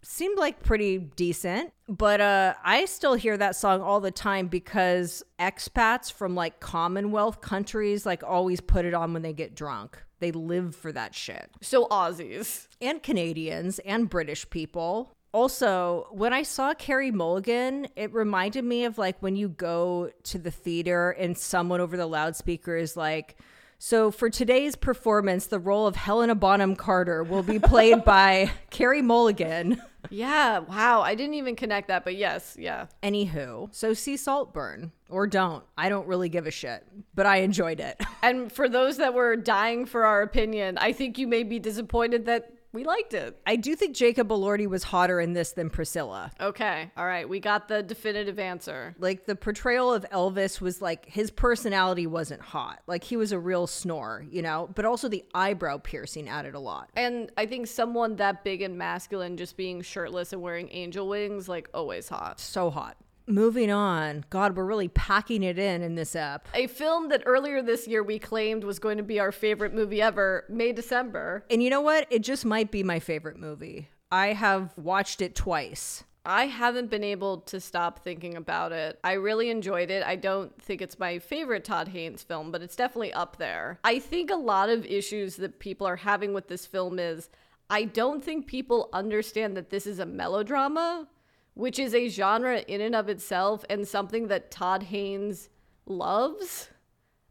seemed 0.07 0.37
like 0.37 0.61
pretty 0.61 0.99
decent 0.99 1.73
but 1.89 2.21
uh 2.21 2.53
i 2.63 2.85
still 2.85 3.15
hear 3.15 3.35
that 3.35 3.55
song 3.55 3.81
all 3.81 3.99
the 3.99 4.11
time 4.11 4.47
because 4.47 5.23
expats 5.39 6.13
from 6.13 6.35
like 6.35 6.59
commonwealth 6.59 7.41
countries 7.41 8.05
like 8.05 8.23
always 8.23 8.61
put 8.61 8.85
it 8.85 8.93
on 8.93 9.13
when 9.13 9.23
they 9.23 9.33
get 9.33 9.55
drunk 9.55 10.04
they 10.19 10.31
live 10.31 10.75
for 10.75 10.91
that 10.91 11.13
shit 11.13 11.49
so 11.61 11.85
Aussies. 11.87 12.67
and 12.81 13.01
canadians 13.01 13.79
and 13.79 14.09
british 14.09 14.49
people 14.49 15.11
also 15.33 16.07
when 16.11 16.33
i 16.33 16.43
saw 16.43 16.73
carrie 16.73 17.11
mulligan 17.11 17.87
it 17.95 18.13
reminded 18.13 18.63
me 18.63 18.85
of 18.85 18.97
like 18.97 19.21
when 19.21 19.35
you 19.35 19.49
go 19.49 20.09
to 20.23 20.37
the 20.37 20.51
theater 20.51 21.11
and 21.11 21.37
someone 21.37 21.81
over 21.81 21.97
the 21.97 22.07
loudspeaker 22.07 22.75
is 22.75 22.95
like 22.95 23.37
so 23.77 24.09
for 24.09 24.29
today's 24.29 24.75
performance, 24.75 25.47
the 25.47 25.59
role 25.59 25.85
of 25.85 25.95
Helena 25.95 26.33
Bonham 26.33 26.75
Carter 26.75 27.23
will 27.23 27.43
be 27.43 27.59
played 27.59 28.03
by 28.05 28.51
Carrie 28.69 29.01
Mulligan. 29.01 29.81
Yeah, 30.09 30.59
wow. 30.59 31.01
I 31.01 31.15
didn't 31.15 31.35
even 31.35 31.55
connect 31.55 31.87
that, 31.87 32.03
but 32.03 32.15
yes, 32.15 32.55
yeah. 32.59 32.87
Anywho, 33.03 33.73
so 33.73 33.93
see 33.93 34.17
salt 34.17 34.53
burn 34.53 34.91
or 35.09 35.27
don't. 35.27 35.63
I 35.77 35.89
don't 35.89 36.07
really 36.07 36.29
give 36.29 36.47
a 36.47 36.51
shit, 36.51 36.85
but 37.13 37.25
I 37.25 37.37
enjoyed 37.37 37.79
it. 37.79 38.01
And 38.25 38.51
for 38.51 38.67
those 38.67 38.97
that 38.97 39.13
were 39.13 39.35
dying 39.35 39.85
for 39.85 40.03
our 40.03 40.23
opinion, 40.23 40.79
I 40.79 40.93
think 40.93 41.19
you 41.19 41.27
may 41.27 41.43
be 41.43 41.59
disappointed 41.59 42.25
that 42.25 42.54
we 42.75 42.83
liked 42.83 43.13
it. 43.13 43.39
I 43.47 43.55
do 43.55 43.75
think 43.75 43.95
Jacob 43.95 44.29
Elordi 44.29 44.67
was 44.67 44.83
hotter 44.83 45.19
in 45.19 45.33
this 45.33 45.53
than 45.53 45.69
Priscilla. 45.69 46.31
Okay, 46.39 46.91
all 46.97 47.05
right. 47.05 47.27
We 47.27 47.39
got 47.39 47.67
the 47.67 47.81
definitive 47.81 48.37
answer. 48.37 48.95
Like 48.99 49.25
the 49.25 49.35
portrayal 49.35 49.93
of 49.93 50.05
Elvis 50.11 50.61
was 50.61 50.81
like 50.81 51.05
his 51.05 51.31
personality 51.31 52.05
wasn't 52.05 52.41
hot. 52.41 52.81
Like 52.85 53.03
he 53.03 53.17
was 53.17 53.31
a 53.31 53.39
real 53.39 53.65
snore, 53.65 54.25
you 54.29 54.41
know, 54.41 54.69
but 54.75 54.85
also 54.85 55.07
the 55.07 55.23
eyebrow 55.33 55.77
piercing 55.77 56.29
added 56.29 56.53
a 56.53 56.59
lot. 56.59 56.89
And 56.95 57.31
I 57.37 57.45
think 57.45 57.67
someone 57.67 58.17
that 58.17 58.43
big 58.43 58.61
and 58.61 58.77
masculine 58.77 59.37
just 59.37 59.57
being 59.57 59.81
shirtless 59.81 60.33
and 60.33 60.41
wearing 60.41 60.69
angel 60.71 61.07
wings, 61.07 61.47
like 61.47 61.69
always 61.73 62.09
hot. 62.09 62.39
So 62.39 62.69
hot. 62.69 62.97
Moving 63.27 63.71
on. 63.71 64.25
God, 64.29 64.55
we're 64.55 64.65
really 64.65 64.87
packing 64.87 65.41
it 65.41 65.57
in 65.57 65.81
in 65.81 65.95
this 65.95 66.15
app. 66.15 66.47
A 66.53 66.67
film 66.67 67.09
that 67.09 67.23
earlier 67.25 67.61
this 67.63 67.87
year 67.87 68.03
we 68.03 68.19
claimed 68.19 68.63
was 68.63 68.77
going 68.77 68.97
to 68.97 69.03
be 69.03 69.19
our 69.19 69.31
favorite 69.31 69.73
movie 69.73 70.01
ever, 70.01 70.45
May 70.47 70.71
December. 70.71 71.43
And 71.49 71.63
you 71.63 71.71
know 71.71 71.81
what? 71.81 72.05
It 72.11 72.21
just 72.21 72.45
might 72.45 72.69
be 72.69 72.83
my 72.83 72.99
favorite 72.99 73.37
movie. 73.37 73.89
I 74.11 74.27
have 74.27 74.77
watched 74.77 75.21
it 75.21 75.33
twice. 75.35 76.03
I 76.23 76.47
haven't 76.47 76.89
been 76.89 77.03
able 77.03 77.39
to 77.41 77.59
stop 77.59 78.03
thinking 78.03 78.35
about 78.35 78.71
it. 78.71 78.99
I 79.03 79.13
really 79.13 79.49
enjoyed 79.49 79.91
it. 79.91 80.03
I 80.03 80.15
don't 80.15 80.59
think 80.61 80.81
it's 80.81 80.97
my 80.97 81.19
favorite 81.19 81.63
Todd 81.63 81.89
Haynes 81.89 82.23
film, 82.23 82.51
but 82.51 82.61
it's 82.61 82.75
definitely 82.75 83.13
up 83.13 83.37
there. 83.37 83.79
I 83.83 83.99
think 83.99 84.31
a 84.31 84.35
lot 84.35 84.69
of 84.69 84.85
issues 84.85 85.35
that 85.37 85.59
people 85.59 85.85
are 85.85 85.97
having 85.97 86.33
with 86.33 86.47
this 86.47 86.65
film 86.65 86.97
is 86.97 87.29
I 87.69 87.85
don't 87.85 88.23
think 88.23 88.47
people 88.47 88.89
understand 88.93 89.55
that 89.57 89.69
this 89.69 89.85
is 89.85 89.99
a 89.99 90.05
melodrama, 90.05 91.07
which 91.55 91.79
is 91.79 91.95
a 91.95 92.07
genre 92.07 92.59
in 92.59 92.81
and 92.81 92.95
of 92.95 93.09
itself 93.09 93.65
and 93.69 93.87
something 93.87 94.27
that 94.27 94.51
Todd 94.51 94.83
Haynes 94.83 95.49
loves. 95.85 96.69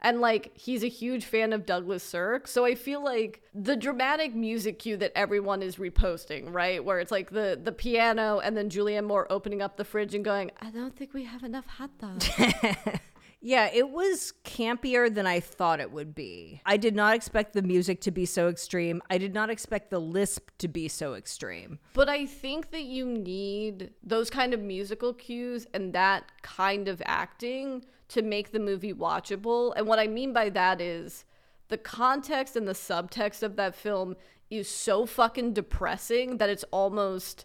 And 0.00 0.20
like 0.20 0.54
he's 0.54 0.82
a 0.84 0.88
huge 0.88 1.24
fan 1.24 1.54
of 1.54 1.64
Douglas 1.64 2.02
Sirk. 2.02 2.46
So 2.46 2.66
I 2.66 2.74
feel 2.74 3.02
like 3.02 3.42
the 3.54 3.76
dramatic 3.76 4.34
music 4.34 4.78
cue 4.80 4.98
that 4.98 5.12
everyone 5.16 5.62
is 5.62 5.76
reposting, 5.76 6.52
right? 6.52 6.84
Where 6.84 7.00
it's 7.00 7.10
like 7.10 7.30
the 7.30 7.58
the 7.62 7.72
piano 7.72 8.38
and 8.40 8.54
then 8.54 8.68
Julianne 8.68 9.06
Moore 9.06 9.26
opening 9.30 9.62
up 9.62 9.76
the 9.78 9.84
fridge 9.84 10.14
and 10.14 10.24
going, 10.24 10.50
I 10.60 10.70
don't 10.70 10.94
think 10.94 11.14
we 11.14 11.24
have 11.24 11.42
enough 11.42 11.66
hot 11.66 11.96
dogs. 11.98 12.28
Yeah, 13.46 13.68
it 13.70 13.90
was 13.90 14.32
campier 14.42 15.14
than 15.14 15.26
I 15.26 15.38
thought 15.38 15.78
it 15.78 15.92
would 15.92 16.14
be. 16.14 16.62
I 16.64 16.78
did 16.78 16.96
not 16.96 17.14
expect 17.14 17.52
the 17.52 17.60
music 17.60 18.00
to 18.00 18.10
be 18.10 18.24
so 18.24 18.48
extreme. 18.48 19.02
I 19.10 19.18
did 19.18 19.34
not 19.34 19.50
expect 19.50 19.90
the 19.90 19.98
lisp 19.98 20.48
to 20.60 20.66
be 20.66 20.88
so 20.88 21.12
extreme. 21.12 21.78
But 21.92 22.08
I 22.08 22.24
think 22.24 22.70
that 22.70 22.84
you 22.84 23.04
need 23.04 23.90
those 24.02 24.30
kind 24.30 24.54
of 24.54 24.60
musical 24.60 25.12
cues 25.12 25.66
and 25.74 25.92
that 25.92 26.32
kind 26.40 26.88
of 26.88 27.02
acting 27.04 27.84
to 28.08 28.22
make 28.22 28.50
the 28.50 28.60
movie 28.60 28.94
watchable. 28.94 29.74
And 29.76 29.86
what 29.86 29.98
I 29.98 30.06
mean 30.06 30.32
by 30.32 30.48
that 30.48 30.80
is 30.80 31.26
the 31.68 31.76
context 31.76 32.56
and 32.56 32.66
the 32.66 32.72
subtext 32.72 33.42
of 33.42 33.56
that 33.56 33.74
film 33.74 34.16
is 34.48 34.70
so 34.70 35.04
fucking 35.04 35.52
depressing 35.52 36.38
that 36.38 36.48
it's 36.48 36.64
almost 36.70 37.44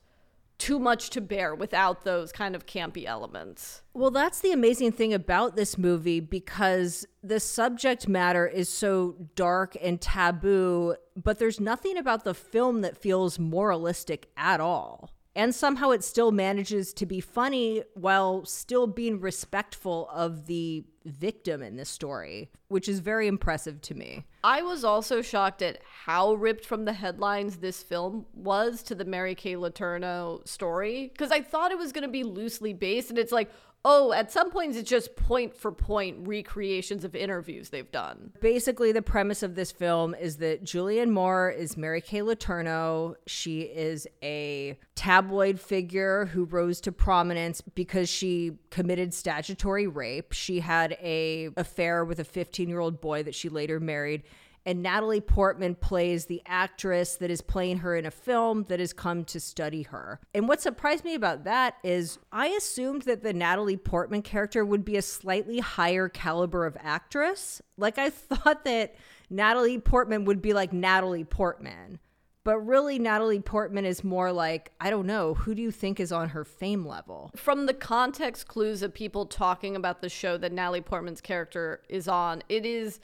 too 0.60 0.78
much 0.78 1.10
to 1.12 1.22
bear 1.22 1.56
without 1.56 2.04
those 2.04 2.32
kind 2.32 2.56
of 2.56 2.66
campy 2.66 3.06
elements. 3.06 3.82
Well, 3.94 4.12
that's 4.12 4.42
the 4.42 4.52
amazing 4.52 4.92
thing 4.92 5.14
about 5.14 5.56
this 5.56 5.78
movie 5.78 6.20
because 6.20 7.08
the 7.24 7.40
subject 7.40 8.08
matter 8.08 8.46
is 8.46 8.70
so 8.70 9.16
dark 9.36 9.76
and 9.82 10.00
taboo, 10.00 10.96
but 11.16 11.40
there's 11.40 11.60
nothing 11.60 11.98
about 11.98 12.26
the 12.26 12.34
film 12.34 12.82
that 12.82 13.02
feels 13.02 13.40
moralistic 13.40 14.30
at 14.38 14.60
all. 14.60 15.10
And 15.36 15.56
somehow 15.56 15.92
it 15.92 16.04
still 16.04 16.32
manages 16.32 16.94
to 16.96 17.06
be 17.06 17.22
funny 17.22 17.84
while 17.94 18.44
still 18.46 18.88
being 18.88 19.22
respectful 19.22 20.10
of 20.12 20.48
the 20.48 20.84
victim 21.06 21.64
in 21.64 21.78
this 21.78 21.90
story, 21.90 22.50
which 22.68 22.90
is 22.90 23.00
very 23.00 23.28
impressive 23.28 23.80
to 23.82 23.96
me. 23.96 24.26
I 24.44 24.62
was 24.62 24.86
also 24.86 25.22
shocked 25.22 25.62
at 25.62 25.80
how 26.06 26.34
ripped 26.34 26.66
from 26.66 26.86
the 26.86 26.94
headlines 26.94 27.58
this 27.58 27.84
film 27.84 28.26
was 28.34 28.82
to 28.84 28.96
the 28.96 29.04
Mary 29.04 29.36
Kay 29.36 29.56
Letourneau 29.56 30.48
story 30.48 31.10
because 31.12 31.32
I 31.32 31.42
thought 31.42 31.72
it 31.72 31.78
was 31.78 31.92
going 31.92 32.04
to 32.04 32.12
be 32.12 32.24
loosely 32.24 32.74
based, 32.74 33.10
and 33.10 33.20
it's 33.20 33.34
like, 33.34 33.52
oh, 33.86 34.12
at 34.12 34.32
some 34.32 34.52
points 34.52 34.78
it's 34.78 34.90
just 34.90 35.16
point 35.16 35.56
for 35.56 35.72
point 35.72 36.28
recreations 36.28 37.04
of 37.04 37.16
interviews 37.16 37.70
they've 37.70 37.92
done. 37.92 38.32
Basically, 38.42 38.92
the 38.92 39.02
premise 39.02 39.44
of 39.44 39.56
this 39.56 39.72
film 39.72 40.16
is 40.16 40.38
that 40.38 40.64
Julianne 40.64 41.12
Moore 41.12 41.50
is 41.50 41.78
Mary 41.78 42.02
Kay 42.02 42.20
Letourneau. 42.20 43.16
She 43.26 43.62
is 43.62 44.08
a 44.22 44.78
tabloid 44.96 45.60
figure 45.60 46.26
who 46.26 46.46
rose 46.46 46.82
to 46.82 46.92
prominence 46.92 47.62
because 47.62 48.10
she 48.10 48.58
committed 48.70 49.14
statutory 49.14 49.88
rape. 49.88 50.34
She 50.34 50.60
had 50.60 50.98
a 51.02 51.50
affair 51.56 52.04
with 52.04 52.20
a 52.20 52.26
15-year-old 52.26 53.00
boy 53.00 53.24
that 53.24 53.36
she 53.36 53.50
later 53.50 53.80
married 53.80 54.24
and 54.66 54.84
Natalie 54.84 55.22
Portman 55.22 55.76
plays 55.76 56.26
the 56.26 56.42
actress 56.46 57.16
that 57.16 57.32
is 57.32 57.42
playing 57.42 57.80
her 57.80 57.96
in 57.96 58.06
a 58.06 58.12
film 58.12 58.66
that 58.70 58.80
has 58.80 58.94
come 58.94 59.24
to 59.26 59.40
study 59.40 59.84
her. 59.84 60.20
And 60.34 60.48
what 60.48 60.62
surprised 60.62 61.04
me 61.04 61.16
about 61.16 61.44
that 61.46 61.76
is 61.84 62.20
I 62.32 62.48
assumed 62.48 63.04
that 63.04 63.24
the 63.24 63.34
Natalie 63.34 63.78
Portman 63.78 64.22
character 64.22 64.66
would 64.66 64.86
be 64.86 64.98
a 64.98 65.02
slightly 65.02 65.60
higher 65.60 66.10
caliber 66.10 66.66
of 66.66 66.78
actress. 66.80 67.62
Like 67.78 67.98
I 67.98 68.10
thought 68.12 68.66
that 68.66 68.96
Natalie 69.30 69.80
Portman 69.80 70.26
would 70.26 70.42
be 70.42 70.54
like 70.54 70.74
Natalie 70.74 71.24
Portman. 71.24 72.00
But 72.46 72.60
really, 72.60 72.98
Natalie 72.98 73.42
Portman 73.42 73.86
is 73.86 74.04
more 74.04 74.32
like, 74.32 74.72
I 74.80 74.90
don't 74.90 75.06
know, 75.06 75.34
who 75.34 75.54
do 75.54 75.62
you 75.62 75.72
think 75.72 76.00
is 76.00 76.12
on 76.12 76.30
her 76.30 76.46
fame 76.46 76.86
level? 76.86 77.32
From 77.36 77.66
the 77.66 77.74
context 77.74 78.48
clues 78.48 78.82
of 78.82 78.94
people 78.94 79.26
talking 79.26 79.76
about 79.76 80.02
the 80.02 80.10
show 80.10 80.38
that 80.38 80.54
Natalie 80.54 80.82
Portman's 80.82 81.22
character 81.22 81.82
is 81.90 82.08
on, 82.08 82.42
it 82.50 82.66
is 82.66 83.00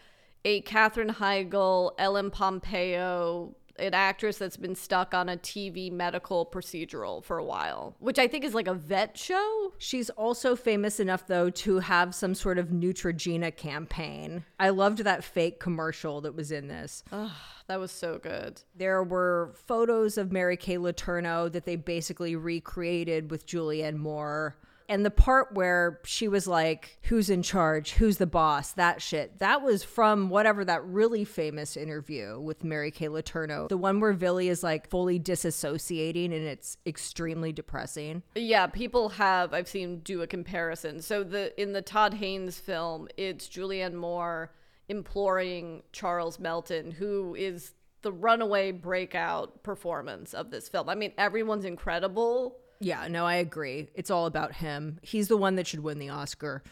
a 0.46 0.62
Katherine 0.62 1.10
Heigl, 1.10 1.92
Ellen 1.98 2.30
Pompeo, 2.30 3.56
an 3.78 3.94
actress 3.94 4.38
that's 4.38 4.56
been 4.56 4.76
stuck 4.76 5.14
on 5.14 5.28
a 5.28 5.36
TV 5.36 5.92
medical 5.92 6.46
procedural 6.46 7.22
for 7.22 7.38
a 7.40 7.44
while, 7.44 7.96
which 8.00 8.18
I 8.18 8.28
think 8.28 8.46
is 8.46 8.54
like 8.54 8.68
a 8.68 8.74
vet 8.74 9.18
show. 9.18 9.74
She's 9.80 10.10
also 10.12 10.56
famous 10.56 11.00
enough, 11.02 11.28
though, 11.28 11.50
to 11.50 11.80
have 11.80 12.16
some 12.16 12.36
sort 12.36 12.58
of 12.58 12.70
Neutrogena 12.70 13.54
campaign. 13.54 14.46
I 14.60 14.70
loved 14.70 15.00
that 15.00 15.26
fake 15.26 15.60
commercial 15.60 16.22
that 16.22 16.36
was 16.36 16.52
in 16.52 16.70
this. 16.70 17.04
That 17.68 17.80
was 17.80 17.92
so 17.92 18.20
good. 18.20 18.62
There 18.76 19.04
were 19.04 19.52
photos 19.66 20.18
of 20.18 20.32
Mary 20.32 20.56
Kay 20.56 20.78
Letourneau 20.78 21.52
that 21.52 21.66
they 21.66 21.76
basically 21.76 22.36
recreated 22.36 23.32
with 23.32 23.48
Julianne 23.48 23.98
Moore 23.98 24.56
And 24.88 25.06
the 25.06 25.12
part 25.12 25.54
where 25.54 26.00
she 26.06 26.28
was 26.28 26.48
like, 26.48 26.98
Who's 27.04 27.30
in 27.30 27.42
charge? 27.42 27.92
Who's 27.94 28.18
the 28.18 28.28
boss? 28.28 28.74
That 28.74 29.02
shit. 29.02 29.40
That 29.40 29.62
was 29.62 29.84
from 29.84 30.30
whatever 30.30 30.64
that 30.66 30.86
really 30.86 31.26
famous 31.26 31.76
interview 31.78 32.40
with 32.40 32.64
Mary 32.64 32.92
Kay 32.92 33.08
Letourneau. 33.08 33.68
The 33.68 33.78
one 33.78 34.00
where 34.00 34.14
Vili 34.14 34.50
is 34.50 34.64
like 34.64 34.90
fully 34.90 35.20
disassociating 35.20 36.26
and 36.26 36.46
it's 36.46 36.78
extremely 36.86 37.52
depressing. 37.52 38.24
Yeah, 38.36 38.68
people 38.68 39.10
have 39.10 39.54
I've 39.54 39.68
seen 39.68 40.00
do 40.00 40.22
a 40.22 40.28
comparison. 40.28 41.02
So 41.02 41.24
the 41.24 41.60
in 41.62 41.74
the 41.74 41.82
Todd 41.82 42.14
Haynes 42.16 42.60
film, 42.60 43.08
it's 43.18 43.48
Julianne 43.48 43.94
Moore 43.94 44.52
imploring 44.88 45.84
Charles 45.92 46.40
Melton, 46.40 46.92
who 46.92 47.36
is 47.36 47.74
the 48.02 48.12
runaway 48.12 48.72
breakout 48.72 49.64
performance 49.64 50.34
of 50.34 50.52
this 50.52 50.70
film. 50.70 50.90
I 50.90 50.96
mean, 50.96 51.12
everyone's 51.18 51.66
incredible. 51.66 52.58
Yeah, 52.80 53.08
no, 53.08 53.26
I 53.26 53.36
agree. 53.36 53.90
It's 53.96 54.12
all 54.12 54.26
about 54.26 54.54
him. 54.54 55.00
He's 55.02 55.28
the 55.28 55.38
one 55.38 55.56
that 55.56 55.68
should 55.68 55.82
win 55.82 56.00
the 56.00 56.10
Oscar. 56.10 56.64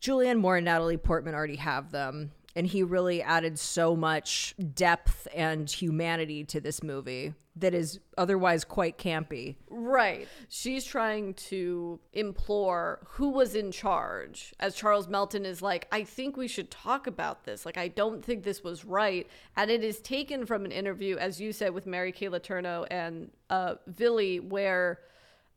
Julianne 0.00 0.40
Moore 0.40 0.56
and 0.56 0.64
Natalie 0.64 0.96
Portman 0.96 1.34
already 1.34 1.56
have 1.56 1.90
them. 1.90 2.32
And 2.56 2.66
he 2.66 2.82
really 2.82 3.22
added 3.22 3.58
so 3.58 3.94
much 3.94 4.54
depth 4.74 5.28
and 5.32 5.70
humanity 5.70 6.42
to 6.44 6.60
this 6.60 6.82
movie 6.82 7.34
that 7.54 7.74
is 7.74 8.00
otherwise 8.16 8.64
quite 8.64 8.98
campy. 8.98 9.56
Right. 9.68 10.26
She's 10.48 10.84
trying 10.84 11.34
to 11.34 12.00
implore 12.12 13.00
who 13.10 13.28
was 13.30 13.54
in 13.54 13.70
charge. 13.70 14.54
As 14.58 14.74
Charles 14.74 15.06
Melton 15.06 15.44
is 15.44 15.62
like, 15.62 15.86
I 15.92 16.02
think 16.02 16.36
we 16.36 16.48
should 16.48 16.70
talk 16.70 17.06
about 17.06 17.44
this. 17.44 17.64
Like, 17.64 17.76
I 17.76 17.88
don't 17.88 18.24
think 18.24 18.42
this 18.42 18.64
was 18.64 18.84
right. 18.84 19.28
And 19.56 19.70
it 19.70 19.84
is 19.84 20.00
taken 20.00 20.46
from 20.46 20.64
an 20.64 20.72
interview, 20.72 21.16
as 21.16 21.40
you 21.40 21.52
said, 21.52 21.74
with 21.74 21.86
Mary 21.86 22.12
Kay 22.12 22.28
Letourneau 22.28 22.86
and 22.90 23.30
uh, 23.50 23.74
Vili, 23.86 24.40
where 24.40 25.00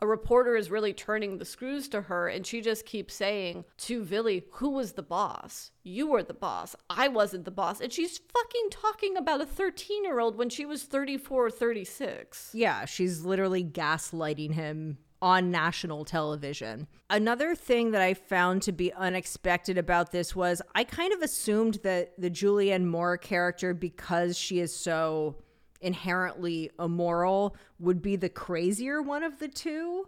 a 0.02 0.08
reporter 0.08 0.56
is 0.56 0.72
really 0.72 0.94
turning 0.94 1.38
the 1.38 1.46
screws 1.46 1.88
to 1.90 2.02
her 2.02 2.28
and 2.28 2.46
she 2.46 2.60
just 2.60 2.86
keeps 2.86 3.14
saying 3.14 3.66
to 3.78 4.04
Vili, 4.04 4.46
who 4.54 4.72
was 4.72 4.94
the 4.94 5.04
boss? 5.04 5.72
You 5.84 6.08
were 6.08 6.24
the 6.24 6.34
boss. 6.34 6.76
I 6.90 7.08
wasn't 7.08 7.46
the 7.46 7.52
boss. 7.52 7.80
And 7.80 7.94
she's 7.94 8.18
fucking 8.18 8.70
talking 8.72 9.16
about 9.16 9.42
a 9.42 9.46
13 9.46 10.04
year 10.04 10.20
old 10.20 10.38
when 10.38 10.50
she 10.50 10.66
was 10.66 10.84
34 10.84 11.46
or 11.46 11.52
36. 11.52 12.50
Yeah, 12.54 12.86
she's 12.86 13.24
literally 13.24 13.64
gaslighting 13.64 14.54
him 14.54 14.98
on 15.22 15.52
national 15.52 16.04
television. 16.04 16.88
Another 17.10 17.54
thing 17.54 17.92
that 17.92 18.02
I 18.02 18.16
found 18.16 18.64
to 18.64 18.72
be 18.72 18.92
unexpected 18.94 19.78
about 19.78 20.12
this 20.12 20.36
was 20.36 20.64
I 20.74 20.84
kind 20.84 21.14
of 21.14 21.22
assumed 21.22 21.76
that 21.84 22.20
the 22.20 22.32
Julianne 22.32 22.86
Moore 22.86 23.18
character, 23.18 23.76
because 23.76 24.36
she 24.36 24.60
is 24.60 24.76
so 24.76 25.36
inherently 25.82 26.72
immoral, 26.80 27.56
would 27.80 28.02
be 28.02 28.16
the 28.16 28.30
crazier 28.30 29.02
one 29.02 29.24
of 29.24 29.40
the 29.40 29.48
two. 29.48 30.08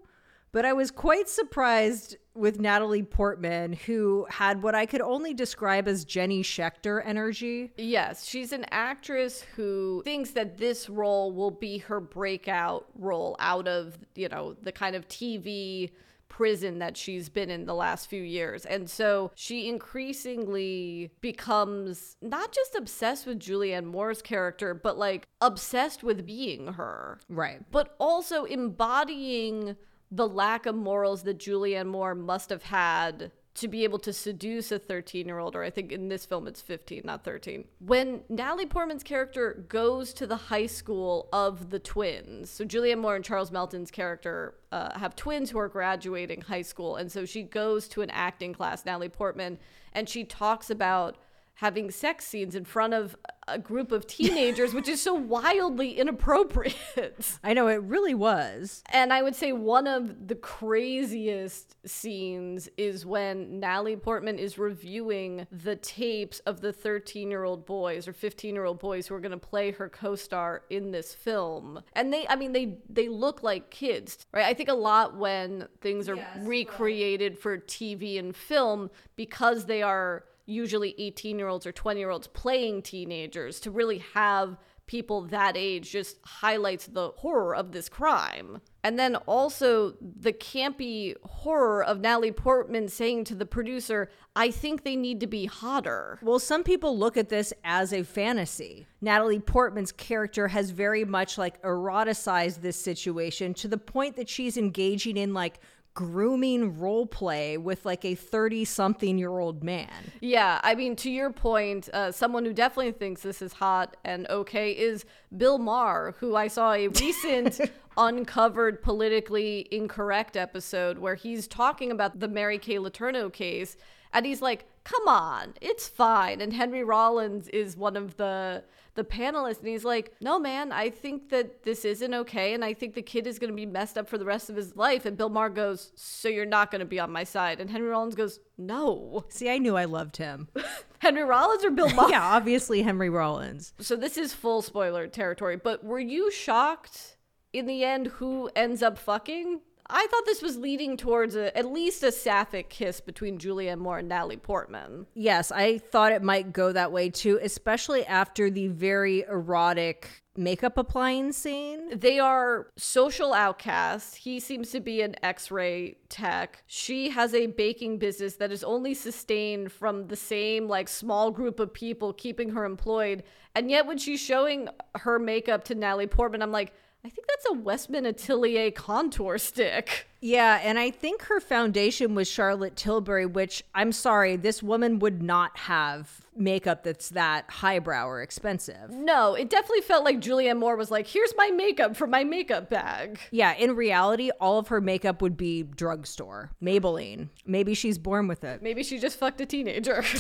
But 0.52 0.66
I 0.66 0.74
was 0.74 0.92
quite 0.92 1.28
surprised 1.28 2.16
with 2.36 2.60
Natalie 2.60 3.02
Portman, 3.02 3.74
who 3.74 4.28
had 4.30 4.62
what 4.62 4.76
I 4.76 4.86
could 4.86 5.02
only 5.02 5.34
describe 5.34 5.88
as 5.88 6.06
Jenny 6.06 6.44
Schecter 6.44 7.02
energy. 7.04 7.74
Yes, 7.76 8.28
she's 8.28 8.54
an 8.54 8.66
actress 8.70 9.42
who 9.56 10.04
thinks 10.06 10.30
that 10.32 10.60
this 10.60 10.90
role 10.90 11.32
will 11.32 11.50
be 11.50 11.80
her 11.80 12.00
breakout 12.00 12.86
role 12.96 13.36
out 13.40 13.68
of, 13.68 13.98
you 14.14 14.30
know, 14.30 14.56
the 14.62 14.72
kind 14.72 14.96
of 14.96 15.08
TV 15.08 15.90
prison 16.36 16.80
that 16.80 16.98
she's 16.98 17.30
been 17.30 17.52
in 17.52 17.66
the 17.66 17.76
last 17.76 18.10
few 18.10 18.24
years. 18.24 18.66
And 18.66 18.90
so 18.90 19.32
she 19.36 19.70
increasingly 19.70 21.12
becomes 21.22 22.18
not 22.24 22.52
just 22.52 22.74
obsessed 22.74 23.28
with 23.28 23.40
Julianne 23.40 23.86
Moore's 23.86 24.24
character, 24.24 24.74
but 24.74 24.98
like 24.98 25.28
obsessed 25.42 26.02
with 26.02 26.26
being 26.26 26.74
her. 26.74 27.20
Right. 27.30 27.60
But 27.70 27.96
also 28.00 28.46
embodying 28.46 29.76
the 30.10 30.28
lack 30.28 30.66
of 30.66 30.74
morals 30.74 31.22
that 31.24 31.38
Julianne 31.38 31.88
Moore 31.88 32.16
must 32.16 32.50
have 32.50 32.64
had 32.64 33.32
to 33.56 33.68
be 33.68 33.84
able 33.84 34.00
to 34.00 34.12
seduce 34.12 34.72
a 34.72 34.80
13 34.80 35.28
year 35.28 35.38
old, 35.38 35.56
or 35.56 35.64
I 35.64 35.70
think 35.70 35.92
in 35.92 36.08
this 36.08 36.26
film 36.26 36.48
it's 36.48 36.62
15, 36.62 37.02
not 37.06 37.24
13. 37.24 37.66
When 37.80 38.22
Natalie 38.28 38.66
Portman's 38.66 39.04
character 39.04 39.66
goes 39.70 40.14
to 40.16 40.26
the 40.26 40.36
high 40.36 40.66
school 40.66 41.30
of 41.32 41.70
the 41.70 41.80
twins, 41.80 42.50
so 42.50 42.66
Julianne 42.66 43.00
Moore 43.00 43.16
and 43.16 43.24
Charles 43.24 43.52
Melton's 43.52 43.92
character 43.92 44.56
uh, 44.72 44.98
have 44.98 45.16
twins 45.16 45.52
who 45.52 45.60
are 45.60 45.68
graduating 45.68 46.42
high 46.42 46.64
school, 46.64 46.96
and 46.96 47.12
so 47.12 47.26
she 47.26 47.44
goes 47.44 47.88
to 47.90 48.02
an 48.02 48.10
acting 48.10 48.54
class, 48.54 48.86
Natalie 48.86 49.10
Portman, 49.10 49.60
and 49.94 50.10
she 50.10 50.24
talks 50.24 50.72
about 50.72 51.18
having 51.56 51.92
sex 51.92 52.26
scenes 52.26 52.56
in 52.56 52.66
front 52.66 52.94
of 52.94 53.16
a 53.48 53.60
group 53.60 53.92
of 53.92 54.08
teenagers, 54.08 54.74
which 54.74 54.88
is 54.88 55.02
so 55.02 55.14
wildly 55.14 55.98
inappropriate. 55.98 57.38
I 57.44 57.54
know 57.54 57.68
it 57.68 57.82
really 57.82 58.14
was. 58.14 58.84
And 58.92 59.12
I 59.12 59.22
would 59.22 59.36
say 59.36 59.52
one 59.52 59.88
of 59.88 60.28
the 60.28 60.36
craziest 60.36 61.76
scenes 61.88 62.70
is 62.78 63.06
when 63.06 63.60
Natalie 63.60 63.96
Portman 63.96 64.40
is 64.40 64.58
reviewing 64.58 65.48
the 65.52 65.76
tapes 65.76 66.40
of 66.40 66.62
the 66.62 66.72
13 66.74 67.30
year 67.30 67.44
old 67.44 67.66
boys 67.66 68.08
or 68.08 68.14
15 68.14 68.54
year 68.54 68.66
old 68.66 68.80
boys 68.80 69.08
who 69.08 69.16
are 69.16 69.20
going 69.20 69.32
to 69.32 69.38
play 69.38 69.72
her 69.72 69.90
co 69.90 70.16
star 70.16 70.64
in 70.70 70.92
this 70.92 71.14
film. 71.14 71.82
And 71.94 72.14
they, 72.14 72.28
I 72.28 72.36
mean, 72.36 72.54
they, 72.54 72.78
they 72.90 73.10
look 73.10 73.44
like 73.44 73.70
kids, 73.70 74.26
right? 74.32 74.46
I 74.46 74.54
think 74.54 74.70
a 74.70 74.74
lot 74.74 75.18
when 75.18 75.68
things 75.82 76.08
are 76.10 76.18
recreated 76.42 77.38
for 77.38 77.58
TV 77.58 78.20
and 78.20 78.36
film 78.36 78.90
because 79.16 79.66
they 79.66 79.82
are 79.82 80.24
usually 80.46 80.96
18 80.98 81.38
year 81.38 81.48
olds 81.48 81.66
or 81.66 81.72
20 81.72 82.00
year 82.00 82.10
olds 82.10 82.28
playing 82.28 82.82
teenagers 82.82 83.60
to 83.62 83.72
really 83.72 84.04
have 84.14 84.58
people 84.86 85.22
that 85.22 85.56
age 85.56 85.92
just 85.92 86.18
highlights 86.26 86.88
the 86.88 87.10
horror 87.18 87.56
of 87.56 87.72
this 87.72 87.88
crime. 87.88 88.60
And 88.84 89.00
then 89.00 89.16
also 89.16 89.94
the 90.02 90.34
campy 90.34 91.16
horror 91.24 91.84
of 91.84 92.02
Natalie 92.02 92.34
Portman 92.34 92.90
saying 92.90 93.24
to 93.26 93.36
the 93.36 93.46
producer, 93.46 94.10
I 94.36 94.52
think 94.52 94.84
they 94.84 94.98
need 94.98 95.22
to 95.22 95.28
be 95.28 95.46
hotter. 95.46 96.20
Well, 96.22 96.40
some 96.40 96.64
people 96.64 96.98
look 96.98 97.16
at 97.16 97.30
this 97.30 97.54
as 97.64 97.94
a 97.94 98.04
fantasy. 98.04 98.86
Natalie 99.00 99.40
Portman's 99.40 99.94
character 99.94 100.50
has 100.50 100.72
very 100.72 101.06
much 101.06 101.38
like 101.38 101.62
eroticized 101.62 102.62
this 102.62 102.76
situation 102.76 103.54
to 103.56 103.70
the 103.70 103.78
point 103.78 104.18
that 104.18 104.28
she's 104.28 104.58
engaging 104.58 105.16
in 105.16 105.34
like 105.34 105.62
grooming 105.94 106.80
role 106.80 107.06
play 107.06 107.58
with 107.58 107.86
like 107.86 108.04
a 108.04 108.16
30 108.16 108.66
something 108.66 109.18
year 109.18 109.38
old 109.38 109.64
man. 109.64 110.12
Yeah, 110.22 110.60
I 110.64 110.76
mean, 110.76 110.96
to 110.98 111.12
your 111.12 111.32
point, 111.32 111.90
uh, 111.94 112.12
someone 112.12 112.46
who 112.46 112.54
definitely 112.54 112.94
thinks 112.94 113.22
this 113.22 113.42
is 113.42 113.54
hot 113.54 113.96
and 114.04 114.28
okay 114.30 114.72
is 114.72 115.06
Bill 115.36 115.58
Maher, 115.58 116.16
who 116.20 116.36
I 116.36 116.48
saw 116.48 116.74
a 116.74 116.88
recent 117.00 117.60
uncovered 117.98 118.82
politically 118.82 119.68
incorrect 119.72 120.36
episode 120.36 120.98
where 120.98 121.16
he's 121.16 121.48
talking 121.48 121.92
about 121.92 122.20
the 122.20 122.28
Mary 122.28 122.58
Kay 122.58 122.78
Letourneau 122.78 123.32
case. 123.32 123.78
And 124.14 124.26
he's 124.26 124.42
like, 124.42 124.66
come 124.84 125.08
on, 125.08 125.54
it's 125.62 125.88
fine. 125.88 126.42
And 126.42 126.54
Henry 126.54 126.84
Rollins 126.84 127.48
is 127.50 127.76
one 127.76 127.98
of 127.98 128.18
the 128.18 128.64
the 128.96 129.04
panelist 129.04 129.60
and 129.60 129.68
he's 129.68 129.84
like 129.84 130.14
no 130.22 130.38
man 130.38 130.72
i 130.72 130.90
think 130.90 131.30
that 131.30 131.64
this 131.64 131.84
isn't 131.84 132.14
okay 132.14 132.54
and 132.54 132.64
i 132.64 132.74
think 132.74 132.94
the 132.94 133.02
kid 133.02 133.26
is 133.26 133.40
going 133.40 133.50
to 133.50 133.56
be 133.56 133.66
messed 133.66 133.98
up 133.98 134.08
for 134.08 134.18
the 134.18 134.26
rest 134.26 134.50
of 134.50 134.56
his 134.56 134.76
life. 134.76 135.06
And 135.06 135.18
bill 135.18 135.30
maher 135.30 135.50
goes 135.50 135.92
so 135.96 136.28
you're 136.30 136.46
not 136.46 136.70
going 136.70 136.80
to 136.80 136.86
be 136.86 137.00
on 137.00 137.12
my 137.12 137.24
side? 137.24 137.60
And 137.60 137.70
henry 137.70 137.90
rollins 137.90 138.16
goes 138.16 138.40
no. 138.58 139.26
See, 139.30 139.50
I 139.50 139.58
knew 139.58 139.76
I 139.76 139.86
loved 139.86 140.18
him. 140.18 140.48
henry 141.00 141.24
rollins 141.24 141.66
or 141.66 141.72
bill 141.72 141.90
maher? 141.96 142.10
Yeah, 142.12 142.24
obviously 142.24 142.84
Henry 142.84 143.10
Rollins. 143.10 143.74
so 143.80 143.96
this 143.96 144.18
is 144.18 144.34
full 144.34 144.62
spoiler 144.62 145.08
territory 145.08 145.58
but 145.58 145.84
were 145.84 146.00
you 146.00 146.32
shocked 146.32 147.18
in 147.52 147.66
the 147.66 147.84
end 147.84 148.08
who 148.08 148.50
ends 148.56 148.84
up 148.84 148.98
fucking 148.98 149.62
I 149.90 150.08
thought 150.08 150.26
this 150.26 150.42
was 150.42 150.58
leading 150.58 150.98
towards 150.98 151.36
a, 151.36 151.56
at 151.58 151.72
least 151.72 152.04
a 152.04 152.12
sapphic 152.12 152.70
kiss 152.70 153.02
between 153.02 153.38
Julianne 153.38 153.80
Moore 153.80 154.00
and 154.00 154.10
Natalie 154.10 154.38
Portman. 154.38 155.08
Yes, 155.14 155.52
I 155.52 155.78
thought 155.78 156.12
it 156.12 156.24
might 156.24 156.54
go 156.54 156.72
that 156.72 156.92
way 156.92 157.10
too, 157.10 157.40
especially 157.42 158.06
after 158.06 158.50
the 158.50 158.68
very 158.68 159.22
erotic 159.22 160.24
makeup 160.36 160.78
applying 160.78 161.32
scene. 161.32 162.00
They 162.00 162.18
are 162.18 162.68
social 162.76 163.34
outcasts. 163.34 164.16
He 164.16 164.40
seems 164.40 164.72
to 164.72 164.80
be 164.80 165.02
an 165.02 165.16
x 165.22 165.52
ray 165.52 165.98
tech. 166.10 166.64
She 166.66 167.10
has 167.10 167.34
a 167.34 167.48
baking 167.48 168.00
business 168.00 168.36
that 168.38 168.52
is 168.52 168.64
only 168.64 168.94
sustained 168.94 169.72
from 169.72 170.08
the 170.08 170.16
same, 170.16 170.68
like, 170.68 170.88
small 170.88 171.30
group 171.30 171.60
of 171.60 171.74
people 171.74 172.14
keeping 172.14 172.50
her 172.50 172.66
employed. 172.66 173.24
And 173.54 173.70
yet, 173.70 173.86
when 173.86 173.98
she's 173.98 174.20
showing 174.20 174.70
her 174.96 175.20
makeup 175.20 175.66
to 175.66 175.76
Natalie 175.76 176.08
Portman, 176.08 176.42
I'm 176.42 176.52
like, 176.52 176.74
I 177.06 177.10
think 177.10 177.28
that's 177.28 177.46
a 177.50 177.54
Westman 177.54 178.06
Atelier 178.06 178.72
contour 178.72 179.38
stick. 179.38 180.08
Yeah, 180.22 180.62
and 180.64 180.80
I 180.80 180.90
think 180.90 181.24
her 181.24 181.42
foundation 181.42 182.16
was 182.16 182.30
Charlotte 182.30 182.78
Tilbury, 182.78 183.26
which 183.26 183.62
I'm 183.76 183.92
sorry, 183.92 184.38
this 184.38 184.64
woman 184.64 185.00
would 185.00 185.22
not 185.22 185.58
have 185.58 186.22
makeup 186.34 186.84
that's 186.84 187.10
that 187.10 187.50
highbrow 187.50 188.08
or 188.08 188.22
expensive. 188.22 188.90
No, 188.90 189.34
it 189.34 189.50
definitely 189.50 189.82
felt 189.82 190.06
like 190.06 190.22
Julianne 190.22 190.60
Moore 190.60 190.78
was 190.78 190.92
like, 190.92 191.06
here's 191.06 191.34
my 191.36 191.52
makeup 191.52 191.98
from 191.98 192.10
my 192.10 192.24
makeup 192.24 192.70
bag. 192.70 193.20
Yeah, 193.32 193.54
in 193.54 193.76
reality, 193.76 194.30
all 194.40 194.58
of 194.58 194.70
her 194.70 194.80
makeup 194.80 195.22
would 195.22 195.36
be 195.36 195.64
drugstore, 195.64 196.52
Maybelline. 196.64 197.28
Maybe 197.46 197.74
she's 197.74 197.98
born 197.98 198.30
with 198.30 198.46
it. 198.46 198.62
Maybe 198.62 198.82
she 198.82 198.98
just 198.98 199.20
fucked 199.20 199.42
a 199.42 199.46
teenager. 199.46 200.06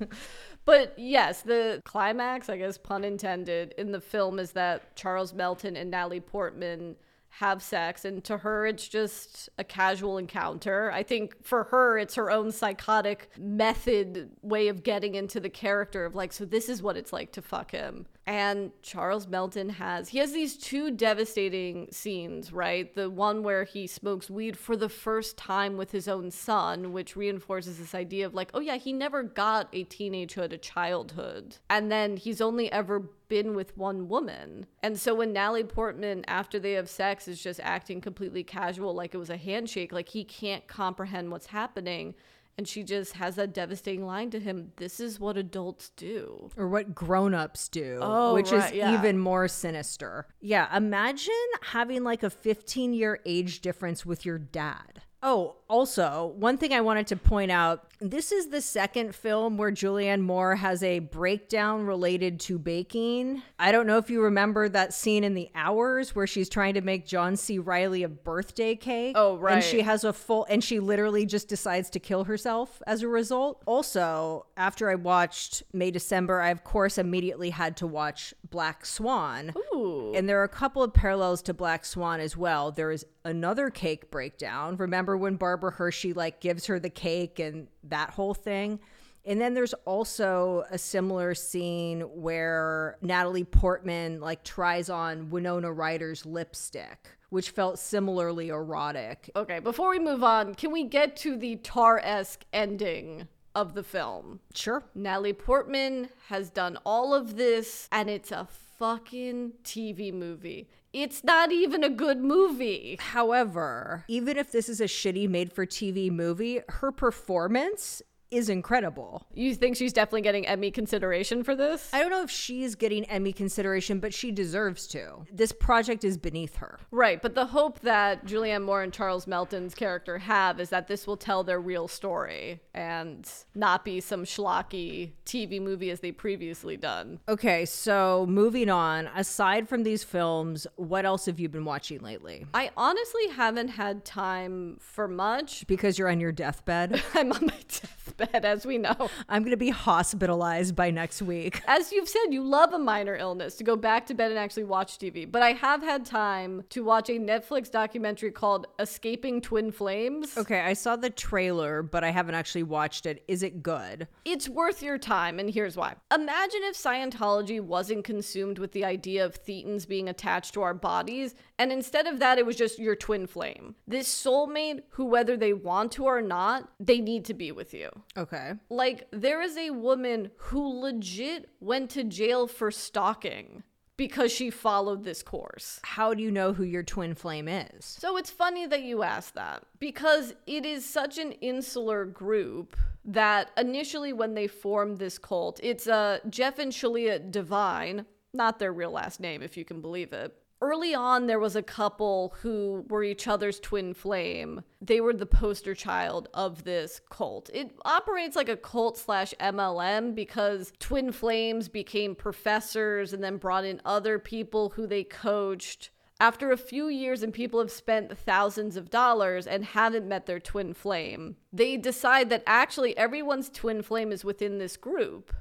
but 0.64 0.94
yes, 0.98 1.42
the 1.42 1.82
climax, 1.84 2.48
I 2.48 2.56
guess, 2.56 2.78
pun 2.78 3.04
intended, 3.04 3.74
in 3.78 3.92
the 3.92 4.00
film 4.00 4.38
is 4.38 4.52
that 4.52 4.94
Charles 4.96 5.32
Melton 5.32 5.76
and 5.76 5.90
Natalie 5.90 6.20
Portman 6.20 6.96
have 7.38 7.62
sex 7.62 8.04
and 8.04 8.22
to 8.24 8.38
her 8.38 8.66
it's 8.66 8.88
just 8.88 9.48
a 9.56 9.64
casual 9.64 10.18
encounter. 10.18 10.90
I 10.92 11.02
think 11.02 11.42
for 11.44 11.64
her 11.64 11.96
it's 11.96 12.16
her 12.16 12.30
own 12.30 12.52
psychotic 12.52 13.30
method 13.38 14.30
way 14.42 14.68
of 14.68 14.82
getting 14.82 15.14
into 15.14 15.40
the 15.40 15.48
character 15.48 16.04
of 16.04 16.14
like 16.14 16.32
so 16.32 16.44
this 16.44 16.68
is 16.68 16.82
what 16.82 16.96
it's 16.96 17.12
like 17.12 17.32
to 17.32 17.42
fuck 17.42 17.70
him. 17.70 18.06
And 18.26 18.72
Charles 18.82 19.26
Melton 19.26 19.70
has 19.70 20.08
he 20.08 20.18
has 20.18 20.32
these 20.32 20.56
two 20.56 20.90
devastating 20.90 21.88
scenes, 21.90 22.52
right? 22.52 22.92
The 22.94 23.08
one 23.08 23.42
where 23.42 23.64
he 23.64 23.86
smokes 23.86 24.28
weed 24.28 24.56
for 24.56 24.76
the 24.76 24.88
first 24.88 25.36
time 25.36 25.76
with 25.76 25.92
his 25.92 26.08
own 26.08 26.30
son, 26.30 26.92
which 26.92 27.16
reinforces 27.16 27.78
this 27.78 27.94
idea 27.94 28.26
of 28.26 28.34
like, 28.34 28.50
oh 28.54 28.60
yeah, 28.60 28.76
he 28.76 28.92
never 28.92 29.22
got 29.22 29.68
a 29.72 29.84
teenagehood, 29.84 30.52
a 30.52 30.58
childhood. 30.58 31.56
And 31.68 31.90
then 31.90 32.16
he's 32.16 32.40
only 32.40 32.70
ever 32.70 33.08
been 33.30 33.54
with 33.54 33.74
one 33.78 34.08
woman. 34.08 34.66
And 34.82 35.00
so 35.00 35.14
when 35.14 35.32
Natalie 35.32 35.64
Portman, 35.64 36.22
after 36.28 36.58
they 36.58 36.72
have 36.72 36.90
sex, 36.90 37.26
is 37.28 37.42
just 37.42 37.60
acting 37.62 38.02
completely 38.02 38.44
casual, 38.44 38.92
like 38.94 39.14
it 39.14 39.18
was 39.18 39.30
a 39.30 39.38
handshake, 39.38 39.90
like 39.92 40.10
he 40.10 40.22
can't 40.24 40.66
comprehend 40.66 41.30
what's 41.30 41.46
happening. 41.46 42.14
And 42.58 42.68
she 42.68 42.82
just 42.82 43.14
has 43.14 43.36
that 43.36 43.54
devastating 43.54 44.04
line 44.04 44.28
to 44.30 44.40
him 44.40 44.72
This 44.76 45.00
is 45.00 45.18
what 45.18 45.38
adults 45.38 45.90
do. 45.96 46.50
or 46.58 46.68
what 46.68 46.94
grown-ups 46.94 47.70
do 47.70 47.98
Oh, 48.02 48.34
which 48.34 48.50
right, 48.52 48.70
is 48.70 48.76
yeah. 48.76 48.92
even 48.92 49.16
more 49.18 49.48
sinister 49.48 50.26
yeah 50.42 50.76
imagine 50.76 51.32
having 51.62 52.04
like 52.04 52.22
a 52.22 52.28
15 52.28 52.92
year 52.92 53.18
age 53.24 53.60
difference 53.60 54.04
with 54.04 54.26
your 54.26 54.36
dad 54.38 55.00
oh 55.22 55.54
also 55.68 56.32
one 56.36 56.56
thing 56.56 56.72
i 56.72 56.80
wanted 56.80 57.06
to 57.06 57.16
point 57.16 57.50
out 57.50 57.86
this 58.00 58.32
is 58.32 58.48
the 58.48 58.60
second 58.60 59.14
film 59.14 59.58
where 59.58 59.70
julianne 59.70 60.22
moore 60.22 60.56
has 60.56 60.82
a 60.82 61.00
breakdown 61.00 61.84
related 61.84 62.40
to 62.40 62.58
baking. 62.58 63.42
I 63.58 63.72
don't 63.72 63.86
know 63.86 63.98
if 63.98 64.08
you 64.08 64.22
remember 64.22 64.70
that 64.70 64.94
scene 64.94 65.22
in 65.22 65.34
the 65.34 65.50
hours 65.54 66.14
where 66.14 66.26
she's 66.26 66.48
trying 66.48 66.74
to 66.74 66.80
make 66.80 67.06
john 67.06 67.36
c. 67.36 67.58
Reilly 67.58 68.02
a 68.02 68.08
birthday 68.08 68.74
cake. 68.74 69.12
Oh, 69.18 69.36
right. 69.36 69.56
and 69.56 69.64
she 69.64 69.82
has 69.82 70.02
a 70.04 70.14
full 70.14 70.46
and 70.48 70.64
she 70.64 70.80
literally 70.80 71.26
just 71.26 71.46
decides 71.48 71.90
to 71.90 72.00
kill 72.00 72.24
herself 72.24 72.80
as 72.86 73.02
a 73.02 73.08
result. 73.08 73.62
Also 73.66 74.46
after 74.56 74.88
i 74.90 74.94
watched 74.94 75.62
may 75.74 75.90
december 75.90 76.40
i 76.40 76.48
of 76.48 76.64
course 76.64 76.96
immediately 76.96 77.50
had 77.50 77.76
to 77.76 77.86
watch 77.86 78.32
black 78.48 78.86
swan. 78.86 79.52
Ooh. 79.74 80.12
and 80.14 80.26
there 80.26 80.40
are 80.40 80.44
a 80.44 80.48
couple 80.48 80.82
of 80.82 80.94
parallels 80.94 81.42
to 81.42 81.52
black 81.52 81.84
swan 81.84 82.18
as 82.20 82.34
well. 82.34 82.72
There 82.72 82.90
is 82.90 83.04
another 83.24 83.70
cake 83.70 84.10
breakdown 84.10 84.76
remember 84.76 85.16
when 85.16 85.36
barbara 85.36 85.72
hershey 85.72 86.12
like 86.12 86.40
gives 86.40 86.66
her 86.66 86.78
the 86.78 86.90
cake 86.90 87.38
and 87.38 87.68
that 87.84 88.10
whole 88.10 88.34
thing 88.34 88.80
and 89.24 89.40
then 89.40 89.54
there's 89.54 89.74
also 89.84 90.64
a 90.70 90.78
similar 90.78 91.34
scene 91.34 92.00
where 92.00 92.96
Natalie 93.02 93.44
Portman 93.44 94.20
like 94.20 94.42
tries 94.44 94.88
on 94.88 95.30
Winona 95.30 95.70
Ryder's 95.70 96.24
lipstick, 96.24 97.10
which 97.28 97.50
felt 97.50 97.78
similarly 97.78 98.48
erotic. 98.48 99.30
Okay, 99.36 99.58
before 99.58 99.90
we 99.90 99.98
move 99.98 100.24
on, 100.24 100.54
can 100.54 100.72
we 100.72 100.84
get 100.84 101.16
to 101.16 101.36
the 101.36 101.56
Tar 101.56 102.00
esque 102.02 102.44
ending 102.52 103.28
of 103.54 103.74
the 103.74 103.82
film? 103.82 104.40
Sure. 104.54 104.82
Natalie 104.94 105.32
Portman 105.34 106.08
has 106.28 106.48
done 106.48 106.78
all 106.86 107.12
of 107.14 107.36
this, 107.36 107.88
and 107.92 108.08
it's 108.08 108.32
a 108.32 108.48
fucking 108.78 109.52
TV 109.64 110.12
movie. 110.12 110.68
It's 110.92 111.22
not 111.22 111.52
even 111.52 111.84
a 111.84 111.88
good 111.88 112.18
movie. 112.18 112.96
However, 112.98 114.04
even 114.08 114.36
if 114.36 114.50
this 114.50 114.68
is 114.68 114.80
a 114.80 114.84
shitty 114.84 115.28
made 115.28 115.52
for 115.52 115.64
TV 115.64 116.10
movie, 116.10 116.60
her 116.68 116.90
performance 116.90 118.02
is 118.30 118.48
incredible. 118.48 119.26
You 119.34 119.54
think 119.54 119.76
she's 119.76 119.92
definitely 119.92 120.22
getting 120.22 120.46
Emmy 120.46 120.70
consideration 120.70 121.42
for 121.42 121.54
this? 121.54 121.90
I 121.92 122.00
don't 122.00 122.10
know 122.10 122.22
if 122.22 122.30
she's 122.30 122.74
getting 122.74 123.04
Emmy 123.06 123.32
consideration, 123.32 124.00
but 124.00 124.14
she 124.14 124.30
deserves 124.30 124.86
to. 124.88 125.26
This 125.32 125.52
project 125.52 126.04
is 126.04 126.16
beneath 126.16 126.56
her. 126.56 126.78
Right, 126.90 127.20
but 127.20 127.34
the 127.34 127.46
hope 127.46 127.80
that 127.80 128.26
Julianne 128.26 128.64
Moore 128.64 128.82
and 128.82 128.92
Charles 128.92 129.26
Melton's 129.26 129.74
character 129.74 130.18
have 130.18 130.60
is 130.60 130.70
that 130.70 130.88
this 130.88 131.06
will 131.06 131.16
tell 131.16 131.44
their 131.44 131.60
real 131.60 131.88
story 131.88 132.60
and 132.74 133.28
not 133.54 133.84
be 133.84 134.00
some 134.00 134.24
schlocky 134.24 135.12
TV 135.24 135.60
movie 135.60 135.90
as 135.90 136.00
they 136.00 136.12
previously 136.12 136.76
done. 136.76 137.20
Okay, 137.28 137.64
so 137.64 138.26
moving 138.28 138.68
on, 138.68 139.08
aside 139.14 139.68
from 139.68 139.82
these 139.82 140.04
films, 140.04 140.66
what 140.76 141.04
else 141.04 141.26
have 141.26 141.40
you 141.40 141.48
been 141.48 141.64
watching 141.64 142.00
lately? 142.00 142.46
I 142.54 142.70
honestly 142.76 143.28
haven't 143.28 143.68
had 143.68 144.04
time 144.04 144.76
for 144.80 145.08
much. 145.08 145.66
Because 145.66 145.98
you're 145.98 146.10
on 146.10 146.20
your 146.20 146.32
deathbed. 146.32 147.02
I'm 147.14 147.32
on 147.32 147.46
my 147.46 147.60
deathbed, 147.68 148.19
as 148.32 148.66
we 148.66 148.78
know. 148.78 149.10
I'm 149.28 149.42
going 149.42 149.50
to 149.50 149.56
be 149.56 149.70
hospitalized 149.70 150.74
by 150.76 150.90
next 150.90 151.22
week. 151.22 151.62
As 151.68 151.92
you've 151.92 152.08
said, 152.08 152.26
you 152.30 152.42
love 152.42 152.72
a 152.72 152.78
minor 152.78 153.16
illness 153.16 153.56
to 153.56 153.64
go 153.64 153.76
back 153.76 154.06
to 154.06 154.14
bed 154.14 154.30
and 154.30 154.38
actually 154.38 154.64
watch 154.64 154.98
TV. 154.98 155.30
But 155.30 155.42
I 155.42 155.52
have 155.52 155.82
had 155.82 156.04
time 156.04 156.64
to 156.70 156.84
watch 156.84 157.08
a 157.08 157.18
Netflix 157.18 157.70
documentary 157.70 158.30
called 158.30 158.66
Escaping 158.78 159.40
Twin 159.40 159.70
Flames. 159.72 160.36
Okay, 160.36 160.60
I 160.60 160.72
saw 160.72 160.96
the 160.96 161.10
trailer, 161.10 161.82
but 161.82 162.04
I 162.04 162.10
haven't 162.10 162.34
actually 162.34 162.64
watched 162.64 163.06
it. 163.06 163.24
Is 163.28 163.42
it 163.42 163.62
good? 163.62 164.08
It's 164.24 164.48
worth 164.48 164.82
your 164.82 164.98
time, 164.98 165.38
and 165.38 165.50
here's 165.50 165.76
why. 165.76 165.94
Imagine 166.12 166.60
if 166.64 166.76
Scientology 166.76 167.60
wasn't 167.60 168.04
consumed 168.04 168.58
with 168.58 168.72
the 168.72 168.84
idea 168.84 169.24
of 169.24 169.42
thetans 169.42 169.86
being 169.86 170.08
attached 170.08 170.54
to 170.54 170.62
our 170.62 170.74
bodies, 170.74 171.34
and 171.60 171.70
instead 171.70 172.06
of 172.06 172.20
that, 172.20 172.38
it 172.38 172.46
was 172.46 172.56
just 172.56 172.78
your 172.78 172.96
twin 172.96 173.26
flame. 173.26 173.74
This 173.86 174.08
soulmate 174.08 174.80
who, 174.92 175.04
whether 175.04 175.36
they 175.36 175.52
want 175.52 175.92
to 175.92 176.06
or 176.06 176.22
not, 176.22 176.70
they 176.80 177.00
need 177.00 177.26
to 177.26 177.34
be 177.34 177.52
with 177.52 177.74
you. 177.74 177.90
Okay. 178.16 178.54
Like, 178.70 179.06
there 179.10 179.42
is 179.42 179.58
a 179.58 179.68
woman 179.68 180.30
who 180.38 180.80
legit 180.80 181.50
went 181.60 181.90
to 181.90 182.02
jail 182.02 182.46
for 182.46 182.70
stalking 182.70 183.62
because 183.98 184.32
she 184.32 184.48
followed 184.48 185.04
this 185.04 185.22
course. 185.22 185.80
How 185.84 186.14
do 186.14 186.22
you 186.22 186.30
know 186.30 186.54
who 186.54 186.64
your 186.64 186.82
twin 186.82 187.14
flame 187.14 187.46
is? 187.46 187.84
So 187.84 188.16
it's 188.16 188.30
funny 188.30 188.66
that 188.66 188.80
you 188.80 189.02
asked 189.02 189.34
that 189.34 189.64
because 189.80 190.32
it 190.46 190.64
is 190.64 190.88
such 190.88 191.18
an 191.18 191.32
insular 191.32 192.06
group 192.06 192.74
that 193.04 193.50
initially 193.58 194.14
when 194.14 194.32
they 194.32 194.46
formed 194.46 194.96
this 194.96 195.18
cult, 195.18 195.60
it's 195.62 195.86
uh, 195.86 196.20
Jeff 196.30 196.58
and 196.58 196.72
Shaleia 196.72 197.30
Divine, 197.30 198.06
not 198.32 198.58
their 198.58 198.72
real 198.72 198.92
last 198.92 199.20
name 199.20 199.42
if 199.42 199.58
you 199.58 199.66
can 199.66 199.82
believe 199.82 200.14
it. 200.14 200.34
Early 200.62 200.94
on, 200.94 201.26
there 201.26 201.38
was 201.38 201.56
a 201.56 201.62
couple 201.62 202.34
who 202.42 202.84
were 202.90 203.02
each 203.02 203.26
other's 203.26 203.58
twin 203.58 203.94
flame. 203.94 204.62
They 204.82 205.00
were 205.00 205.14
the 205.14 205.24
poster 205.24 205.74
child 205.74 206.28
of 206.34 206.64
this 206.64 207.00
cult. 207.08 207.48
It 207.54 207.72
operates 207.82 208.36
like 208.36 208.50
a 208.50 208.58
cult 208.58 208.98
slash 208.98 209.32
MLM 209.40 210.14
because 210.14 210.74
twin 210.78 211.12
flames 211.12 211.68
became 211.68 212.14
professors 212.14 213.14
and 213.14 213.24
then 213.24 213.38
brought 213.38 213.64
in 213.64 213.80
other 213.86 214.18
people 214.18 214.70
who 214.70 214.86
they 214.86 215.02
coached. 215.02 215.88
After 216.20 216.52
a 216.52 216.58
few 216.58 216.88
years 216.88 217.22
and 217.22 217.32
people 217.32 217.60
have 217.60 217.70
spent 217.70 218.18
thousands 218.18 218.76
of 218.76 218.90
dollars 218.90 219.46
and 219.46 219.64
haven't 219.64 220.06
met 220.06 220.26
their 220.26 220.38
twin 220.38 220.74
flame, 220.74 221.36
they 221.50 221.78
decide 221.78 222.28
that 222.28 222.42
actually 222.46 222.94
everyone's 222.98 223.48
twin 223.48 223.80
flame 223.80 224.12
is 224.12 224.22
within 224.26 224.58
this 224.58 224.76
group. 224.76 225.32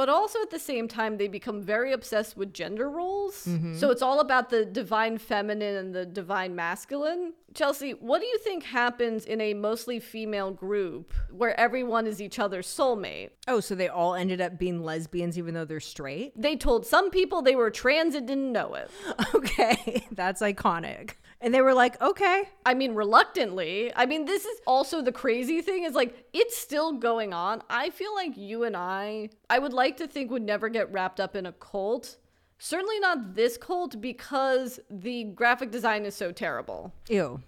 But 0.00 0.08
also 0.08 0.40
at 0.40 0.48
the 0.48 0.58
same 0.58 0.88
time, 0.88 1.18
they 1.18 1.28
become 1.28 1.60
very 1.60 1.92
obsessed 1.92 2.34
with 2.34 2.54
gender 2.54 2.88
roles. 2.88 3.44
Mm-hmm. 3.44 3.76
So 3.76 3.90
it's 3.90 4.00
all 4.00 4.20
about 4.20 4.48
the 4.48 4.64
divine 4.64 5.18
feminine 5.18 5.76
and 5.76 5.94
the 5.94 6.06
divine 6.06 6.56
masculine. 6.56 7.34
Chelsea, 7.54 7.92
what 7.92 8.20
do 8.20 8.26
you 8.26 8.38
think 8.38 8.62
happens 8.62 9.24
in 9.24 9.40
a 9.40 9.54
mostly 9.54 9.98
female 9.98 10.52
group 10.52 11.12
where 11.30 11.58
everyone 11.58 12.06
is 12.06 12.22
each 12.22 12.38
other's 12.38 12.66
soulmate? 12.66 13.30
Oh, 13.48 13.60
so 13.60 13.74
they 13.74 13.88
all 13.88 14.14
ended 14.14 14.40
up 14.40 14.58
being 14.58 14.84
lesbians 14.84 15.36
even 15.36 15.54
though 15.54 15.64
they're 15.64 15.80
straight? 15.80 16.32
They 16.40 16.56
told 16.56 16.86
some 16.86 17.10
people 17.10 17.42
they 17.42 17.56
were 17.56 17.70
trans 17.70 18.14
and 18.14 18.26
didn't 18.26 18.52
know 18.52 18.74
it. 18.74 18.90
Okay, 19.34 20.06
that's 20.12 20.42
iconic. 20.42 21.12
And 21.40 21.54
they 21.54 21.62
were 21.62 21.72
like, 21.72 22.00
okay. 22.02 22.48
I 22.66 22.74
mean, 22.74 22.94
reluctantly. 22.94 23.92
I 23.94 24.04
mean, 24.06 24.26
this 24.26 24.44
is 24.44 24.60
also 24.66 25.00
the 25.00 25.12
crazy 25.12 25.62
thing 25.62 25.84
is 25.84 25.94
like, 25.94 26.28
it's 26.32 26.56
still 26.56 26.92
going 26.92 27.32
on. 27.32 27.62
I 27.70 27.90
feel 27.90 28.14
like 28.14 28.36
you 28.36 28.64
and 28.64 28.76
I, 28.76 29.30
I 29.48 29.58
would 29.58 29.72
like 29.72 29.96
to 29.98 30.06
think 30.06 30.30
would 30.30 30.42
never 30.42 30.68
get 30.68 30.92
wrapped 30.92 31.20
up 31.20 31.34
in 31.34 31.46
a 31.46 31.52
cult. 31.52 32.16
Certainly 32.60 33.00
not 33.00 33.34
this 33.34 33.56
cult 33.56 34.00
because 34.00 34.78
the 34.90 35.24
graphic 35.24 35.70
design 35.70 36.04
is 36.04 36.14
so 36.14 36.30
terrible. 36.30 36.92
Ew. 37.08 37.40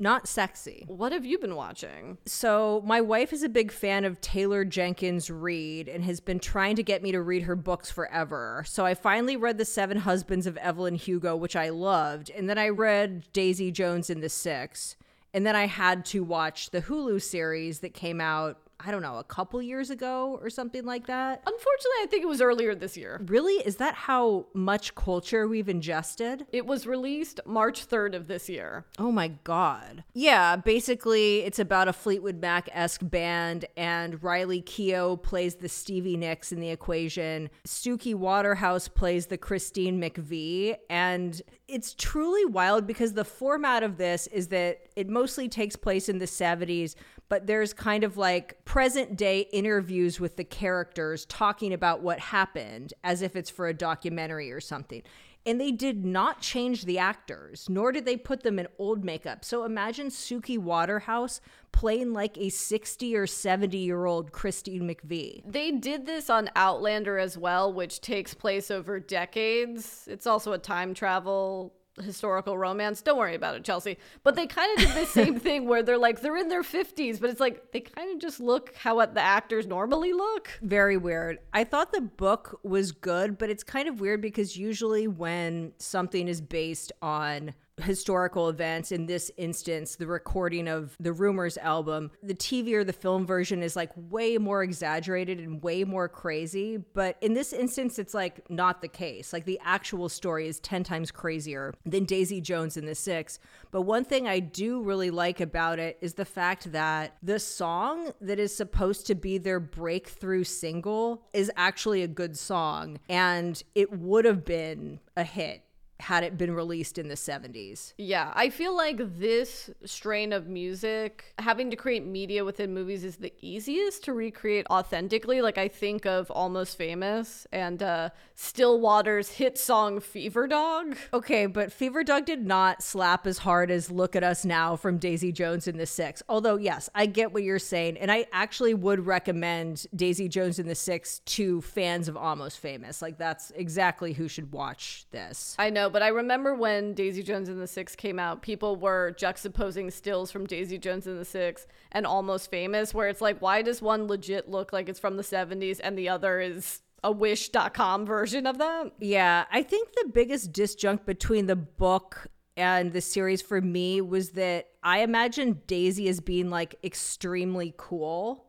Not 0.00 0.26
sexy. 0.26 0.84
What 0.88 1.12
have 1.12 1.24
you 1.24 1.38
been 1.38 1.54
watching? 1.54 2.18
So, 2.24 2.82
my 2.86 3.00
wife 3.00 3.32
is 3.32 3.42
a 3.42 3.50
big 3.50 3.70
fan 3.70 4.04
of 4.04 4.20
Taylor 4.20 4.64
Jenkins 4.64 5.30
Reid 5.30 5.88
and 5.88 6.02
has 6.04 6.20
been 6.20 6.40
trying 6.40 6.74
to 6.76 6.82
get 6.82 7.02
me 7.02 7.12
to 7.12 7.20
read 7.20 7.42
her 7.42 7.54
books 7.54 7.90
forever. 7.90 8.64
So, 8.66 8.84
I 8.84 8.94
finally 8.94 9.36
read 9.36 9.58
The 9.58 9.64
Seven 9.66 9.98
Husbands 9.98 10.46
of 10.46 10.56
Evelyn 10.56 10.94
Hugo, 10.94 11.36
which 11.36 11.54
I 11.54 11.68
loved. 11.68 12.30
And 12.30 12.48
then 12.48 12.58
I 12.58 12.70
read 12.70 13.30
Daisy 13.32 13.70
Jones 13.70 14.10
in 14.10 14.20
the 14.20 14.30
Six. 14.30 14.96
And 15.32 15.46
then 15.46 15.54
I 15.54 15.66
had 15.66 16.04
to 16.06 16.24
watch 16.24 16.70
the 16.70 16.82
Hulu 16.82 17.22
series 17.22 17.80
that 17.80 17.94
came 17.94 18.20
out 18.20 18.58
I 18.84 18.90
don't 18.90 19.02
know, 19.02 19.18
a 19.18 19.24
couple 19.24 19.60
years 19.60 19.90
ago 19.90 20.38
or 20.42 20.50
something 20.50 20.84
like 20.84 21.06
that. 21.06 21.42
Unfortunately, 21.46 22.02
I 22.02 22.06
think 22.10 22.22
it 22.22 22.28
was 22.28 22.40
earlier 22.40 22.74
this 22.74 22.96
year. 22.96 23.20
Really? 23.26 23.54
Is 23.66 23.76
that 23.76 23.94
how 23.94 24.46
much 24.54 24.94
culture 24.94 25.46
we've 25.46 25.68
ingested? 25.68 26.46
It 26.52 26.66
was 26.66 26.86
released 26.86 27.40
March 27.46 27.86
3rd 27.86 28.14
of 28.14 28.26
this 28.26 28.48
year. 28.48 28.86
Oh 28.98 29.12
my 29.12 29.28
God. 29.44 30.04
Yeah, 30.14 30.56
basically, 30.56 31.40
it's 31.40 31.58
about 31.58 31.88
a 31.88 31.92
Fleetwood 31.92 32.40
Mac 32.40 32.68
esque 32.72 33.02
band, 33.02 33.64
and 33.76 34.22
Riley 34.22 34.62
Keough 34.62 35.22
plays 35.22 35.56
the 35.56 35.68
Stevie 35.68 36.16
Nicks 36.16 36.52
in 36.52 36.60
the 36.60 36.70
equation. 36.70 37.50
Suki 37.66 38.14
Waterhouse 38.14 38.88
plays 38.88 39.26
the 39.26 39.38
Christine 39.38 40.00
McVie. 40.00 40.76
And 40.88 41.40
it's 41.70 41.94
truly 41.94 42.44
wild 42.44 42.86
because 42.86 43.12
the 43.12 43.24
format 43.24 43.82
of 43.82 43.96
this 43.96 44.26
is 44.26 44.48
that 44.48 44.80
it 44.96 45.08
mostly 45.08 45.48
takes 45.48 45.76
place 45.76 46.08
in 46.08 46.18
the 46.18 46.26
70s, 46.26 46.96
but 47.28 47.46
there's 47.46 47.72
kind 47.72 48.02
of 48.02 48.16
like 48.16 48.64
present 48.64 49.16
day 49.16 49.40
interviews 49.52 50.18
with 50.18 50.36
the 50.36 50.44
characters 50.44 51.24
talking 51.26 51.72
about 51.72 52.02
what 52.02 52.18
happened 52.18 52.92
as 53.04 53.22
if 53.22 53.36
it's 53.36 53.50
for 53.50 53.68
a 53.68 53.74
documentary 53.74 54.50
or 54.50 54.60
something. 54.60 55.02
And 55.46 55.60
they 55.60 55.72
did 55.72 56.04
not 56.04 56.40
change 56.40 56.84
the 56.84 56.98
actors, 56.98 57.68
nor 57.68 57.92
did 57.92 58.04
they 58.04 58.16
put 58.16 58.42
them 58.42 58.58
in 58.58 58.68
old 58.78 59.04
makeup. 59.04 59.44
So 59.44 59.64
imagine 59.64 60.08
Suki 60.08 60.58
Waterhouse 60.58 61.40
playing 61.72 62.12
like 62.12 62.36
a 62.36 62.50
60 62.50 63.16
or 63.16 63.26
70 63.26 63.78
year 63.78 64.04
old 64.04 64.32
Christine 64.32 64.82
McVie. 64.82 65.42
They 65.50 65.70
did 65.70 66.04
this 66.04 66.28
on 66.28 66.50
Outlander 66.56 67.18
as 67.18 67.38
well, 67.38 67.72
which 67.72 68.00
takes 68.00 68.34
place 68.34 68.70
over 68.70 69.00
decades. 69.00 70.06
It's 70.10 70.26
also 70.26 70.52
a 70.52 70.58
time 70.58 70.92
travel 70.92 71.72
historical 72.04 72.56
romance. 72.56 73.02
Don't 73.02 73.18
worry 73.18 73.34
about 73.34 73.54
it, 73.54 73.64
Chelsea. 73.64 73.98
But 74.22 74.36
they 74.36 74.46
kind 74.46 74.78
of 74.78 74.86
did 74.86 74.94
the 74.96 75.06
same 75.06 75.38
thing 75.40 75.66
where 75.66 75.82
they're 75.82 75.98
like, 75.98 76.20
they're 76.20 76.36
in 76.36 76.48
their 76.48 76.62
50s, 76.62 77.20
but 77.20 77.30
it's 77.30 77.40
like 77.40 77.72
they 77.72 77.80
kind 77.80 78.12
of 78.12 78.20
just 78.20 78.40
look 78.40 78.74
how 78.74 78.96
what 78.96 79.14
the 79.14 79.20
actors 79.20 79.66
normally 79.66 80.12
look. 80.12 80.50
Very 80.62 80.96
weird. 80.96 81.38
I 81.52 81.64
thought 81.64 81.92
the 81.92 82.00
book 82.00 82.60
was 82.62 82.92
good, 82.92 83.38
but 83.38 83.50
it's 83.50 83.64
kind 83.64 83.88
of 83.88 84.00
weird 84.00 84.20
because 84.20 84.56
usually 84.56 85.08
when 85.08 85.72
something 85.78 86.28
is 86.28 86.40
based 86.40 86.92
on 87.02 87.54
historical 87.82 88.48
events. 88.48 88.92
In 88.92 89.06
this 89.06 89.30
instance 89.36 89.96
the 89.96 90.06
recording 90.06 90.68
of 90.68 90.96
the 91.00 91.12
rumors 91.12 91.58
album. 91.58 92.10
The 92.22 92.34
tv 92.34 92.74
or 92.74 92.84
the 92.84 92.92
film 92.92 93.26
version 93.26 93.62
is 93.62 93.76
like 93.76 93.90
way 93.96 94.38
more 94.38 94.62
exaggerated 94.62 95.40
and 95.40 95.62
way 95.62 95.84
more 95.84 96.08
crazy. 96.08 96.76
But 96.76 97.16
in 97.20 97.34
this 97.34 97.52
instance 97.52 97.98
it's 97.98 98.14
like 98.14 98.48
not 98.50 98.82
the 98.82 98.88
case. 98.88 99.32
Like 99.32 99.44
the 99.44 99.60
actual 99.64 100.08
story 100.08 100.48
is 100.48 100.60
10 100.60 100.84
times 100.84 101.10
crazier 101.10 101.74
than 101.84 102.04
daisy 102.04 102.40
jones 102.40 102.76
and 102.76 102.86
the 102.86 102.94
six. 102.94 103.38
But 103.70 103.82
one 103.82 104.04
thing 104.04 104.28
i 104.28 104.38
do 104.38 104.82
really 104.82 105.10
like 105.10 105.40
about 105.40 105.78
it 105.78 105.98
is 106.00 106.14
the 106.14 106.24
fact 106.24 106.72
that 106.72 107.16
the 107.22 107.38
song 107.38 108.12
that 108.20 108.38
is 108.38 108.54
supposed 108.54 109.06
to 109.06 109.14
be 109.14 109.38
their 109.38 109.60
breakthrough 109.60 110.44
single 110.44 111.22
is 111.32 111.50
actually 111.56 112.02
a 112.02 112.08
good 112.08 112.36
song. 112.36 112.98
And 113.08 113.62
it 113.74 113.92
would 113.92 114.24
have 114.24 114.44
been 114.44 115.00
a 115.16 115.24
hit 115.24 115.62
had 116.00 116.24
it 116.24 116.38
been 116.38 116.54
released 116.54 116.98
in 116.98 117.08
the 117.08 117.14
70s. 117.14 117.92
Yeah, 117.98 118.32
I 118.34 118.50
feel 118.50 118.76
like 118.76 119.18
this 119.18 119.70
strain 119.84 120.32
of 120.32 120.48
music, 120.48 121.34
having 121.38 121.70
to 121.70 121.76
create 121.76 122.04
media 122.04 122.44
within 122.44 122.72
movies 122.74 123.04
is 123.04 123.16
the 123.16 123.32
easiest 123.40 124.04
to 124.04 124.12
recreate 124.12 124.66
authentically. 124.70 125.42
Like 125.42 125.58
I 125.58 125.68
think 125.68 126.06
of 126.06 126.30
Almost 126.30 126.76
Famous 126.76 127.46
and 127.52 127.82
uh, 127.82 128.10
Stillwater's 128.34 129.30
hit 129.30 129.58
song 129.58 130.00
Fever 130.00 130.46
Dog. 130.46 130.96
Okay, 131.12 131.46
but 131.46 131.72
Fever 131.72 132.02
Dog 132.02 132.24
did 132.24 132.46
not 132.46 132.82
slap 132.82 133.26
as 133.26 133.38
hard 133.38 133.70
as 133.70 133.90
Look 133.90 134.16
at 134.16 134.24
Us 134.24 134.44
Now 134.44 134.76
from 134.76 134.98
Daisy 134.98 135.32
Jones 135.32 135.68
and 135.68 135.78
the 135.78 135.86
Six. 135.86 136.22
Although, 136.28 136.56
yes, 136.56 136.88
I 136.94 137.06
get 137.06 137.32
what 137.32 137.42
you're 137.42 137.58
saying. 137.58 137.98
And 137.98 138.10
I 138.10 138.26
actually 138.32 138.74
would 138.74 139.06
recommend 139.06 139.86
Daisy 139.94 140.28
Jones 140.28 140.58
and 140.58 140.68
the 140.68 140.74
Six 140.74 141.18
to 141.20 141.60
fans 141.60 142.08
of 142.08 142.16
Almost 142.16 142.58
Famous. 142.58 143.02
Like, 143.02 143.18
that's 143.18 143.50
exactly 143.50 144.12
who 144.12 144.28
should 144.28 144.52
watch 144.52 145.04
this. 145.10 145.54
I 145.58 145.70
know, 145.70 145.89
but 145.90 146.02
I 146.02 146.08
remember 146.08 146.54
when 146.54 146.94
Daisy 146.94 147.22
Jones 147.22 147.48
and 147.48 147.60
the 147.60 147.66
Six 147.66 147.94
came 147.94 148.18
out, 148.18 148.42
people 148.42 148.76
were 148.76 149.14
juxtaposing 149.18 149.92
stills 149.92 150.30
from 150.30 150.46
Daisy 150.46 150.78
Jones 150.78 151.06
and 151.06 151.18
the 151.18 151.24
Six 151.24 151.66
and 151.92 152.06
Almost 152.06 152.50
Famous, 152.50 152.94
where 152.94 153.08
it's 153.08 153.20
like, 153.20 153.40
why 153.40 153.62
does 153.62 153.82
one 153.82 154.06
legit 154.06 154.48
look 154.48 154.72
like 154.72 154.88
it's 154.88 155.00
from 155.00 155.16
the 155.16 155.22
70s 155.22 155.80
and 155.82 155.98
the 155.98 156.08
other 156.08 156.40
is 156.40 156.80
a 157.04 157.12
wish.com 157.12 158.06
version 158.06 158.46
of 158.46 158.58
that? 158.58 158.92
Yeah, 158.98 159.44
I 159.50 159.62
think 159.62 159.88
the 159.92 160.10
biggest 160.12 160.52
disjunct 160.52 161.04
between 161.06 161.46
the 161.46 161.56
book 161.56 162.26
and 162.56 162.92
the 162.92 163.00
series 163.00 163.40
for 163.42 163.60
me 163.60 164.00
was 164.00 164.30
that 164.30 164.68
I 164.82 165.00
imagine 165.00 165.62
Daisy 165.66 166.08
as 166.08 166.20
being 166.20 166.50
like 166.50 166.74
extremely 166.84 167.74
cool 167.76 168.46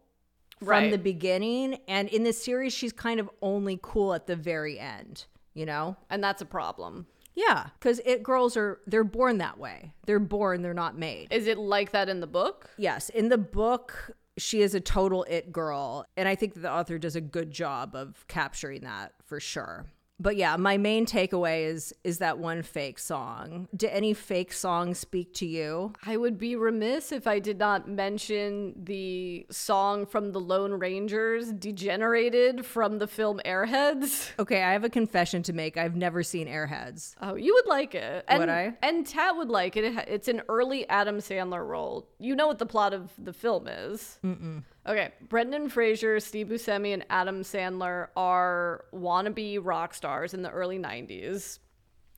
from 0.59 0.67
Right. 0.67 0.91
the 0.91 0.97
beginning. 0.97 1.79
And 1.87 2.09
in 2.09 2.23
the 2.23 2.33
series, 2.33 2.73
she's 2.73 2.91
kind 2.93 3.19
of 3.19 3.29
only 3.41 3.79
cool 3.81 4.13
at 4.13 4.27
the 4.27 4.35
very 4.35 4.77
end, 4.77 5.25
you 5.53 5.65
know? 5.65 5.95
And 6.09 6.23
that's 6.23 6.41
a 6.41 6.45
problem. 6.45 7.07
Yeah, 7.35 7.67
because 7.79 8.01
it 8.05 8.23
girls 8.23 8.57
are, 8.57 8.79
they're 8.85 9.03
born 9.03 9.37
that 9.37 9.57
way. 9.57 9.93
They're 10.05 10.19
born, 10.19 10.61
they're 10.61 10.73
not 10.73 10.97
made. 10.97 11.27
Is 11.31 11.47
it 11.47 11.57
like 11.57 11.91
that 11.91 12.09
in 12.09 12.19
the 12.19 12.27
book? 12.27 12.69
Yes, 12.77 13.09
in 13.09 13.29
the 13.29 13.37
book, 13.37 14.11
she 14.37 14.61
is 14.61 14.75
a 14.75 14.79
total 14.79 15.23
it 15.29 15.51
girl. 15.51 16.05
And 16.17 16.27
I 16.27 16.35
think 16.35 16.53
that 16.55 16.61
the 16.61 16.71
author 16.71 16.97
does 16.97 17.15
a 17.15 17.21
good 17.21 17.51
job 17.51 17.95
of 17.95 18.25
capturing 18.27 18.81
that 18.81 19.13
for 19.25 19.39
sure. 19.39 19.85
But 20.21 20.37
yeah, 20.37 20.55
my 20.55 20.77
main 20.77 21.07
takeaway 21.07 21.65
is 21.65 21.93
is 22.03 22.19
that 22.19 22.37
one 22.37 22.61
fake 22.61 22.99
song. 22.99 23.67
Do 23.75 23.87
any 23.89 24.13
fake 24.13 24.53
songs 24.53 24.99
speak 24.99 25.33
to 25.35 25.47
you? 25.47 25.93
I 26.05 26.15
would 26.15 26.37
be 26.37 26.55
remiss 26.55 27.11
if 27.11 27.25
I 27.25 27.39
did 27.39 27.57
not 27.57 27.87
mention 27.87 28.73
the 28.83 29.47
song 29.49 30.05
from 30.05 30.31
the 30.31 30.39
Lone 30.39 30.73
Rangers, 30.73 31.51
Degenerated 31.51 32.65
from 32.65 32.99
the 32.99 33.07
film 33.07 33.41
Airheads. 33.45 34.29
Okay, 34.37 34.61
I 34.61 34.73
have 34.73 34.83
a 34.83 34.89
confession 34.89 35.41
to 35.43 35.53
make. 35.53 35.77
I've 35.77 35.95
never 35.95 36.21
seen 36.21 36.47
Airheads. 36.47 37.15
Oh, 37.21 37.35
you 37.35 37.53
would 37.55 37.67
like 37.67 37.95
it. 37.95 38.23
And, 38.27 38.39
Would 38.39 38.49
I? 38.49 38.73
And 38.83 39.05
Tat 39.05 39.35
would 39.35 39.49
like 39.49 39.75
it. 39.75 39.85
It 39.85 40.05
It's 40.07 40.27
an 40.27 40.41
early 40.49 40.87
Adam 40.89 41.17
Sandler 41.17 41.65
role. 41.67 42.07
You 42.19 42.35
know 42.35 42.47
what 42.47 42.59
the 42.59 42.65
plot 42.65 42.93
of 42.93 43.11
the 43.17 43.33
film 43.33 43.67
is. 43.67 44.19
Mm-mm. 44.23 44.63
Okay, 44.87 45.11
Brendan 45.29 45.69
Fraser, 45.69 46.19
Steve 46.19 46.47
Buscemi, 46.47 46.93
and 46.93 47.05
Adam 47.09 47.43
Sandler 47.43 48.07
are 48.15 48.85
wannabe 48.93 49.59
rock 49.61 49.93
stars 49.93 50.33
in 50.33 50.41
the 50.41 50.49
early 50.49 50.79
90s. 50.79 51.59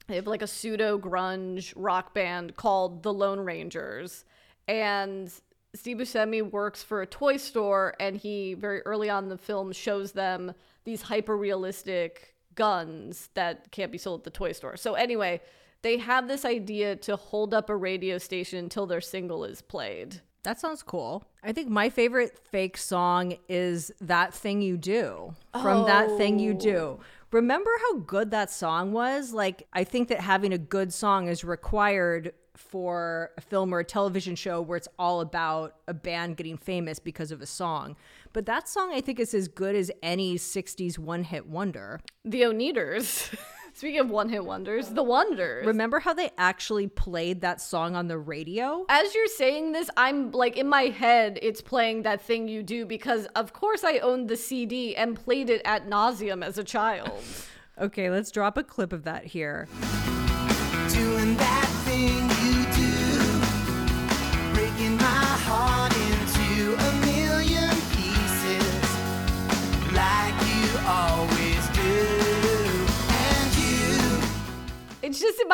They 0.08 0.16
have 0.16 0.28
like 0.28 0.42
a 0.42 0.48
pseudo 0.48 0.98
grunge 0.98 1.74
rock 1.76 2.14
band 2.14 2.56
called 2.56 3.04
the 3.04 3.14
Lone 3.14 3.40
Rangers. 3.40 4.24
And 4.68 5.32
Steve 5.76 5.98
Buscemi 5.98 6.50
works 6.50 6.84
for 6.84 7.02
a 7.02 7.08
toy 7.08 7.36
store, 7.36 7.96
and 8.00 8.16
he 8.16 8.54
very 8.54 8.82
early 8.82 9.10
on 9.10 9.24
in 9.24 9.30
the 9.30 9.38
film 9.38 9.74
shows 9.74 10.14
them 10.14 10.54
these 10.86 11.02
hyper 11.02 11.36
realistic 11.36 12.36
guns 12.56 13.30
that 13.34 13.72
can't 13.72 13.92
be 13.92 13.98
sold 13.98 14.22
at 14.22 14.24
the 14.24 14.30
toy 14.30 14.52
store. 14.52 14.78
So, 14.78 14.94
anyway, 14.94 15.42
they 15.82 15.98
have 15.98 16.28
this 16.28 16.46
idea 16.46 16.96
to 16.98 17.18
hold 17.18 17.54
up 17.54 17.70
a 17.70 17.76
radio 17.76 18.18
station 18.18 18.60
until 18.60 18.86
their 18.86 19.02
single 19.02 19.44
is 19.44 19.62
played. 19.62 20.22
That 20.44 20.60
sounds 20.60 20.84
cool. 20.84 21.24
I 21.42 21.54
think 21.54 21.70
my 21.70 21.90
favorite 21.90 22.38
fake 22.52 22.78
song 22.78 23.38
is 23.48 23.92
That 24.02 24.34
Thing 24.34 24.62
You 24.62 24.78
Do 24.78 25.34
from 25.54 25.86
That 25.86 26.18
Thing 26.18 26.38
You 26.38 26.54
Do. 26.54 26.78
Oh. 26.78 27.00
Remember 27.32 27.72
how 27.82 28.00
good 28.00 28.30
that 28.32 28.52
song 28.52 28.92
was? 28.92 29.34
Like, 29.34 29.68
I 29.74 29.84
think 29.84 30.10
that 30.10 30.20
having 30.20 30.54
a 30.54 30.58
good 30.58 30.94
song 30.94 31.28
is 31.28 31.44
required 31.44 32.34
for 32.56 33.32
a 33.38 33.42
film 33.42 33.74
or 33.74 33.80
a 33.80 33.84
television 33.84 34.36
show 34.36 34.62
where 34.62 34.78
it's 34.78 34.88
all 35.00 35.22
about 35.22 35.76
a 35.88 35.94
band 35.94 36.38
getting 36.38 36.58
famous 36.58 37.00
because 37.00 37.32
of 37.32 37.42
a 37.42 37.46
song. 37.46 37.96
But 38.34 38.46
that 38.46 38.68
song, 38.68 38.92
I 38.94 39.02
think, 39.02 39.20
is 39.20 39.34
as 39.34 39.48
good 39.48 39.76
as 39.76 39.90
any 40.04 40.36
60s 40.36 41.00
one 41.00 41.24
hit 41.24 41.48
wonder. 41.48 42.02
The 42.24 42.42
Oneders. 42.42 43.34
Speaking 43.76 44.02
of 44.02 44.10
one 44.12 44.30
hit 44.30 44.46
wonders, 44.46 44.90
the 44.90 45.04
Wonders. 45.04 45.66
Remember 45.66 46.00
how 46.00 46.14
they 46.14 46.30
actually 46.38 46.86
played 46.88 47.42
that 47.42 47.60
song 47.60 47.96
on 47.96 48.08
the 48.08 48.20
radio? 48.20 48.86
As 48.88 49.16
you're 49.16 49.26
saying 49.28 49.72
this, 49.72 49.90
I'm 49.98 50.32
like 50.32 50.58
in 50.58 50.70
my 50.70 50.84
head, 50.84 51.40
it's 51.42 51.60
playing 51.60 52.04
that 52.04 52.22
thing 52.22 52.48
you 52.48 52.62
do 52.62 52.86
because, 52.86 53.26
of 53.36 53.52
course, 53.52 53.84
I 53.84 53.98
owned 53.98 54.30
the 54.30 54.38
CD 54.38 54.96
and 54.96 55.16
played 55.16 55.50
it 55.50 55.64
at 55.66 55.88
nauseum 55.88 56.46
as 56.46 56.58
a 56.58 56.64
child. 56.64 57.12
Okay, 57.82 58.12
let's 58.12 58.30
drop 58.30 58.56
a 58.60 58.64
clip 58.64 58.94
of 58.94 59.06
that 59.06 59.26
here. 59.26 59.68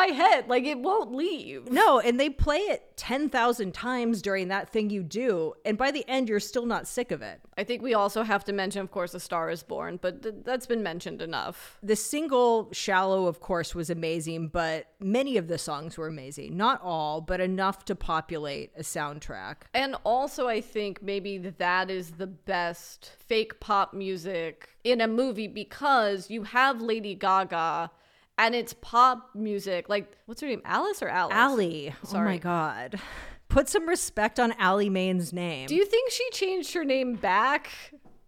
My 0.00 0.14
head. 0.14 0.48
Like 0.48 0.64
it 0.64 0.78
won't 0.78 1.14
leave. 1.14 1.70
No, 1.70 2.00
and 2.00 2.18
they 2.18 2.30
play 2.30 2.58
it 2.58 2.96
10,000 2.96 3.72
times 3.72 4.22
during 4.22 4.48
that 4.48 4.68
thing 4.70 4.90
you 4.90 5.02
do. 5.02 5.54
And 5.64 5.76
by 5.76 5.90
the 5.90 6.06
end, 6.08 6.28
you're 6.28 6.40
still 6.40 6.66
not 6.66 6.86
sick 6.86 7.10
of 7.10 7.22
it. 7.22 7.40
I 7.56 7.64
think 7.64 7.82
we 7.82 7.94
also 7.94 8.22
have 8.22 8.44
to 8.44 8.52
mention, 8.52 8.80
of 8.82 8.90
course, 8.90 9.14
A 9.14 9.20
Star 9.20 9.50
is 9.50 9.62
Born, 9.62 9.98
but 10.00 10.22
th- 10.22 10.36
that's 10.44 10.66
been 10.66 10.82
mentioned 10.82 11.20
enough. 11.20 11.78
The 11.82 11.96
single 11.96 12.70
Shallow, 12.72 13.26
of 13.26 13.40
course, 13.40 13.74
was 13.74 13.90
amazing, 13.90 14.48
but 14.48 14.86
many 15.00 15.36
of 15.36 15.48
the 15.48 15.58
songs 15.58 15.98
were 15.98 16.06
amazing. 16.06 16.56
Not 16.56 16.80
all, 16.82 17.20
but 17.20 17.40
enough 17.40 17.84
to 17.86 17.94
populate 17.94 18.72
a 18.76 18.82
soundtrack. 18.82 19.56
And 19.74 19.96
also, 20.04 20.48
I 20.48 20.60
think 20.60 21.02
maybe 21.02 21.38
that 21.38 21.90
is 21.90 22.12
the 22.12 22.26
best 22.26 23.12
fake 23.18 23.60
pop 23.60 23.92
music 23.92 24.70
in 24.84 25.00
a 25.00 25.08
movie 25.08 25.48
because 25.48 26.30
you 26.30 26.44
have 26.44 26.80
Lady 26.80 27.14
Gaga 27.14 27.90
and 28.40 28.54
it's 28.54 28.72
pop 28.80 29.30
music. 29.34 29.88
Like, 29.88 30.10
what's 30.26 30.40
her 30.40 30.48
name? 30.48 30.62
Alice 30.64 31.02
or 31.02 31.08
Alice? 31.08 31.34
Ally. 31.36 31.90
Oh 32.12 32.20
my 32.24 32.38
God. 32.38 32.98
Put 33.48 33.68
some 33.68 33.88
respect 33.88 34.40
on 34.40 34.52
Ally 34.58 34.88
Maine's 34.88 35.32
name. 35.32 35.66
Do 35.66 35.74
you 35.74 35.84
think 35.84 36.10
she 36.10 36.28
changed 36.32 36.72
her 36.74 36.84
name 36.84 37.14
back 37.14 37.70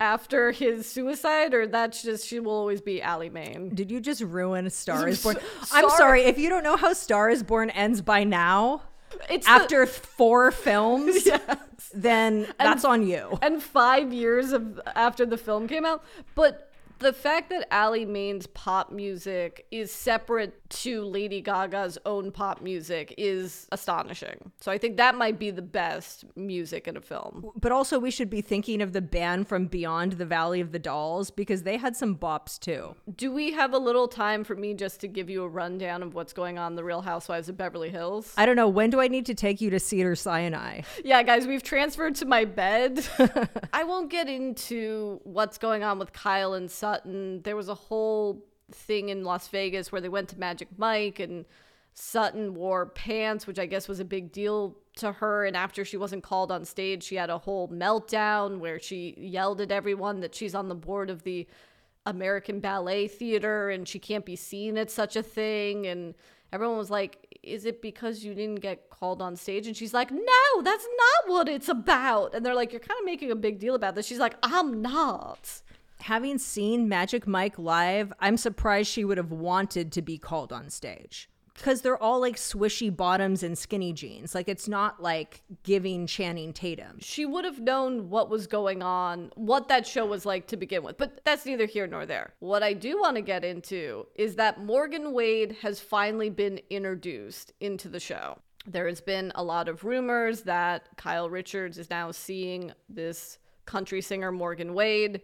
after 0.01 0.51
his 0.51 0.89
suicide, 0.91 1.55
or 1.55 1.67
that's 1.67 2.03
just 2.03 2.27
she 2.27 2.41
will 2.41 2.53
always 2.53 2.81
be 2.81 3.01
Ally 3.01 3.29
Maine? 3.29 3.71
Did 3.75 3.91
you 3.91 4.01
just 4.01 4.21
ruin 4.21 4.69
Star 4.71 5.07
is 5.09 5.23
Born? 5.23 5.37
I'm 5.73 5.89
sorry. 5.89 5.91
sorry. 5.97 6.23
If 6.25 6.39
you 6.39 6.49
don't 6.49 6.65
know 6.65 6.77
how 6.77 6.93
Star 6.93 7.31
is 7.31 7.43
Born 7.45 7.71
ends 7.71 8.03
by 8.03 8.25
now, 8.25 8.83
It's 9.31 9.47
the- 9.47 9.53
after 9.53 9.87
four 9.87 10.51
films, 10.51 11.29
then 11.95 12.49
that's 12.59 12.85
on 12.85 13.07
you. 13.07 13.39
and 13.43 13.63
five 13.63 14.13
years 14.13 14.51
of 14.53 14.81
after 14.97 15.25
the 15.25 15.39
film 15.39 15.69
came 15.69 15.85
out. 15.85 16.03
But 16.35 16.72
the 17.03 17.13
fact 17.13 17.51
that 17.51 17.67
Ally 17.71 18.05
Maine's 18.05 18.47
pop 18.47 18.91
music 18.91 19.67
is 19.71 19.93
separate 19.93 20.55
to 20.71 21.05
Lady 21.05 21.41
Gaga's 21.41 21.99
own 22.07 22.33
pop 22.33 22.63
music 22.63 23.15
is 23.19 23.67
astonishing. 23.73 24.53
So 24.61 24.73
I 24.73 24.79
think 24.79 24.97
that 24.97 25.17
might 25.17 25.39
be 25.39 25.51
the 25.51 25.63
best 25.63 26.25
music 26.37 26.89
in 26.89 26.97
a 26.97 27.01
film. 27.01 27.51
But 27.61 27.73
also, 27.73 27.99
we 27.99 28.11
should 28.11 28.31
be 28.31 28.41
thinking 28.41 28.81
of 28.81 28.93
the 28.93 29.03
band 29.03 29.49
from 29.49 29.67
Beyond 29.67 30.13
the 30.13 30.25
Valley 30.25 30.61
of 30.61 30.73
the 30.73 30.79
Dolls 30.79 31.31
because 31.31 31.65
they 31.65 31.77
had 31.77 31.97
some 31.97 32.17
bops 32.17 32.59
too. 32.59 32.95
Do 33.15 33.33
we 33.33 33.53
have 33.53 33.75
a 33.75 33.79
little 33.79 34.09
time 34.09 34.45
for 34.45 34.55
me 34.55 34.75
just 34.75 35.01
to 35.01 35.09
give 35.09 35.29
you 35.29 35.43
a 35.43 35.49
rundown 35.49 36.03
of 36.03 36.15
what's 36.15 36.33
going 36.33 36.59
on 36.59 36.73
in 36.73 36.77
the 36.77 36.85
Real 36.85 37.03
Housewives 37.03 37.49
of 37.49 37.57
Beverly 37.57 37.91
Hills? 37.91 38.33
I 38.37 38.47
don't 38.47 38.57
know. 38.57 38.69
When 38.69 38.91
do 38.91 39.01
I 39.01 39.09
need 39.09 39.27
to 39.27 39.35
take 39.35 39.61
you 39.61 39.71
to 39.71 39.81
Cedar 39.81 40.15
Sinai? 40.15 40.83
Yeah, 41.05 41.23
guys, 41.23 41.47
we've 41.47 41.63
transferred 41.63 42.15
to 42.17 42.25
my 42.25 42.45
bed. 42.45 43.07
I 43.73 43.85
won't 43.85 44.11
get 44.11 44.29
into 44.29 45.21
what's 45.25 45.59
going 45.59 45.83
on 45.83 45.99
with 45.99 46.13
Kyle 46.13 46.55
and 46.55 46.71
Sutton. 46.71 46.92
There 47.05 47.57
was 47.57 47.69
a 47.69 47.75
whole 47.75 48.45
thing 48.71 49.09
in 49.09 49.25
Las 49.25 49.49
Vegas 49.49 49.93
where 49.93 50.01
they 50.01 50.09
went 50.09 50.29
to 50.31 50.39
Magic 50.39 50.69
Mike 50.77 51.21
and 51.21 51.45
Sutton 51.95 52.55
wore 52.55 52.87
pants, 52.87 53.47
which 53.47 53.59
I 53.59 53.67
guess 53.67 53.87
was 53.87 54.01
a 54.01 54.05
big 54.05 54.33
deal 54.33 54.77
to 54.97 55.13
her. 55.13 55.45
And 55.45 55.57
after 55.57 55.85
she 55.85 55.97
wasn't 55.97 56.23
called 56.23 56.51
on 56.51 56.65
stage, 56.65 57.03
she 57.03 57.17
had 57.17 57.31
a 57.31 57.39
whole 57.39 57.69
meltdown 57.69 58.59
where 58.59 58.79
she 58.81 59.15
yelled 59.19 59.61
at 59.61 59.71
everyone 59.71 60.21
that 60.21 60.35
she's 60.35 60.55
on 60.55 60.69
the 60.69 60.75
board 60.75 61.11
of 61.11 61.23
the 61.23 61.47
American 62.07 62.61
Ballet 62.61 63.09
Theater 63.09 63.71
and 63.71 63.87
she 63.87 63.99
can't 63.99 64.25
be 64.25 64.37
seen 64.37 64.79
at 64.79 64.91
such 64.91 65.17
a 65.17 65.23
thing. 65.23 65.87
And 65.87 66.15
everyone 66.53 66.79
was 66.79 66.91
like, 66.91 67.39
Is 67.43 67.67
it 67.67 67.83
because 67.83 68.25
you 68.25 68.35
didn't 68.35 68.61
get 68.61 68.89
called 68.89 69.21
on 69.21 69.37
stage? 69.37 69.67
And 69.67 69.77
she's 69.77 69.95
like, 69.95 70.11
No, 70.11 70.63
that's 70.63 70.87
not 70.87 71.33
what 71.33 71.49
it's 71.49 71.69
about. 71.69 72.35
And 72.35 72.45
they're 72.45 72.55
like, 72.55 72.73
You're 72.73 72.81
kind 72.81 72.99
of 72.99 73.05
making 73.05 73.31
a 73.31 73.37
big 73.37 73.59
deal 73.59 73.75
about 73.75 73.95
this. 73.95 74.07
She's 74.07 74.19
like, 74.19 74.37
I'm 74.43 74.81
not. 74.81 75.61
Having 76.03 76.39
seen 76.39 76.89
Magic 76.89 77.29
Mike 77.29 77.57
live, 77.61 78.13
I'm 78.19 78.37
surprised 78.37 78.91
she 78.91 79.05
would 79.05 79.19
have 79.19 79.31
wanted 79.31 79.93
to 79.93 80.03
be 80.03 80.19
called 80.19 80.53
on 80.53 80.69
stage. 80.69 81.31
Because 81.55 81.83
they're 81.83 82.03
all 82.03 82.21
like 82.21 82.35
swishy 82.35 82.95
bottoms 82.95 83.45
and 83.45 83.57
skinny 83.57 83.93
jeans. 83.93 84.35
Like, 84.35 84.49
it's 84.49 84.67
not 84.67 85.01
like 85.01 85.43
giving 85.63 86.09
Channing 86.09 86.53
Tatum. 86.53 86.97
She 86.99 87.25
would 87.25 87.45
have 87.45 87.61
known 87.61 88.11
what 88.11 88.31
was 88.31 88.49
going 88.49 88.83
on, 88.83 89.31
what 89.37 89.69
that 89.69 89.87
show 89.87 90.05
was 90.05 90.27
like 90.27 90.49
to 90.49 90.57
begin 90.57 90.83
with. 90.83 90.99
But 90.99 91.21
that's 91.25 91.47
neither 91.47 91.67
here 91.67 91.87
nor 91.87 92.05
there. 92.05 92.35
What 92.41 92.65
I 92.65 92.73
do 92.73 92.99
want 92.99 93.15
to 93.15 93.23
get 93.23 93.45
into 93.45 94.07
is 94.17 94.35
that 94.35 94.65
Morgan 94.65 95.13
Wade 95.13 95.59
has 95.63 95.79
finally 95.79 96.31
been 96.31 96.59
introduced 96.69 97.53
into 97.61 97.89
the 97.89 98.01
show. 98.01 98.39
There 98.67 98.89
has 98.89 99.01
been 99.01 99.31
a 99.37 99.45
lot 99.45 99.69
of 99.69 99.85
rumors 99.85 100.41
that 100.43 100.89
Kyle 100.97 101.31
Richards 101.31 101.79
is 101.79 101.91
now 101.91 102.11
seeing 102.11 102.73
this 102.89 103.39
country 103.67 104.01
singer, 104.01 104.33
Morgan 104.33 104.75
Wade. 104.75 105.21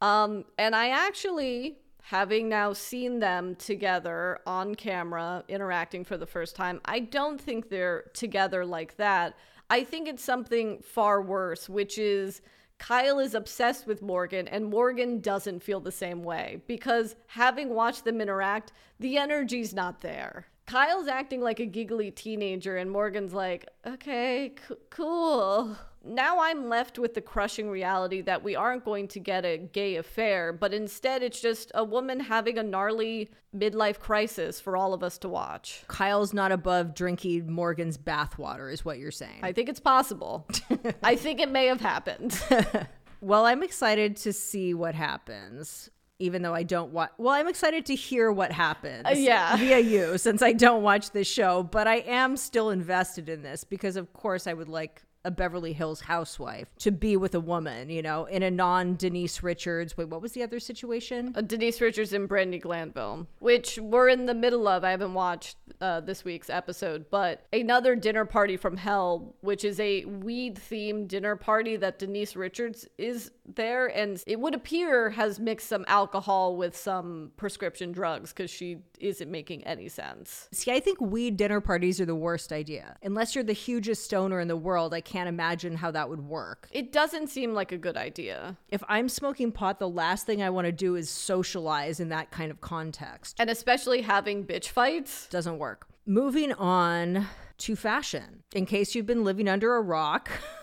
Um, 0.00 0.44
and 0.58 0.74
I 0.74 0.88
actually, 0.88 1.78
having 2.02 2.48
now 2.48 2.72
seen 2.72 3.18
them 3.18 3.54
together 3.56 4.38
on 4.46 4.74
camera 4.74 5.44
interacting 5.48 6.04
for 6.04 6.16
the 6.16 6.26
first 6.26 6.56
time, 6.56 6.80
I 6.84 7.00
don't 7.00 7.40
think 7.40 7.68
they're 7.68 8.04
together 8.14 8.64
like 8.64 8.96
that. 8.96 9.36
I 9.68 9.84
think 9.84 10.08
it's 10.08 10.24
something 10.24 10.80
far 10.82 11.22
worse, 11.22 11.68
which 11.68 11.98
is 11.98 12.40
Kyle 12.78 13.18
is 13.18 13.34
obsessed 13.34 13.86
with 13.86 14.00
Morgan 14.00 14.48
and 14.48 14.64
Morgan 14.64 15.20
doesn't 15.20 15.62
feel 15.62 15.80
the 15.80 15.92
same 15.92 16.22
way 16.24 16.62
because 16.66 17.14
having 17.26 17.74
watched 17.74 18.04
them 18.04 18.20
interact, 18.20 18.72
the 18.98 19.18
energy's 19.18 19.74
not 19.74 20.00
there. 20.00 20.46
Kyle's 20.66 21.06
acting 21.06 21.42
like 21.42 21.60
a 21.60 21.66
giggly 21.66 22.10
teenager 22.10 22.76
and 22.76 22.90
Morgan's 22.90 23.34
like, 23.34 23.68
okay, 23.86 24.54
c- 24.68 24.74
cool. 24.88 25.76
Now 26.04 26.40
I'm 26.40 26.68
left 26.68 26.98
with 26.98 27.14
the 27.14 27.20
crushing 27.20 27.68
reality 27.68 28.22
that 28.22 28.42
we 28.42 28.56
aren't 28.56 28.84
going 28.84 29.08
to 29.08 29.20
get 29.20 29.44
a 29.44 29.58
gay 29.58 29.96
affair, 29.96 30.52
but 30.52 30.72
instead 30.72 31.22
it's 31.22 31.40
just 31.40 31.70
a 31.74 31.84
woman 31.84 32.20
having 32.20 32.58
a 32.58 32.62
gnarly 32.62 33.30
midlife 33.54 33.98
crisis 33.98 34.60
for 34.60 34.76
all 34.76 34.94
of 34.94 35.02
us 35.02 35.18
to 35.18 35.28
watch. 35.28 35.84
Kyle's 35.88 36.32
not 36.32 36.52
above 36.52 36.94
drinking 36.94 37.52
Morgan's 37.52 37.98
bathwater, 37.98 38.72
is 38.72 38.84
what 38.84 38.98
you're 38.98 39.10
saying. 39.10 39.40
I 39.42 39.52
think 39.52 39.68
it's 39.68 39.80
possible. 39.80 40.48
I 41.02 41.16
think 41.16 41.40
it 41.40 41.50
may 41.50 41.66
have 41.66 41.80
happened. 41.80 42.40
Well, 43.20 43.44
I'm 43.44 43.62
excited 43.62 44.16
to 44.18 44.32
see 44.32 44.74
what 44.74 44.94
happens. 44.94 45.90
Even 46.18 46.42
though 46.42 46.54
I 46.54 46.64
don't 46.64 46.92
watch, 46.92 47.10
well, 47.16 47.32
I'm 47.32 47.48
excited 47.48 47.86
to 47.86 47.94
hear 47.94 48.30
what 48.30 48.52
happens. 48.52 49.06
Uh, 49.06 49.14
yeah. 49.16 49.56
via 49.58 49.78
you, 49.78 50.18
since 50.18 50.42
I 50.42 50.52
don't 50.52 50.82
watch 50.82 51.12
this 51.12 51.26
show, 51.26 51.62
but 51.62 51.86
I 51.86 51.96
am 51.96 52.36
still 52.36 52.68
invested 52.68 53.30
in 53.30 53.42
this 53.42 53.64
because, 53.64 53.96
of 53.96 54.12
course, 54.12 54.46
I 54.46 54.52
would 54.52 54.68
like 54.68 55.02
a 55.24 55.30
Beverly 55.30 55.72
Hills 55.72 56.02
housewife 56.02 56.68
to 56.78 56.90
be 56.90 57.16
with 57.16 57.34
a 57.34 57.40
woman, 57.40 57.90
you 57.90 58.02
know, 58.02 58.24
in 58.24 58.42
a 58.42 58.50
non 58.50 58.96
Denise 58.96 59.42
Richards. 59.42 59.96
Wait, 59.96 60.08
what 60.08 60.22
was 60.22 60.32
the 60.32 60.42
other 60.42 60.58
situation? 60.60 61.32
Uh, 61.34 61.42
Denise 61.42 61.80
Richards 61.80 62.12
and 62.12 62.28
Brandi 62.28 62.60
Glanville, 62.60 63.26
which 63.38 63.78
we're 63.78 64.08
in 64.08 64.26
the 64.26 64.34
middle 64.34 64.66
of. 64.66 64.84
I 64.84 64.90
haven't 64.90 65.14
watched 65.14 65.56
uh, 65.80 66.00
this 66.00 66.24
week's 66.24 66.50
episode, 66.50 67.06
but 67.10 67.46
another 67.52 67.94
dinner 67.94 68.24
party 68.24 68.56
from 68.56 68.76
hell, 68.76 69.34
which 69.40 69.64
is 69.64 69.78
a 69.80 70.04
weed 70.04 70.56
themed 70.56 71.08
dinner 71.08 71.36
party 71.36 71.76
that 71.76 71.98
Denise 71.98 72.36
Richards 72.36 72.88
is 72.96 73.30
there, 73.56 73.86
and 73.86 74.22
it 74.26 74.40
would 74.40 74.54
appear 74.54 75.10
has 75.10 75.38
mixed 75.38 75.68
some 75.68 75.84
alcohol 75.88 76.56
with 76.56 76.76
some 76.76 77.32
prescription 77.36 77.92
drugs 77.92 78.32
because 78.32 78.50
she 78.50 78.78
isn't 78.98 79.30
making 79.30 79.64
any 79.64 79.88
sense. 79.88 80.48
See, 80.52 80.70
I 80.70 80.80
think 80.80 81.00
weed 81.00 81.36
dinner 81.36 81.60
parties 81.60 82.00
are 82.00 82.06
the 82.06 82.14
worst 82.14 82.52
idea. 82.52 82.96
Unless 83.02 83.34
you're 83.34 83.44
the 83.44 83.52
hugest 83.52 84.04
stoner 84.04 84.40
in 84.40 84.48
the 84.48 84.56
world, 84.56 84.94
I 84.94 85.00
can't 85.00 85.28
imagine 85.28 85.76
how 85.76 85.90
that 85.90 86.08
would 86.08 86.20
work. 86.20 86.68
It 86.70 86.92
doesn't 86.92 87.28
seem 87.28 87.54
like 87.54 87.72
a 87.72 87.78
good 87.78 87.96
idea. 87.96 88.56
If 88.68 88.82
I'm 88.88 89.08
smoking 89.08 89.52
pot, 89.52 89.78
the 89.78 89.88
last 89.88 90.26
thing 90.26 90.42
I 90.42 90.50
want 90.50 90.66
to 90.66 90.72
do 90.72 90.96
is 90.96 91.08
socialize 91.08 92.00
in 92.00 92.08
that 92.10 92.30
kind 92.30 92.50
of 92.50 92.60
context. 92.60 93.36
And 93.38 93.50
especially 93.50 94.02
having 94.02 94.44
bitch 94.44 94.68
fights. 94.68 95.26
Doesn't 95.28 95.58
work. 95.58 95.86
Moving 96.06 96.52
on 96.54 97.26
to 97.58 97.76
fashion. 97.76 98.42
In 98.54 98.66
case 98.66 98.94
you've 98.94 99.06
been 99.06 99.24
living 99.24 99.48
under 99.48 99.76
a 99.76 99.82
rock, 99.82 100.30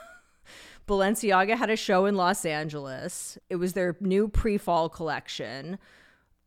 Balenciaga 0.88 1.57
had 1.57 1.69
a 1.69 1.75
show 1.75 2.05
in 2.05 2.15
Los 2.15 2.45
Angeles. 2.45 3.38
It 3.49 3.57
was 3.57 3.73
their 3.73 3.97
new 3.99 4.27
pre 4.27 4.57
fall 4.57 4.89
collection. 4.89 5.77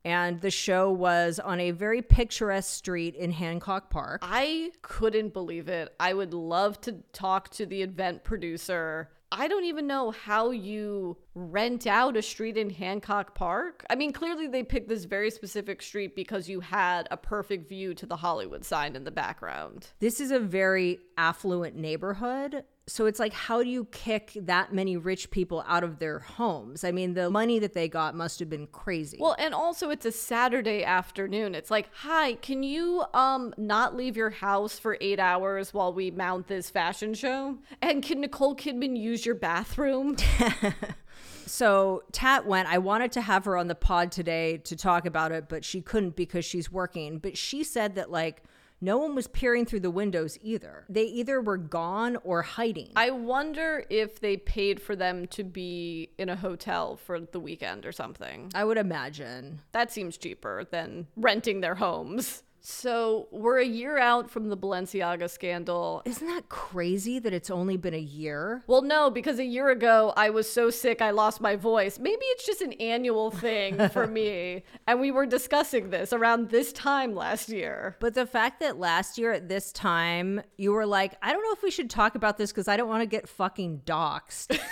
And 0.03 0.41
the 0.41 0.51
show 0.51 0.91
was 0.91 1.39
on 1.39 1.61
a 1.61 1.73
very 1.73 2.01
picturesque 2.01 2.73
street 2.73 3.15
in 3.15 3.33
Hancock 3.33 3.91
Park. 3.91 4.23
I 4.25 4.73
couldn't 4.81 5.35
believe 5.35 5.69
it. 5.69 5.95
I 6.01 6.15
would 6.15 6.33
love 6.33 6.81
to 6.83 6.93
talk 7.13 7.51
to 7.51 7.67
the 7.67 7.83
event 7.83 8.25
producer. 8.25 9.11
I 9.33 9.47
don't 9.47 9.65
even 9.65 9.87
know 9.87 10.11
how 10.11 10.51
you 10.51 11.19
rent 11.35 11.87
out 11.87 12.17
a 12.17 12.23
street 12.23 12.57
in 12.57 12.71
Hancock 12.71 13.35
Park. 13.35 13.85
I 13.89 13.95
mean, 13.95 14.13
clearly 14.13 14.49
they 14.49 14.65
picked 14.65 14.89
this 14.89 15.05
very 15.05 15.31
specific 15.31 15.83
street 15.83 16.17
because 16.17 16.49
you 16.49 16.61
had 16.61 17.07
a 17.11 17.17
perfect 17.17 17.69
view 17.69 17.95
to 17.95 18.07
the 18.07 18.17
Hollywood 18.17 18.65
sign 18.65 18.97
in 18.97 19.05
the 19.05 19.13
background. 19.13 19.89
This 20.01 20.19
is 20.19 20.33
a 20.33 20.41
very 20.41 20.99
affluent 21.17 21.77
neighborhood. 21.77 22.65
So 22.91 23.07
it's 23.07 23.21
like, 23.21 23.33
how 23.33 23.63
do 23.63 23.69
you 23.69 23.85
kick 23.93 24.33
that 24.35 24.75
many 24.75 24.97
rich 24.97 25.31
people 25.31 25.65
out 25.69 25.85
of 25.85 26.01
their 26.01 26.19
homes? 26.19 26.83
I 26.83 26.91
mean, 26.91 27.15
the 27.15 27.31
money 27.31 27.61
that 27.61 27.73
they 27.73 27.89
got 27.89 28.17
must 28.17 28.41
have 28.41 28.51
been 28.51 28.67
crazy. 28.67 29.19
Well, 29.21 29.37
and 29.39 29.55
also 29.55 29.91
it's 29.91 30.05
a 30.05 30.13
Saturday 30.13 30.83
afternoon. 30.83 31.55
It's 31.55 31.71
like, 31.71 31.89
"Hi, 32.03 32.35
can 32.35 32.63
you 32.65 33.05
um 33.15 33.55
not 33.57 33.97
leave 33.97 34.17
your 34.17 34.31
house 34.31 34.79
for 34.79 34.99
8 35.01 35.21
hours 35.21 35.73
while 35.73 35.93
we 35.93 36.11
mount 36.11 36.49
this 36.49 36.69
fashion 36.69 37.15
show? 37.15 37.59
And 37.81 38.03
can 38.03 38.21
Nicole 38.21 38.57
Kidman 38.57 38.99
use 38.99 39.25
your 39.25 39.37
bathroom?" 39.37 40.17
So 41.47 42.05
Tat 42.13 42.47
went. 42.47 42.69
I 42.69 42.79
wanted 42.79 43.11
to 43.13 43.21
have 43.21 43.45
her 43.45 43.57
on 43.57 43.67
the 43.67 43.75
pod 43.75 44.13
today 44.13 44.59
to 44.59 44.77
talk 44.77 45.05
about 45.05 45.33
it, 45.33 45.49
but 45.49 45.65
she 45.65 45.81
couldn't 45.81 46.15
because 46.15 46.45
she's 46.45 46.71
working. 46.71 47.19
But 47.19 47.37
she 47.37 47.65
said 47.65 47.97
that 47.97 48.09
like 48.09 48.45
no 48.81 48.99
one 48.99 49.15
was 49.15 49.27
peering 49.27 49.67
through 49.67 49.81
the 49.81 49.91
windows 49.91 50.39
either. 50.41 50.85
They 50.89 51.05
either 51.05 51.41
were 51.41 51.57
gone 51.59 52.17
or 52.25 52.43
hiding. 52.43 52.93
I 52.97 53.11
wonder 53.11 53.85
if 53.91 54.21
they 54.21 54.37
paid 54.37 54.81
for 54.81 54.97
them 54.97 55.27
to 55.29 55.45
be 55.45 56.11
in 56.19 56.29
a 56.29 56.37
hotel 56.37 56.97
for 56.97 57.21
the 57.21 57.41
weekend 57.41 57.85
or 57.85 57.93
something. 57.93 58.51
I 58.55 58.65
would 58.65 58.79
imagine. 58.79 59.61
That 59.73 59.93
seems 59.93 60.17
cheaper 60.17 60.65
than 60.71 61.07
renting 61.17 61.61
their 61.61 61.75
homes. 61.75 62.43
So 62.61 63.29
we're 63.31 63.59
a 63.59 63.65
year 63.65 63.99
out 63.99 64.31
from 64.31 64.49
the 64.49 64.57
Balenciaga 64.57 65.31
scandal. 65.31 66.03
Isn't 66.05 66.27
that 66.27 66.49
crazy 66.49 67.19
that 67.19 67.33
it's 67.33 67.51
only 67.51 67.77
been 67.77 67.95
a 67.95 67.99
year? 67.99 68.63
Well, 68.67 68.83
no, 68.83 69.11
because 69.11 69.39
a 69.39 69.45
year 69.45 69.71
ago 69.71 70.13
I 70.17 70.31
was 70.31 70.51
so 70.51 70.71
sick 70.71 71.01
I 71.01 71.11
lost 71.11 71.41
my 71.41 71.57
voice. 71.57 71.99
Maybe 71.99 72.23
it's 72.27 72.47
just 72.47 72.61
an 72.61 72.75
annual 72.75 73.31
thing 73.31 73.89
for 73.93 74.07
me. 74.07 74.65
And 74.87 75.01
we 75.01 75.11
were 75.11 75.27
discussing 75.27 75.91
this 75.91 76.13
around 76.13 76.51
this 76.51 76.73
time 76.73 77.15
last 77.15 77.49
year. 77.49 77.97
But 77.99 78.15
the 78.15 78.27
fact 78.27 78.61
that 78.61 78.79
last 78.79 79.17
year 79.17 79.33
at 79.33 79.49
this 79.49 79.73
time 79.73 80.43
you 80.59 80.73
were 80.73 80.87
like, 80.87 81.15
I 81.23 81.33
don't 81.33 81.43
know 81.43 81.53
if 81.53 81.63
we 81.63 81.71
should 81.71 81.89
talk 81.91 82.15
about 82.15 82.37
this 82.37 82.53
because 82.53 82.69
I 82.69 82.77
don't 82.77 82.89
want 82.89 83.03
to 83.03 83.07
get 83.07 83.29
fucking 83.29 83.83
doxxed. 83.87 84.59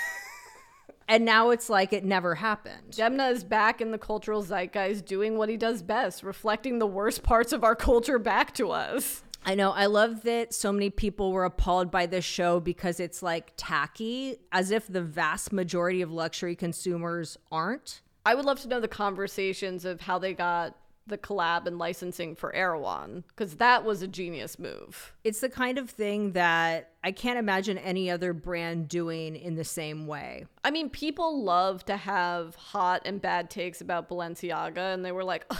and 1.08 1.24
now 1.24 1.50
it's 1.50 1.70
like 1.70 1.92
it 1.92 2.04
never 2.04 2.36
happened. 2.36 2.92
Demna 2.92 3.32
is 3.32 3.42
back 3.42 3.80
in 3.80 3.90
the 3.90 3.98
cultural 3.98 4.42
zeitgeist 4.42 5.06
doing 5.06 5.38
what 5.38 5.48
he 5.48 5.56
does 5.56 5.82
best, 5.82 6.22
reflecting 6.22 6.78
the 6.78 6.86
worst 6.86 7.22
parts 7.22 7.52
of 7.52 7.64
our 7.64 7.74
culture 7.74 8.18
back 8.18 8.54
to 8.54 8.70
us. 8.70 9.22
I 9.44 9.54
know. 9.54 9.70
I 9.70 9.86
love 9.86 10.24
that 10.24 10.52
so 10.52 10.72
many 10.72 10.90
people 10.90 11.32
were 11.32 11.44
appalled 11.44 11.90
by 11.90 12.06
this 12.06 12.24
show 12.24 12.60
because 12.60 13.00
it's 13.00 13.22
like 13.22 13.52
tacky, 13.56 14.36
as 14.52 14.70
if 14.70 14.86
the 14.86 15.00
vast 15.00 15.52
majority 15.52 16.02
of 16.02 16.12
luxury 16.12 16.54
consumers 16.54 17.38
aren't. 17.50 18.02
I 18.26 18.34
would 18.34 18.44
love 18.44 18.60
to 18.60 18.68
know 18.68 18.80
the 18.80 18.88
conversations 18.88 19.86
of 19.86 20.02
how 20.02 20.18
they 20.18 20.34
got 20.34 20.76
the 21.08 21.18
collab 21.18 21.66
and 21.66 21.78
licensing 21.78 22.36
for 22.36 22.54
Erewhon, 22.54 23.24
because 23.28 23.56
that 23.56 23.84
was 23.84 24.02
a 24.02 24.08
genius 24.08 24.58
move. 24.58 25.14
It's 25.24 25.40
the 25.40 25.48
kind 25.48 25.78
of 25.78 25.90
thing 25.90 26.32
that 26.32 26.92
I 27.02 27.12
can't 27.12 27.38
imagine 27.38 27.78
any 27.78 28.10
other 28.10 28.32
brand 28.32 28.88
doing 28.88 29.36
in 29.36 29.56
the 29.56 29.64
same 29.64 30.06
way. 30.06 30.46
I 30.64 30.70
mean, 30.70 30.90
people 30.90 31.42
love 31.42 31.84
to 31.86 31.96
have 31.96 32.54
hot 32.54 33.02
and 33.04 33.20
bad 33.20 33.50
takes 33.50 33.80
about 33.80 34.08
Balenciaga, 34.08 34.94
and 34.94 35.04
they 35.04 35.12
were 35.12 35.24
like, 35.24 35.50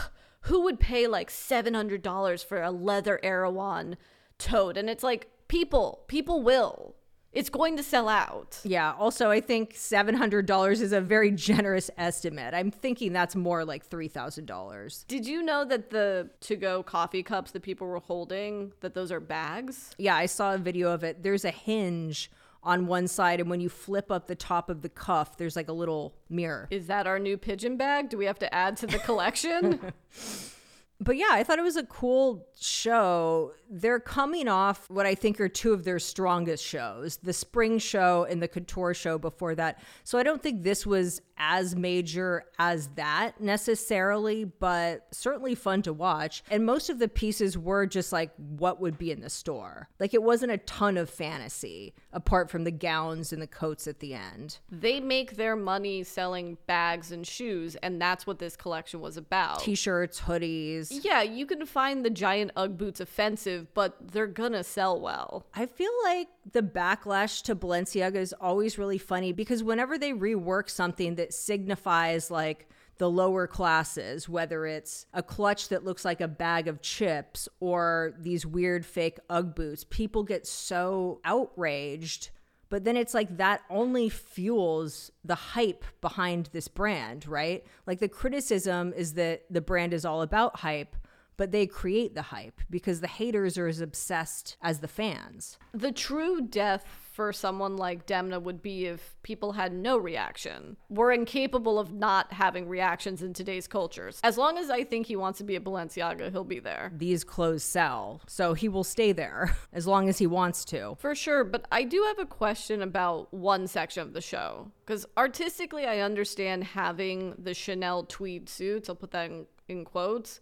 who 0.41 0.61
would 0.61 0.79
pay 0.79 1.07
like 1.07 1.29
$700 1.29 2.45
for 2.45 2.61
a 2.61 2.71
leather 2.71 3.19
Erewhon 3.23 3.97
tote? 4.37 4.77
And 4.77 4.89
it's 4.89 5.03
like, 5.03 5.29
people, 5.47 6.03
people 6.07 6.41
will. 6.41 6.95
It's 7.31 7.49
going 7.49 7.77
to 7.77 7.83
sell 7.83 8.09
out. 8.09 8.59
Yeah. 8.63 8.93
Also, 8.97 9.29
I 9.29 9.39
think 9.39 9.75
$700 9.75 10.71
is 10.81 10.91
a 10.91 11.01
very 11.01 11.31
generous 11.49 11.91
estimate. 11.97 12.53
I'm 12.53 12.71
thinking 12.71 13.13
that's 13.13 13.35
more 13.35 13.63
like 13.65 13.87
$3,000. 13.87 15.07
Did 15.07 15.27
you 15.27 15.43
know 15.43 15.63
that 15.65 15.91
the 15.91 16.29
to 16.41 16.55
go 16.55 16.81
coffee 16.81 17.23
cups 17.23 17.51
that 17.51 17.61
people 17.61 17.87
were 17.87 17.99
holding, 17.99 18.71
that 18.81 18.93
those 18.93 19.11
are 19.11 19.19
bags? 19.19 19.91
Yeah, 19.97 20.15
I 20.15 20.25
saw 20.25 20.55
a 20.55 20.57
video 20.57 20.91
of 20.91 21.03
it. 21.03 21.21
There's 21.21 21.45
a 21.45 21.51
hinge 21.51 22.31
on 22.61 22.87
one 22.87 23.07
side, 23.07 23.39
and 23.39 23.49
when 23.49 23.61
you 23.61 23.69
flip 23.69 24.11
up 24.11 24.27
the 24.27 24.35
top 24.35 24.69
of 24.69 24.81
the 24.81 24.89
cuff, 24.89 25.37
there's 25.37 25.55
like 25.55 25.69
a 25.69 25.73
little 25.73 26.15
mirror. 26.29 26.67
Is 26.69 26.87
that 26.87 27.07
our 27.07 27.17
new 27.19 27.37
pigeon 27.37 27.77
bag? 27.77 28.09
Do 28.09 28.17
we 28.17 28.25
have 28.25 28.39
to 28.39 28.53
add 28.53 28.75
to 28.77 28.87
the 28.87 28.99
collection? 28.99 29.93
But 31.01 31.15
yeah, 31.15 31.29
I 31.31 31.43
thought 31.43 31.59
it 31.59 31.63
was 31.63 31.77
a 31.77 31.85
cool 31.85 32.45
show. 32.59 33.53
They're 33.69 34.01
coming 34.01 34.49
off 34.49 34.89
what 34.89 35.05
I 35.05 35.15
think 35.15 35.39
are 35.39 35.47
two 35.47 35.71
of 35.71 35.85
their 35.85 35.99
strongest 35.99 36.63
shows 36.63 37.17
the 37.17 37.31
spring 37.31 37.79
show 37.79 38.25
and 38.29 38.41
the 38.41 38.49
couture 38.49 38.93
show 38.93 39.17
before 39.17 39.55
that. 39.55 39.79
So 40.03 40.17
I 40.17 40.23
don't 40.23 40.43
think 40.43 40.63
this 40.63 40.85
was 40.85 41.21
as 41.39 41.75
major 41.75 42.43
as 42.59 42.87
that 42.95 43.39
necessarily, 43.39 44.43
but 44.43 45.07
certainly 45.11 45.55
fun 45.55 45.81
to 45.83 45.93
watch. 45.93 46.43
And 46.51 46.65
most 46.65 46.89
of 46.89 46.99
the 46.99 47.07
pieces 47.07 47.57
were 47.57 47.85
just 47.85 48.11
like 48.11 48.31
what 48.35 48.79
would 48.81 48.97
be 48.97 49.11
in 49.11 49.21
the 49.21 49.29
store. 49.29 49.89
Like 49.99 50.13
it 50.13 50.21
wasn't 50.21 50.51
a 50.51 50.57
ton 50.59 50.97
of 50.97 51.09
fantasy 51.09 51.93
apart 52.11 52.49
from 52.49 52.63
the 52.63 52.71
gowns 52.71 53.31
and 53.31 53.41
the 53.41 53.47
coats 53.47 53.87
at 53.87 53.99
the 53.99 54.13
end. 54.13 54.59
they 54.71 54.99
make 54.99 55.35
their 55.35 55.55
money 55.55 56.03
selling 56.03 56.57
bags 56.67 57.11
and 57.11 57.25
shoes, 57.25 57.75
and 57.77 58.01
that's 58.01 58.25
what 58.27 58.39
this 58.39 58.55
collection 58.55 58.99
was 58.99 59.15
about. 59.17 59.59
T 59.59 59.75
shirts, 59.75 60.19
hoodies. 60.21 60.89
yeah, 61.03 61.21
you 61.21 61.45
can 61.45 61.65
find 61.65 62.03
the 62.03 62.09
giant 62.09 62.51
Ugg 62.55 62.77
boots 62.77 62.99
offensive, 62.99 63.73
but 63.73 63.95
they're 64.11 64.27
gonna 64.27 64.63
sell 64.63 64.99
well. 64.99 65.45
I 65.53 65.65
feel 65.65 65.91
like 66.03 66.27
the 66.51 66.61
backlash 66.63 67.43
to 67.43 67.55
Balenciaga 67.55 68.15
is 68.15 68.33
always 68.33 68.77
really 68.77 68.97
funny 68.97 69.31
because 69.31 69.63
whenever 69.63 69.97
they 69.97 70.11
rework 70.11 70.69
something 70.69 71.15
that 71.15 71.28
signifies 71.33 72.29
like 72.31 72.69
the 72.99 73.09
lower 73.09 73.47
classes, 73.47 74.27
whether 74.29 74.65
it's 74.65 75.05
a 75.13 75.23
clutch 75.23 75.69
that 75.69 75.85
looks 75.85 76.03
like 76.05 76.21
a 76.21 76.27
bag 76.27 76.67
of 76.67 76.81
chips 76.81 77.47
or 77.59 78.13
these 78.19 78.45
weird 78.45 78.85
fake 78.85 79.17
Ugg 79.29 79.55
boots, 79.55 79.85
people 79.89 80.23
get 80.23 80.45
so 80.45 81.21
outraged. 81.23 82.29
But 82.67 82.83
then 82.83 82.97
it's 82.97 83.13
like 83.13 83.37
that 83.37 83.61
only 83.69 84.09
fuels 84.09 85.11
the 85.23 85.35
hype 85.35 85.85
behind 86.01 86.49
this 86.51 86.67
brand, 86.67 87.25
right? 87.25 87.65
Like 87.87 87.99
the 87.99 88.09
criticism 88.09 88.93
is 88.95 89.13
that 89.13 89.43
the 89.49 89.61
brand 89.61 89.93
is 89.93 90.05
all 90.05 90.21
about 90.21 90.59
hype, 90.59 90.95
but 91.37 91.51
they 91.51 91.65
create 91.65 92.15
the 92.15 92.21
hype 92.21 92.59
because 92.69 92.99
the 92.99 93.07
haters 93.07 93.57
are 93.57 93.67
as 93.67 93.79
obsessed 93.79 94.57
as 94.61 94.79
the 94.79 94.89
fans. 94.89 95.57
The 95.73 95.93
true 95.93 96.41
death 96.41 96.85
for 97.19 97.33
someone 97.33 97.75
like 97.75 98.05
Demna 98.05 98.41
would 98.41 98.61
be 98.61 98.85
if 98.85 99.17
people 99.23 99.51
had 99.51 99.73
no 99.73 99.97
reaction. 99.97 100.77
We're 100.87 101.11
incapable 101.11 101.77
of 101.77 101.91
not 101.91 102.31
having 102.31 102.69
reactions 102.69 103.21
in 103.21 103.33
today's 103.33 103.67
cultures. 103.67 104.21
As 104.23 104.37
long 104.37 104.57
as 104.57 104.69
I 104.69 104.85
think 104.85 105.05
he 105.05 105.17
wants 105.17 105.39
to 105.39 105.43
be 105.43 105.57
a 105.57 105.59
Balenciaga, 105.59 106.31
he'll 106.31 106.45
be 106.45 106.59
there. 106.59 106.93
these 106.95 107.25
clothes 107.25 107.61
sell. 107.61 108.21
So 108.25 108.53
he 108.53 108.69
will 108.69 108.85
stay 108.85 109.11
there 109.11 109.53
as 109.73 109.85
long 109.85 110.07
as 110.07 110.17
he 110.17 110.27
wants 110.27 110.63
to. 110.71 110.95
For 110.97 111.13
sure, 111.13 111.43
but 111.43 111.65
I 111.73 111.83
do 111.83 112.01
have 112.03 112.19
a 112.19 112.25
question 112.25 112.81
about 112.81 113.33
one 113.33 113.67
section 113.67 114.01
of 114.01 114.13
the 114.13 114.21
show. 114.21 114.71
Because 114.85 115.05
artistically, 115.17 115.83
I 115.83 115.99
understand 115.99 116.63
having 116.63 117.35
the 117.37 117.53
Chanel 117.53 118.05
tweed 118.05 118.47
suits. 118.47 118.87
I'll 118.87 118.95
put 118.95 119.11
that 119.11 119.29
in, 119.29 119.45
in 119.67 119.83
quotes. 119.83 120.39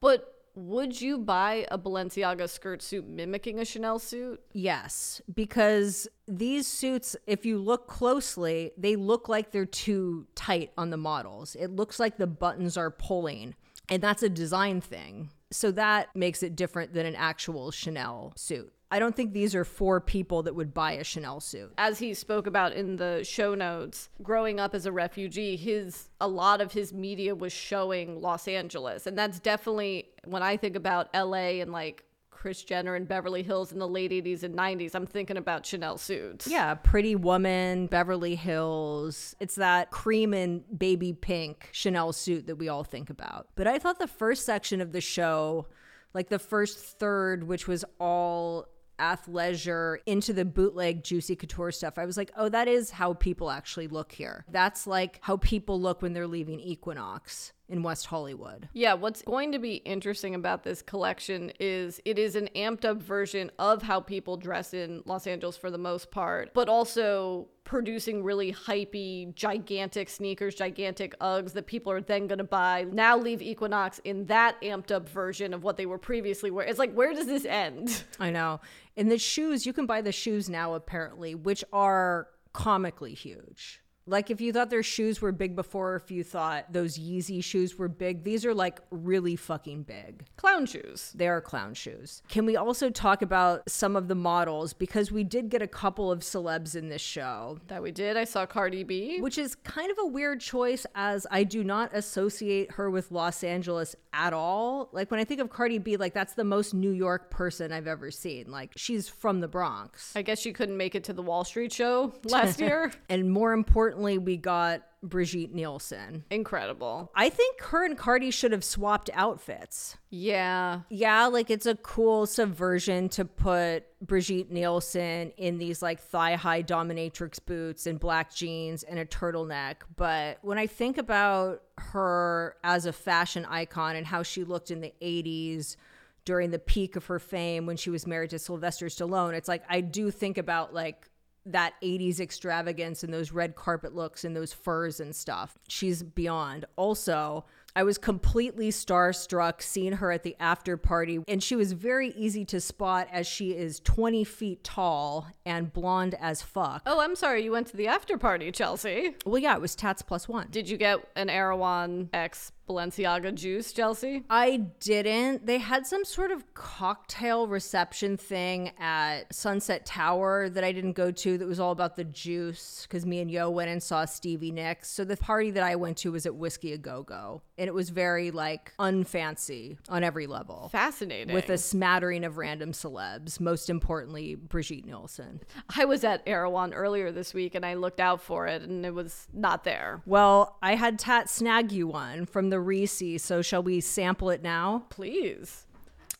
But 0.00 0.41
would 0.54 1.00
you 1.00 1.18
buy 1.18 1.66
a 1.70 1.78
Balenciaga 1.78 2.48
skirt 2.48 2.82
suit 2.82 3.08
mimicking 3.08 3.58
a 3.58 3.64
Chanel 3.64 3.98
suit? 3.98 4.40
Yes, 4.52 5.20
because 5.32 6.08
these 6.28 6.66
suits, 6.66 7.16
if 7.26 7.46
you 7.46 7.58
look 7.58 7.88
closely, 7.88 8.72
they 8.76 8.96
look 8.96 9.28
like 9.28 9.50
they're 9.50 9.64
too 9.64 10.26
tight 10.34 10.72
on 10.76 10.90
the 10.90 10.96
models. 10.96 11.56
It 11.56 11.70
looks 11.70 11.98
like 11.98 12.16
the 12.16 12.26
buttons 12.26 12.76
are 12.76 12.90
pulling, 12.90 13.54
and 13.88 14.02
that's 14.02 14.22
a 14.22 14.28
design 14.28 14.80
thing. 14.80 15.30
So 15.50 15.70
that 15.72 16.14
makes 16.16 16.42
it 16.42 16.56
different 16.56 16.94
than 16.94 17.06
an 17.06 17.14
actual 17.14 17.70
Chanel 17.70 18.32
suit. 18.36 18.72
I 18.92 18.98
don't 18.98 19.16
think 19.16 19.32
these 19.32 19.54
are 19.54 19.64
four 19.64 20.00
people 20.00 20.42
that 20.42 20.54
would 20.54 20.74
buy 20.74 20.92
a 20.92 21.04
Chanel 21.04 21.40
suit. 21.40 21.72
as 21.78 21.98
he 21.98 22.12
spoke 22.12 22.46
about 22.46 22.74
in 22.74 22.96
the 22.96 23.24
show 23.24 23.54
notes, 23.54 24.10
growing 24.22 24.60
up 24.60 24.74
as 24.74 24.84
a 24.86 24.92
refugee, 24.92 25.56
his 25.56 26.10
a 26.20 26.28
lot 26.28 26.60
of 26.60 26.72
his 26.72 26.92
media 26.92 27.34
was 27.34 27.52
showing 27.52 28.20
Los 28.20 28.46
Angeles, 28.46 29.06
and 29.06 29.16
that's 29.18 29.40
definitely 29.40 30.10
when 30.24 30.42
I 30.42 30.58
think 30.58 30.76
about 30.76 31.08
LA 31.14 31.60
and 31.62 31.72
like 31.72 32.04
Kris 32.42 32.64
Jenner 32.64 32.96
and 32.96 33.06
Beverly 33.06 33.44
Hills 33.44 33.70
in 33.72 33.78
the 33.78 33.86
late 33.86 34.10
80s 34.10 34.42
and 34.42 34.54
90s, 34.56 34.96
I'm 34.96 35.06
thinking 35.06 35.36
about 35.36 35.64
Chanel 35.64 35.96
suits. 35.96 36.48
Yeah, 36.48 36.74
Pretty 36.74 37.14
Woman, 37.14 37.86
Beverly 37.86 38.34
Hills. 38.34 39.36
It's 39.38 39.54
that 39.54 39.92
cream 39.92 40.34
and 40.34 40.64
baby 40.76 41.12
pink 41.12 41.68
Chanel 41.70 42.12
suit 42.12 42.48
that 42.48 42.56
we 42.56 42.68
all 42.68 42.82
think 42.82 43.10
about. 43.10 43.46
But 43.54 43.68
I 43.68 43.78
thought 43.78 44.00
the 44.00 44.08
first 44.08 44.44
section 44.44 44.80
of 44.80 44.90
the 44.90 45.00
show, 45.00 45.68
like 46.14 46.30
the 46.30 46.40
first 46.40 46.78
third, 46.98 47.44
which 47.44 47.68
was 47.68 47.84
all 48.00 48.66
athleisure 49.02 49.96
into 50.06 50.32
the 50.32 50.44
bootleg 50.44 51.02
juicy 51.02 51.34
couture 51.34 51.72
stuff 51.72 51.98
i 51.98 52.04
was 52.04 52.16
like 52.16 52.30
oh 52.36 52.48
that 52.48 52.68
is 52.68 52.90
how 52.90 53.14
people 53.14 53.50
actually 53.50 53.88
look 53.88 54.12
here. 54.12 54.44
That's 54.50 54.86
like 54.86 55.18
how 55.22 55.36
people 55.38 55.80
look 55.80 56.02
when 56.02 56.12
they're 56.12 56.26
leaving 56.26 56.60
equinox 56.60 57.52
in 57.72 57.82
west 57.82 58.06
hollywood 58.06 58.68
Yeah, 58.72 58.94
what's 58.94 59.22
going 59.22 59.52
to 59.52 59.58
be 59.58 59.76
interesting 59.76 60.34
about 60.34 60.62
this 60.62 60.82
collection 60.82 61.52
is 61.58 62.00
it 62.04 62.18
is 62.18 62.36
an 62.36 62.48
amped 62.54 62.84
up 62.84 63.02
version 63.02 63.50
of 63.58 63.82
how 63.82 64.00
people 64.00 64.36
dress 64.36 64.74
in 64.74 65.02
Los 65.06 65.26
Angeles 65.26 65.56
for 65.56 65.70
the 65.70 65.78
most 65.78 66.10
part, 66.10 66.52
but 66.54 66.68
also 66.68 67.48
producing 67.64 68.22
really 68.22 68.52
hypey, 68.52 69.34
gigantic 69.34 70.08
sneakers, 70.08 70.54
gigantic 70.54 71.18
Uggs 71.20 71.52
that 71.52 71.66
people 71.66 71.92
are 71.92 72.00
then 72.00 72.26
going 72.26 72.38
to 72.38 72.44
buy. 72.44 72.86
Now 72.90 73.16
leave 73.16 73.40
Equinox 73.40 74.00
in 74.04 74.26
that 74.26 74.60
amped 74.62 74.90
up 74.90 75.08
version 75.08 75.54
of 75.54 75.62
what 75.62 75.76
they 75.76 75.86
were 75.86 75.98
previously 75.98 76.50
wearing. 76.50 76.70
It's 76.70 76.78
like, 76.78 76.92
where 76.92 77.14
does 77.14 77.26
this 77.26 77.44
end? 77.44 78.04
I 78.20 78.30
know. 78.30 78.60
And 78.96 79.10
the 79.10 79.18
shoes, 79.18 79.64
you 79.64 79.72
can 79.72 79.86
buy 79.86 80.02
the 80.02 80.12
shoes 80.12 80.50
now 80.50 80.74
apparently, 80.74 81.34
which 81.34 81.64
are 81.72 82.28
comically 82.52 83.14
huge. 83.14 83.81
Like 84.06 84.30
if 84.30 84.40
you 84.40 84.52
thought 84.52 84.70
their 84.70 84.82
shoes 84.82 85.20
were 85.20 85.32
big 85.32 85.54
before, 85.54 85.96
if 85.96 86.10
you 86.10 86.24
thought 86.24 86.72
those 86.72 86.98
Yeezy 86.98 87.42
shoes 87.42 87.78
were 87.78 87.88
big, 87.88 88.24
these 88.24 88.44
are 88.44 88.54
like 88.54 88.80
really 88.90 89.36
fucking 89.36 89.84
big. 89.84 90.24
Clown 90.36 90.66
shoes. 90.66 91.12
They 91.14 91.28
are 91.28 91.40
clown 91.40 91.74
shoes. 91.74 92.22
Can 92.28 92.44
we 92.46 92.56
also 92.56 92.90
talk 92.90 93.22
about 93.22 93.68
some 93.68 93.94
of 93.96 94.08
the 94.08 94.14
models? 94.14 94.72
Because 94.72 95.12
we 95.12 95.22
did 95.24 95.48
get 95.50 95.62
a 95.62 95.66
couple 95.68 96.10
of 96.10 96.20
celebs 96.20 96.74
in 96.74 96.88
this 96.88 97.02
show, 97.02 97.58
That 97.68 97.82
we 97.82 97.92
did. 97.92 98.16
I 98.16 98.24
saw 98.24 98.44
Cardi 98.46 98.82
B. 98.84 99.20
which 99.20 99.38
is 99.38 99.54
kind 99.56 99.90
of 99.90 99.98
a 100.00 100.06
weird 100.06 100.40
choice 100.40 100.84
as 100.94 101.26
I 101.30 101.44
do 101.44 101.62
not 101.62 101.90
associate 101.94 102.72
her 102.72 102.90
with 102.90 103.12
Los 103.12 103.44
Angeles 103.44 103.94
at 104.12 104.32
all. 104.32 104.88
Like 104.92 105.10
when 105.10 105.20
I 105.20 105.24
think 105.24 105.40
of 105.40 105.48
Cardi 105.50 105.78
B, 105.78 105.96
like 105.96 106.12
that's 106.14 106.34
the 106.34 106.44
most 106.44 106.74
New 106.74 106.90
York 106.90 107.30
person 107.30 107.72
I've 107.72 107.86
ever 107.86 108.10
seen. 108.10 108.50
Like 108.50 108.72
she's 108.76 109.08
from 109.08 109.40
the 109.40 109.48
Bronx. 109.48 110.14
I 110.16 110.22
guess 110.22 110.38
she 110.38 110.52
couldn't 110.52 110.76
make 110.76 110.94
it 110.94 111.04
to 111.04 111.12
the 111.12 111.22
Wall 111.22 111.44
Street 111.44 111.72
show 111.72 112.12
last 112.24 112.60
year. 112.66 112.92
And 113.08 113.30
more 113.30 113.52
importantly, 113.92 114.18
we 114.18 114.36
got 114.36 114.82
Brigitte 115.02 115.52
Nielsen. 115.52 116.24
Incredible. 116.30 117.10
I 117.14 117.28
think 117.28 117.60
her 117.60 117.84
and 117.84 117.98
Cardi 117.98 118.30
should 118.30 118.52
have 118.52 118.64
swapped 118.64 119.10
outfits. 119.12 119.98
Yeah. 120.10 120.80
Yeah, 120.88 121.26
like 121.26 121.50
it's 121.50 121.66
a 121.66 121.74
cool 121.74 122.26
subversion 122.26 123.08
to 123.10 123.24
put 123.24 123.84
Brigitte 124.00 124.50
Nielsen 124.50 125.32
in 125.36 125.58
these 125.58 125.82
like 125.82 126.00
thigh 126.00 126.36
high 126.36 126.62
dominatrix 126.62 127.38
boots 127.44 127.86
and 127.86 128.00
black 128.00 128.34
jeans 128.34 128.82
and 128.82 128.98
a 128.98 129.04
turtleneck. 129.04 129.76
But 129.96 130.38
when 130.42 130.56
I 130.58 130.66
think 130.66 130.98
about 130.98 131.62
her 131.78 132.56
as 132.64 132.86
a 132.86 132.92
fashion 132.92 133.44
icon 133.44 133.96
and 133.96 134.06
how 134.06 134.22
she 134.22 134.44
looked 134.44 134.70
in 134.70 134.80
the 134.80 134.94
80s 135.02 135.76
during 136.24 136.50
the 136.50 136.58
peak 136.58 136.94
of 136.96 137.06
her 137.06 137.18
fame 137.18 137.66
when 137.66 137.76
she 137.76 137.90
was 137.90 138.06
married 138.06 138.30
to 138.30 138.38
Sylvester 138.38 138.86
Stallone, 138.86 139.34
it's 139.34 139.48
like 139.48 139.64
I 139.68 139.80
do 139.80 140.10
think 140.10 140.38
about 140.38 140.72
like 140.72 141.08
that 141.46 141.74
80s 141.82 142.20
extravagance 142.20 143.02
and 143.02 143.12
those 143.12 143.32
red 143.32 143.56
carpet 143.56 143.94
looks 143.94 144.24
and 144.24 144.36
those 144.36 144.52
furs 144.52 145.00
and 145.00 145.14
stuff. 145.14 145.58
She's 145.68 146.02
beyond. 146.02 146.66
Also, 146.76 147.44
I 147.74 147.84
was 147.84 147.96
completely 147.96 148.70
starstruck 148.70 149.62
seeing 149.62 149.94
her 149.94 150.12
at 150.12 150.24
the 150.24 150.36
after 150.38 150.76
party, 150.76 151.20
and 151.26 151.42
she 151.42 151.56
was 151.56 151.72
very 151.72 152.10
easy 152.10 152.44
to 152.46 152.60
spot 152.60 153.08
as 153.10 153.26
she 153.26 153.52
is 153.52 153.80
20 153.80 154.24
feet 154.24 154.62
tall 154.62 155.26
and 155.46 155.72
blonde 155.72 156.14
as 156.20 156.42
fuck. 156.42 156.82
Oh, 156.84 157.00
I'm 157.00 157.16
sorry. 157.16 157.44
You 157.44 157.52
went 157.52 157.68
to 157.68 157.76
the 157.76 157.88
after 157.88 158.18
party, 158.18 158.52
Chelsea. 158.52 159.14
Well, 159.24 159.38
yeah, 159.38 159.54
it 159.54 159.60
was 159.60 159.74
Tats 159.74 160.02
plus 160.02 160.28
one. 160.28 160.48
Did 160.50 160.68
you 160.68 160.76
get 160.76 161.00
an 161.16 161.30
Erewhon 161.30 162.10
X 162.12 162.52
Balenciaga 162.68 163.34
juice, 163.34 163.72
Chelsea? 163.72 164.24
I 164.30 164.68
didn't. 164.80 165.46
They 165.46 165.58
had 165.58 165.86
some 165.86 166.04
sort 166.04 166.30
of 166.30 166.54
cocktail 166.54 167.46
reception 167.46 168.16
thing 168.16 168.70
at 168.78 169.32
Sunset 169.34 169.84
Tower 169.84 170.48
that 170.48 170.62
I 170.62 170.72
didn't 170.72 170.92
go 170.92 171.10
to 171.10 171.38
that 171.38 171.46
was 171.46 171.58
all 171.58 171.72
about 171.72 171.96
the 171.96 172.04
juice 172.04 172.86
because 172.88 173.04
me 173.04 173.20
and 173.20 173.30
Yo 173.30 173.50
went 173.50 173.70
and 173.70 173.82
saw 173.82 174.04
Stevie 174.04 174.52
Nicks. 174.52 174.90
So 174.90 175.04
the 175.04 175.16
party 175.16 175.50
that 175.50 175.62
I 175.62 175.76
went 175.76 175.96
to 175.98 176.12
was 176.12 176.24
at 176.24 176.34
Whisky 176.34 176.72
A 176.72 176.78
Go 176.78 177.02
Go. 177.02 177.42
And 177.58 177.68
it 177.68 177.74
was 177.74 177.90
very 177.90 178.30
like 178.30 178.72
unfancy 178.78 179.78
on 179.88 180.04
every 180.04 180.26
level. 180.26 180.68
Fascinating. 180.70 181.34
With 181.34 181.50
a 181.50 181.58
smattering 181.58 182.24
of 182.24 182.38
random 182.38 182.72
celebs, 182.72 183.40
most 183.40 183.70
importantly, 183.70 184.34
Brigitte 184.34 184.86
Nielsen. 184.86 185.40
I 185.76 185.84
was 185.84 186.04
at 186.04 186.22
Erewhon 186.26 186.72
earlier 186.72 187.12
this 187.12 187.34
week 187.34 187.54
and 187.54 187.66
I 187.66 187.74
looked 187.74 188.00
out 188.00 188.22
for 188.22 188.46
it 188.46 188.62
and 188.62 188.86
it 188.86 188.94
was 188.94 189.26
not 189.32 189.64
there. 189.64 190.02
Well, 190.06 190.58
I 190.62 190.76
had 190.76 190.98
Tat 190.98 191.28
snag 191.28 191.72
you 191.72 191.86
one 191.86 192.26
from 192.26 192.50
the 192.52 192.60
Reese, 192.60 193.22
so 193.22 193.40
shall 193.40 193.62
we 193.62 193.80
sample 193.80 194.28
it 194.28 194.42
now? 194.42 194.84
Please. 194.90 195.66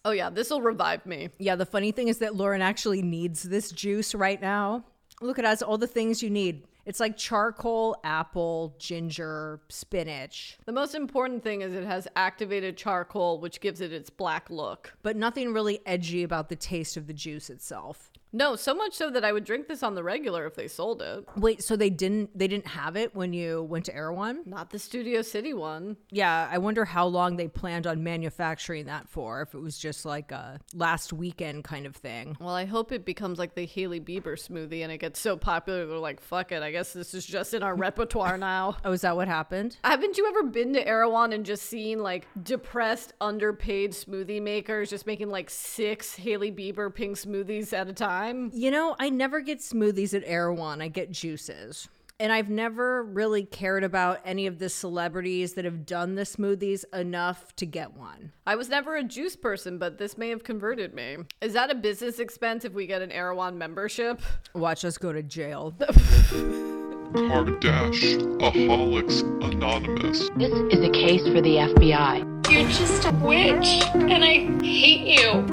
Oh, 0.03 0.13
yeah. 0.13 0.31
This 0.31 0.49
will 0.49 0.63
revive 0.63 1.05
me. 1.05 1.29
Yeah, 1.39 1.57
the 1.57 1.67
funny 1.67 1.93
thing 1.93 2.09
is 2.09 2.19
that 2.19 2.35
Lauren 2.35 2.63
actually 2.63 3.03
needs 3.03 3.43
this 3.43 3.71
juice 3.71 4.15
right 4.15 4.41
now. 4.41 4.83
Look, 5.21 5.39
it 5.39 5.45
has 5.45 5.63
all 5.63 5.77
the 5.77 5.87
things 5.87 6.23
you 6.23 6.31
need. 6.31 6.67
It's 6.87 7.01
like 7.01 7.17
charcoal, 7.19 7.97
apple, 8.03 8.75
ginger, 8.79 9.61
spinach, 9.69 10.57
The 10.65 10.73
most 10.73 10.95
important 10.95 11.45
thing 11.45 11.61
is 11.61 11.75
it 11.75 11.85
has 11.85 12.09
activated 12.17 12.77
charcoal, 12.77 13.39
which 13.39 13.61
gives 13.61 13.81
it 13.81 13.93
its 13.93 14.09
black 14.11 14.49
look. 14.51 14.93
but 15.03 15.15
nothing 15.15 15.53
really 15.53 15.81
edgy 15.87 16.23
about 16.25 16.49
the 16.49 16.57
taste 16.57 16.97
of 16.97 17.07
the 17.07 17.13
juice 17.13 17.51
itself. 17.51 18.11
No, 18.33 18.57
so 18.57 18.75
much 18.75 18.95
so 18.95 19.11
that 19.11 19.25
I 19.25 19.33
would 19.33 19.45
drink 19.45 19.69
this 19.69 19.83
on 19.83 19.95
the 19.95 20.03
regular 20.03 20.47
if 20.47 20.55
they 20.55 20.69
sold 20.69 21.03
it. 21.03 21.25
Wait, 21.37 21.63
so 21.63 21.77
they 21.77 21.91
didn't 21.91 22.37
they 22.39 22.49
didn't 22.49 22.69
have 22.69 22.97
it 22.97 23.15
when 23.15 23.33
you 23.33 23.63
went 23.63 23.85
to 23.87 23.95
Erewhon? 23.95 24.43
Not 24.47 24.71
the 24.71 24.79
Studio 24.79 25.23
City 25.23 25.53
one. 25.53 25.97
Yeah, 26.11 26.49
I 26.51 26.59
wonder 26.59 26.85
how 26.85 27.07
long 27.07 27.37
they 27.37 27.49
planned 27.49 27.87
on 27.87 28.03
manufacturing 28.03 28.87
that 28.87 29.09
for. 29.09 29.43
If 29.43 29.55
it 29.55 29.61
was 29.61 29.79
just 29.79 30.05
like 30.05 30.33
a 30.33 30.61
last 30.75 31.13
weekend 31.13 31.65
kind 31.65 31.85
of 31.87 31.95
thing. 31.97 32.37
Well, 32.41 32.55
I 32.55 32.65
hope 32.65 32.91
it 32.93 33.05
becomes 33.05 33.39
like 33.39 33.55
the 33.55 33.67
Hailey 33.67 34.01
Bieber 34.01 34.35
smoothie 34.39 34.83
and 34.83 34.91
it 34.91 34.99
gets 34.99 35.21
so 35.21 35.37
popular 35.37 35.87
they're 35.87 35.99
like, 35.99 36.21
fuck 36.21 36.53
it, 36.53 36.63
I 36.63 36.71
guess 36.71 36.93
this 36.93 37.13
is 37.15 37.27
just 37.27 37.53
in 37.55 37.63
our 37.63 37.75
repertoire 37.75 38.39
now. 38.39 38.77
Oh, 38.85 38.91
is 38.93 39.03
that 39.03 39.15
what 39.17 39.29
happened? 39.29 39.77
Haven't 39.85 40.19
you 40.19 40.27
ever 40.29 40.43
been 40.43 40.73
to 40.73 40.87
Erewhon 40.87 41.33
and 41.33 41.47
just 41.47 41.65
seen 41.67 42.03
like 42.03 42.27
depressed, 42.43 43.13
underpaid 43.21 43.93
smoothie 43.93 44.43
makers 44.43 44.91
just 44.91 45.07
making 45.07 45.31
like 45.31 45.49
six 45.51 46.17
Hailey 46.17 46.51
Bieber 46.51 46.93
pink 46.93 47.17
smoothies 47.17 47.73
at 47.73 47.89
a 47.89 47.93
time? 47.93 48.22
You 48.55 48.71
know, 48.71 48.97
I 48.99 49.11
never 49.11 49.41
get 49.41 49.59
smoothies 49.61 50.15
at 50.15 50.23
Erewhon. 50.27 50.81
I 50.81 50.89
get 50.89 51.11
juices. 51.11 51.89
And 52.21 52.33
I've 52.33 52.49
never 52.49 53.03
really 53.03 53.43
cared 53.45 53.83
about 53.83 54.21
any 54.25 54.47
of 54.47 54.61
the 54.61 54.69
celebrities 54.69 55.55
that 55.55 55.65
have 55.65 55.85
done 55.85 56.15
the 56.15 56.23
smoothies 56.23 56.85
enough 56.95 57.57
to 57.57 57.67
get 57.67 57.95
one. 57.95 58.33
I 58.47 58.55
was 58.55 58.69
never 58.69 58.95
a 58.95 59.03
juice 59.03 59.35
person, 59.35 59.77
but 59.77 59.99
this 59.99 60.17
may 60.17 60.29
have 60.29 60.45
converted 60.45 60.95
me. 60.95 61.17
Is 61.41 61.53
that 61.55 61.73
a 61.73 61.75
business 61.75 62.21
expense 62.21 62.65
if 62.65 62.75
we 62.75 62.87
get 62.87 63.03
an 63.03 63.11
Erewhon 63.11 63.59
membership? 63.59 64.23
Watch 64.55 64.85
us 64.85 64.99
go 64.99 65.13
to 65.13 65.23
jail. 65.23 65.75
Kardash, 67.13 68.21
Aholics 68.39 69.23
Anonymous. 69.45 70.31
This 70.37 70.53
is 70.73 70.85
a 70.85 70.91
case 70.91 71.23
for 71.23 71.41
the 71.41 71.57
FBI. 71.57 72.32
You're 72.53 72.69
just 72.69 73.07
a 73.07 73.13
witch, 73.13 73.81
and 73.95 74.23
I 74.23 74.63
hate 74.63 75.19
you. 75.19 75.47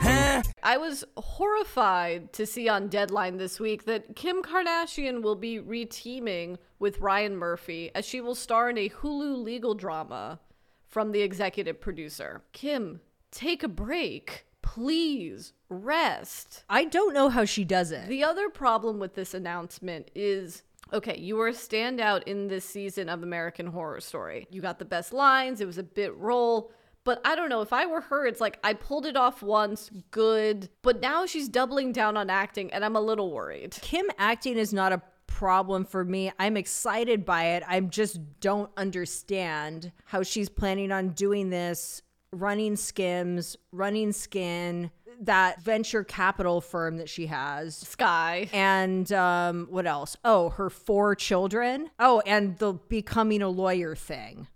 I 0.61 0.75
was 0.77 1.05
horrified 1.15 2.33
to 2.33 2.45
see 2.45 2.67
on 2.67 2.89
Deadline 2.89 3.37
this 3.37 3.57
week 3.57 3.85
that 3.85 4.17
Kim 4.17 4.43
Kardashian 4.43 5.21
will 5.21 5.37
be 5.37 5.61
reteaming 5.61 6.57
with 6.77 6.99
Ryan 6.99 7.37
Murphy 7.37 7.89
as 7.95 8.03
she 8.03 8.19
will 8.19 8.35
star 8.35 8.69
in 8.69 8.77
a 8.77 8.89
Hulu 8.89 9.41
legal 9.41 9.75
drama 9.75 10.41
from 10.89 11.13
the 11.13 11.21
executive 11.21 11.79
producer. 11.79 12.41
Kim, 12.51 12.99
take 13.31 13.63
a 13.63 13.69
break. 13.69 14.45
Please 14.61 15.53
rest. 15.69 16.65
I 16.69 16.83
don't 16.83 17.13
know 17.13 17.29
how 17.29 17.45
she 17.45 17.63
does 17.63 17.93
it. 17.93 18.09
The 18.09 18.25
other 18.25 18.49
problem 18.49 18.99
with 18.99 19.15
this 19.15 19.33
announcement 19.33 20.11
is 20.13 20.63
okay, 20.91 21.17
you 21.17 21.37
were 21.37 21.47
a 21.47 21.53
standout 21.53 22.23
in 22.23 22.49
this 22.49 22.65
season 22.65 23.07
of 23.07 23.23
American 23.23 23.67
Horror 23.67 24.01
Story. 24.01 24.47
You 24.51 24.61
got 24.61 24.79
the 24.79 24.85
best 24.85 25.13
lines, 25.13 25.61
it 25.61 25.65
was 25.65 25.77
a 25.77 25.83
bit 25.83 26.13
role. 26.17 26.73
But 27.09 27.21
I 27.25 27.35
don't 27.35 27.49
know, 27.49 27.61
if 27.61 27.73
I 27.73 27.87
were 27.87 28.01
her, 28.01 28.27
it's 28.27 28.39
like 28.39 28.59
I 28.63 28.73
pulled 28.73 29.07
it 29.07 29.17
off 29.17 29.41
once, 29.41 29.89
good. 30.11 30.69
But 30.83 31.01
now 31.01 31.25
she's 31.25 31.49
doubling 31.49 31.91
down 31.91 32.15
on 32.15 32.29
acting, 32.29 32.71
and 32.71 32.85
I'm 32.85 32.95
a 32.95 33.01
little 33.01 33.31
worried. 33.31 33.75
Kim 33.81 34.05
acting 34.19 34.59
is 34.59 34.75
not 34.75 34.91
a 34.91 35.01
problem 35.25 35.85
for 35.85 36.05
me. 36.05 36.31
I'm 36.37 36.55
excited 36.55 37.25
by 37.25 37.45
it. 37.55 37.63
I 37.67 37.79
just 37.79 38.19
don't 38.41 38.69
understand 38.77 39.91
how 40.05 40.21
she's 40.21 40.49
planning 40.49 40.91
on 40.91 41.09
doing 41.09 41.49
this 41.49 42.03
running 42.31 42.75
skims, 42.75 43.57
running 43.71 44.11
skin, 44.11 44.91
that 45.21 45.63
venture 45.63 46.03
capital 46.03 46.61
firm 46.61 46.97
that 46.97 47.09
she 47.09 47.25
has. 47.25 47.75
Sky. 47.75 48.51
And 48.53 49.11
um, 49.13 49.65
what 49.71 49.87
else? 49.87 50.15
Oh, 50.23 50.49
her 50.49 50.69
four 50.69 51.15
children. 51.15 51.89
Oh, 51.97 52.21
and 52.27 52.59
the 52.59 52.73
becoming 52.73 53.41
a 53.41 53.49
lawyer 53.49 53.95
thing. 53.95 54.47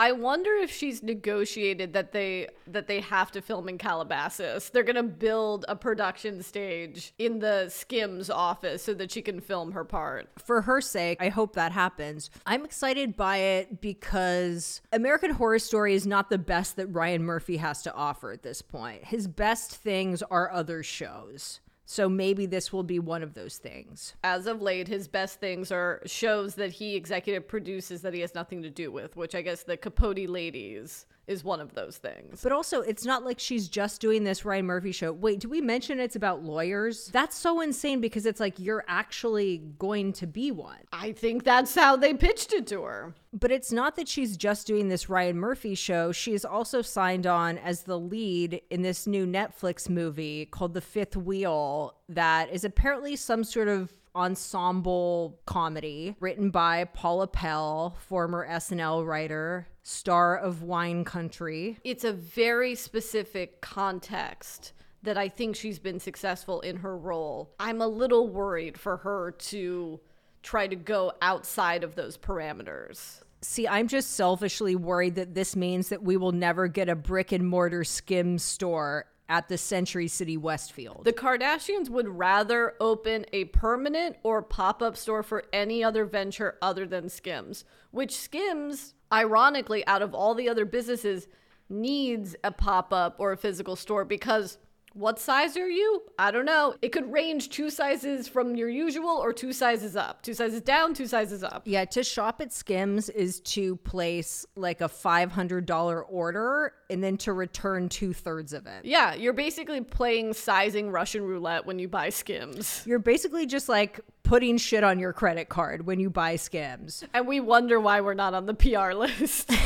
I 0.00 0.12
wonder 0.12 0.54
if 0.54 0.72
she's 0.72 1.02
negotiated 1.02 1.92
that 1.92 2.12
they 2.12 2.48
that 2.66 2.86
they 2.86 3.00
have 3.00 3.30
to 3.32 3.42
film 3.42 3.68
in 3.68 3.76
Calabasas. 3.76 4.70
They're 4.70 4.82
gonna 4.82 5.02
build 5.02 5.66
a 5.68 5.76
production 5.76 6.42
stage 6.42 7.12
in 7.18 7.40
the 7.40 7.68
Skims 7.68 8.30
office 8.30 8.82
so 8.82 8.94
that 8.94 9.10
she 9.12 9.20
can 9.20 9.40
film 9.40 9.72
her 9.72 9.84
part. 9.84 10.30
For 10.38 10.62
her 10.62 10.80
sake, 10.80 11.18
I 11.20 11.28
hope 11.28 11.54
that 11.56 11.72
happens. 11.72 12.30
I'm 12.46 12.64
excited 12.64 13.14
by 13.14 13.36
it 13.36 13.82
because 13.82 14.80
American 14.90 15.32
Horror 15.32 15.58
Story 15.58 15.92
is 15.92 16.06
not 16.06 16.30
the 16.30 16.38
best 16.38 16.76
that 16.76 16.86
Ryan 16.86 17.22
Murphy 17.22 17.58
has 17.58 17.82
to 17.82 17.92
offer 17.92 18.32
at 18.32 18.42
this 18.42 18.62
point. 18.62 19.04
His 19.04 19.28
best 19.28 19.76
things 19.76 20.22
are 20.22 20.50
other 20.50 20.82
shows. 20.82 21.60
So 21.90 22.08
maybe 22.08 22.46
this 22.46 22.72
will 22.72 22.84
be 22.84 23.00
one 23.00 23.20
of 23.24 23.34
those 23.34 23.56
things. 23.58 24.14
As 24.22 24.46
of 24.46 24.62
late, 24.62 24.86
his 24.86 25.08
best 25.08 25.40
things 25.40 25.72
are 25.72 26.00
shows 26.06 26.54
that 26.54 26.70
he 26.70 26.94
executive 26.94 27.48
produces 27.48 28.02
that 28.02 28.14
he 28.14 28.20
has 28.20 28.32
nothing 28.32 28.62
to 28.62 28.70
do 28.70 28.92
with, 28.92 29.16
which 29.16 29.34
I 29.34 29.42
guess 29.42 29.64
the 29.64 29.76
Capote 29.76 30.28
Ladies 30.28 31.06
is 31.30 31.44
one 31.44 31.60
of 31.60 31.74
those 31.74 31.96
things. 31.96 32.42
But 32.42 32.50
also, 32.50 32.80
it's 32.80 33.04
not 33.04 33.24
like 33.24 33.38
she's 33.38 33.68
just 33.68 34.00
doing 34.00 34.24
this 34.24 34.44
Ryan 34.44 34.66
Murphy 34.66 34.90
show. 34.90 35.12
Wait, 35.12 35.38
did 35.38 35.50
we 35.50 35.60
mention 35.60 36.00
it's 36.00 36.16
about 36.16 36.42
lawyers? 36.42 37.06
That's 37.12 37.36
so 37.36 37.60
insane 37.60 38.00
because 38.00 38.26
it's 38.26 38.40
like 38.40 38.58
you're 38.58 38.84
actually 38.88 39.58
going 39.78 40.12
to 40.14 40.26
be 40.26 40.50
one. 40.50 40.78
I 40.92 41.12
think 41.12 41.44
that's 41.44 41.74
how 41.74 41.96
they 41.96 42.14
pitched 42.14 42.52
it 42.52 42.66
to 42.68 42.82
her. 42.82 43.14
But 43.32 43.52
it's 43.52 43.70
not 43.70 43.94
that 43.94 44.08
she's 44.08 44.36
just 44.36 44.66
doing 44.66 44.88
this 44.88 45.08
Ryan 45.08 45.38
Murphy 45.38 45.76
show. 45.76 46.10
She 46.10 46.34
is 46.34 46.44
also 46.44 46.82
signed 46.82 47.28
on 47.28 47.58
as 47.58 47.84
the 47.84 47.98
lead 47.98 48.60
in 48.70 48.82
this 48.82 49.06
new 49.06 49.24
Netflix 49.24 49.88
movie 49.88 50.46
called 50.46 50.74
The 50.74 50.80
Fifth 50.80 51.16
Wheel, 51.16 51.94
that 52.08 52.50
is 52.50 52.64
apparently 52.64 53.14
some 53.14 53.44
sort 53.44 53.68
of 53.68 53.92
ensemble 54.14 55.40
comedy 55.46 56.16
written 56.20 56.50
by 56.50 56.84
Paula 56.84 57.26
Pell, 57.26 57.96
former 58.08 58.46
SNL 58.48 59.06
writer, 59.06 59.68
star 59.82 60.36
of 60.36 60.62
Wine 60.62 61.04
Country. 61.04 61.78
It's 61.84 62.04
a 62.04 62.12
very 62.12 62.74
specific 62.74 63.60
context 63.60 64.72
that 65.02 65.16
I 65.16 65.28
think 65.28 65.56
she's 65.56 65.78
been 65.78 65.98
successful 65.98 66.60
in 66.60 66.76
her 66.76 66.96
role. 66.96 67.54
I'm 67.58 67.80
a 67.80 67.88
little 67.88 68.28
worried 68.28 68.78
for 68.78 68.98
her 68.98 69.30
to 69.30 70.00
try 70.42 70.66
to 70.66 70.76
go 70.76 71.12
outside 71.22 71.84
of 71.84 71.94
those 71.94 72.18
parameters. 72.18 73.22
See, 73.42 73.66
I'm 73.66 73.88
just 73.88 74.12
selfishly 74.12 74.76
worried 74.76 75.14
that 75.14 75.34
this 75.34 75.56
means 75.56 75.88
that 75.88 76.02
we 76.02 76.18
will 76.18 76.32
never 76.32 76.68
get 76.68 76.90
a 76.90 76.94
brick 76.94 77.32
and 77.32 77.48
mortar 77.48 77.84
skim 77.84 78.38
store 78.38 79.06
at 79.30 79.48
the 79.48 79.56
Century 79.56 80.08
City 80.08 80.36
Westfield. 80.36 81.04
The 81.04 81.12
Kardashians 81.12 81.88
would 81.88 82.08
rather 82.08 82.74
open 82.80 83.24
a 83.32 83.44
permanent 83.46 84.16
or 84.24 84.42
pop 84.42 84.82
up 84.82 84.96
store 84.96 85.22
for 85.22 85.44
any 85.52 85.82
other 85.82 86.04
venture 86.04 86.58
other 86.60 86.84
than 86.84 87.08
Skims, 87.08 87.64
which 87.92 88.14
Skims, 88.14 88.94
ironically, 89.12 89.86
out 89.86 90.02
of 90.02 90.14
all 90.14 90.34
the 90.34 90.48
other 90.48 90.64
businesses, 90.64 91.28
needs 91.68 92.34
a 92.42 92.50
pop 92.50 92.92
up 92.92 93.14
or 93.18 93.30
a 93.30 93.36
physical 93.36 93.76
store 93.76 94.04
because 94.04 94.58
what 94.94 95.18
size 95.18 95.56
are 95.56 95.68
you? 95.68 96.02
I 96.18 96.30
don't 96.30 96.44
know. 96.44 96.74
It 96.82 96.90
could 96.90 97.10
range 97.12 97.50
two 97.50 97.70
sizes 97.70 98.28
from 98.28 98.56
your 98.56 98.68
usual 98.68 99.10
or 99.10 99.32
two 99.32 99.52
sizes 99.52 99.96
up. 99.96 100.22
Two 100.22 100.34
sizes 100.34 100.60
down, 100.62 100.94
two 100.94 101.06
sizes 101.06 101.42
up. 101.42 101.62
yeah, 101.64 101.84
to 101.86 102.02
shop 102.02 102.40
at 102.40 102.52
Skims 102.52 103.08
is 103.08 103.40
to 103.40 103.76
place 103.76 104.44
like 104.56 104.80
a 104.80 104.88
$500 104.88 106.04
order 106.08 106.72
and 106.88 107.02
then 107.02 107.16
to 107.18 107.32
return 107.32 107.88
two 107.88 108.12
thirds 108.12 108.52
of 108.52 108.66
it. 108.66 108.84
Yeah, 108.84 109.14
you're 109.14 109.32
basically 109.32 109.80
playing 109.80 110.34
sizing 110.34 110.90
Russian 110.90 111.22
roulette 111.24 111.66
when 111.66 111.78
you 111.78 111.88
buy 111.88 112.10
Skims. 112.10 112.82
You're 112.86 112.98
basically 112.98 113.46
just 113.46 113.68
like 113.68 114.00
putting 114.22 114.58
shit 114.58 114.84
on 114.84 114.98
your 114.98 115.12
credit 115.12 115.48
card 115.48 115.86
when 115.86 116.00
you 116.00 116.10
buy 116.10 116.36
Skims. 116.36 117.04
And 117.14 117.26
we 117.26 117.40
wonder 117.40 117.80
why 117.80 118.00
we're 118.00 118.14
not 118.14 118.34
on 118.34 118.46
the 118.46 118.54
PR 118.54 118.92
list. 118.92 119.50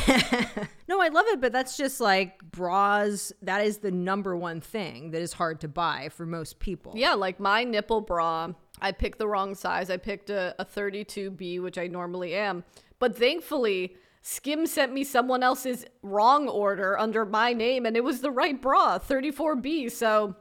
No, 0.87 1.01
I 1.01 1.07
love 1.07 1.25
it, 1.29 1.41
but 1.41 1.51
that's 1.51 1.77
just 1.77 1.99
like 1.99 2.43
bras. 2.51 3.33
That 3.41 3.65
is 3.65 3.79
the 3.79 3.89
number 3.91 4.35
one 4.35 4.61
thing 4.61 5.11
that 5.11 5.21
is 5.21 5.33
hard 5.33 5.61
to 5.61 5.67
buy 5.67 6.09
for 6.09 6.25
most 6.27 6.59
people. 6.59 6.93
Yeah, 6.95 7.13
like 7.13 7.39
my 7.39 7.63
nipple 7.63 8.01
bra, 8.01 8.49
I 8.79 8.91
picked 8.91 9.17
the 9.17 9.27
wrong 9.27 9.55
size. 9.55 9.89
I 9.89 9.97
picked 9.97 10.29
a, 10.29 10.53
a 10.59 10.65
32B, 10.65 11.59
which 11.61 11.79
I 11.79 11.87
normally 11.87 12.35
am. 12.35 12.63
But 12.99 13.17
thankfully, 13.17 13.95
Skim 14.21 14.67
sent 14.67 14.93
me 14.93 15.03
someone 15.03 15.41
else's 15.41 15.85
wrong 16.03 16.47
order 16.47 16.97
under 16.99 17.25
my 17.25 17.53
name, 17.53 17.85
and 17.87 17.97
it 17.97 18.03
was 18.03 18.21
the 18.21 18.31
right 18.31 18.61
bra, 18.61 18.99
34B. 18.99 19.91
So 19.91 20.35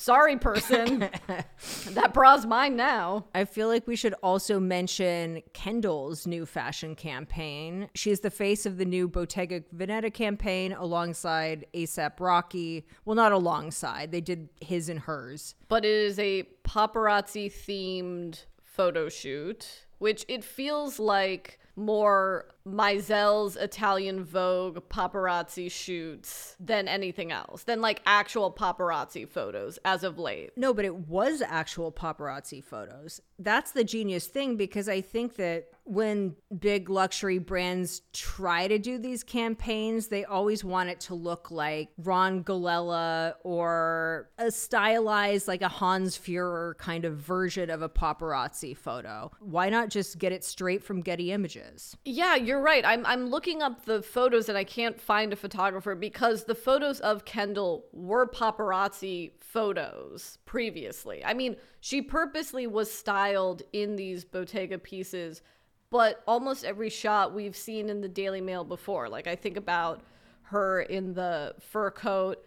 sorry, 0.00 0.36
person. 0.36 1.00
that 1.90 2.14
bra's 2.14 2.46
mine 2.46 2.74
now. 2.74 3.26
I 3.34 3.44
feel 3.44 3.68
like 3.68 3.86
we 3.86 3.96
should 3.96 4.14
also 4.22 4.58
mention 4.58 5.42
Kendall's 5.52 6.26
new 6.26 6.46
fashion 6.46 6.94
campaign. 6.94 7.88
She's 7.94 8.20
the 8.20 8.30
face 8.30 8.64
of 8.64 8.78
the 8.78 8.84
new 8.84 9.08
Bottega 9.08 9.60
Veneta 9.76 10.12
campaign 10.12 10.72
alongside 10.72 11.66
ASAP 11.74 12.18
Rocky. 12.18 12.86
Well, 13.04 13.16
not 13.16 13.32
alongside, 13.32 14.10
they 14.10 14.22
did 14.22 14.48
his 14.60 14.88
and 14.88 15.00
hers. 15.00 15.54
But 15.68 15.84
it 15.84 15.90
is 15.90 16.18
a 16.18 16.44
paparazzi 16.64 17.52
themed 17.52 18.44
photo 18.62 19.08
shoot, 19.08 19.86
which 19.98 20.24
it 20.28 20.42
feels 20.42 20.98
like 20.98 21.58
more 21.76 22.46
Meisel's 22.74 23.56
Italian 23.56 24.24
Vogue 24.24 24.78
paparazzi 24.88 25.70
shoots 25.70 26.56
than 26.60 26.88
anything 26.88 27.32
else, 27.32 27.64
than 27.64 27.80
like 27.80 28.02
actual 28.06 28.52
paparazzi 28.52 29.28
photos 29.28 29.78
as 29.84 30.04
of 30.04 30.18
late. 30.18 30.50
No, 30.56 30.72
but 30.74 30.84
it 30.84 30.94
was 30.94 31.42
actual 31.42 31.92
paparazzi 31.92 32.62
photos. 32.62 33.20
That's 33.38 33.72
the 33.72 33.84
genius 33.84 34.26
thing 34.26 34.56
because 34.56 34.88
I 34.88 35.00
think 35.00 35.36
that 35.36 35.68
when 35.84 36.36
big 36.56 36.88
luxury 36.88 37.38
brands 37.38 38.02
try 38.12 38.68
to 38.68 38.78
do 38.78 38.96
these 38.98 39.24
campaigns, 39.24 40.06
they 40.06 40.24
always 40.24 40.62
want 40.62 40.88
it 40.88 41.00
to 41.00 41.14
look 41.14 41.50
like 41.50 41.88
Ron 41.98 42.44
Galella 42.44 43.34
or 43.42 44.30
a 44.38 44.52
stylized, 44.52 45.48
like 45.48 45.62
a 45.62 45.68
Hans 45.68 46.16
Feurer 46.16 46.76
kind 46.78 47.04
of 47.04 47.16
version 47.16 47.70
of 47.70 47.82
a 47.82 47.88
paparazzi 47.88 48.76
photo. 48.76 49.32
Why 49.40 49.68
not 49.68 49.88
just 49.88 50.18
get 50.18 50.30
it 50.30 50.44
straight 50.44 50.84
from 50.84 51.00
Getty 51.00 51.32
Images? 51.32 51.96
Yeah, 52.04 52.36
you're 52.36 52.59
right. 52.60 52.84
I'm 52.84 53.04
I'm 53.06 53.26
looking 53.26 53.62
up 53.62 53.84
the 53.84 54.02
photos 54.02 54.48
and 54.48 54.56
I 54.56 54.64
can't 54.64 55.00
find 55.00 55.32
a 55.32 55.36
photographer 55.36 55.94
because 55.94 56.44
the 56.44 56.54
photos 56.54 57.00
of 57.00 57.24
Kendall 57.24 57.86
were 57.92 58.26
paparazzi 58.26 59.32
photos 59.40 60.38
previously. 60.46 61.24
I 61.24 61.34
mean, 61.34 61.56
she 61.80 62.02
purposely 62.02 62.66
was 62.66 62.92
styled 62.92 63.62
in 63.72 63.96
these 63.96 64.24
Bottega 64.24 64.78
pieces, 64.78 65.42
but 65.90 66.22
almost 66.26 66.64
every 66.64 66.90
shot 66.90 67.34
we've 67.34 67.56
seen 67.56 67.88
in 67.88 68.00
the 68.00 68.08
Daily 68.08 68.40
Mail 68.40 68.64
before. 68.64 69.08
Like 69.08 69.26
I 69.26 69.36
think 69.36 69.56
about 69.56 70.02
her 70.42 70.82
in 70.82 71.14
the 71.14 71.54
fur 71.60 71.90
coat 71.90 72.44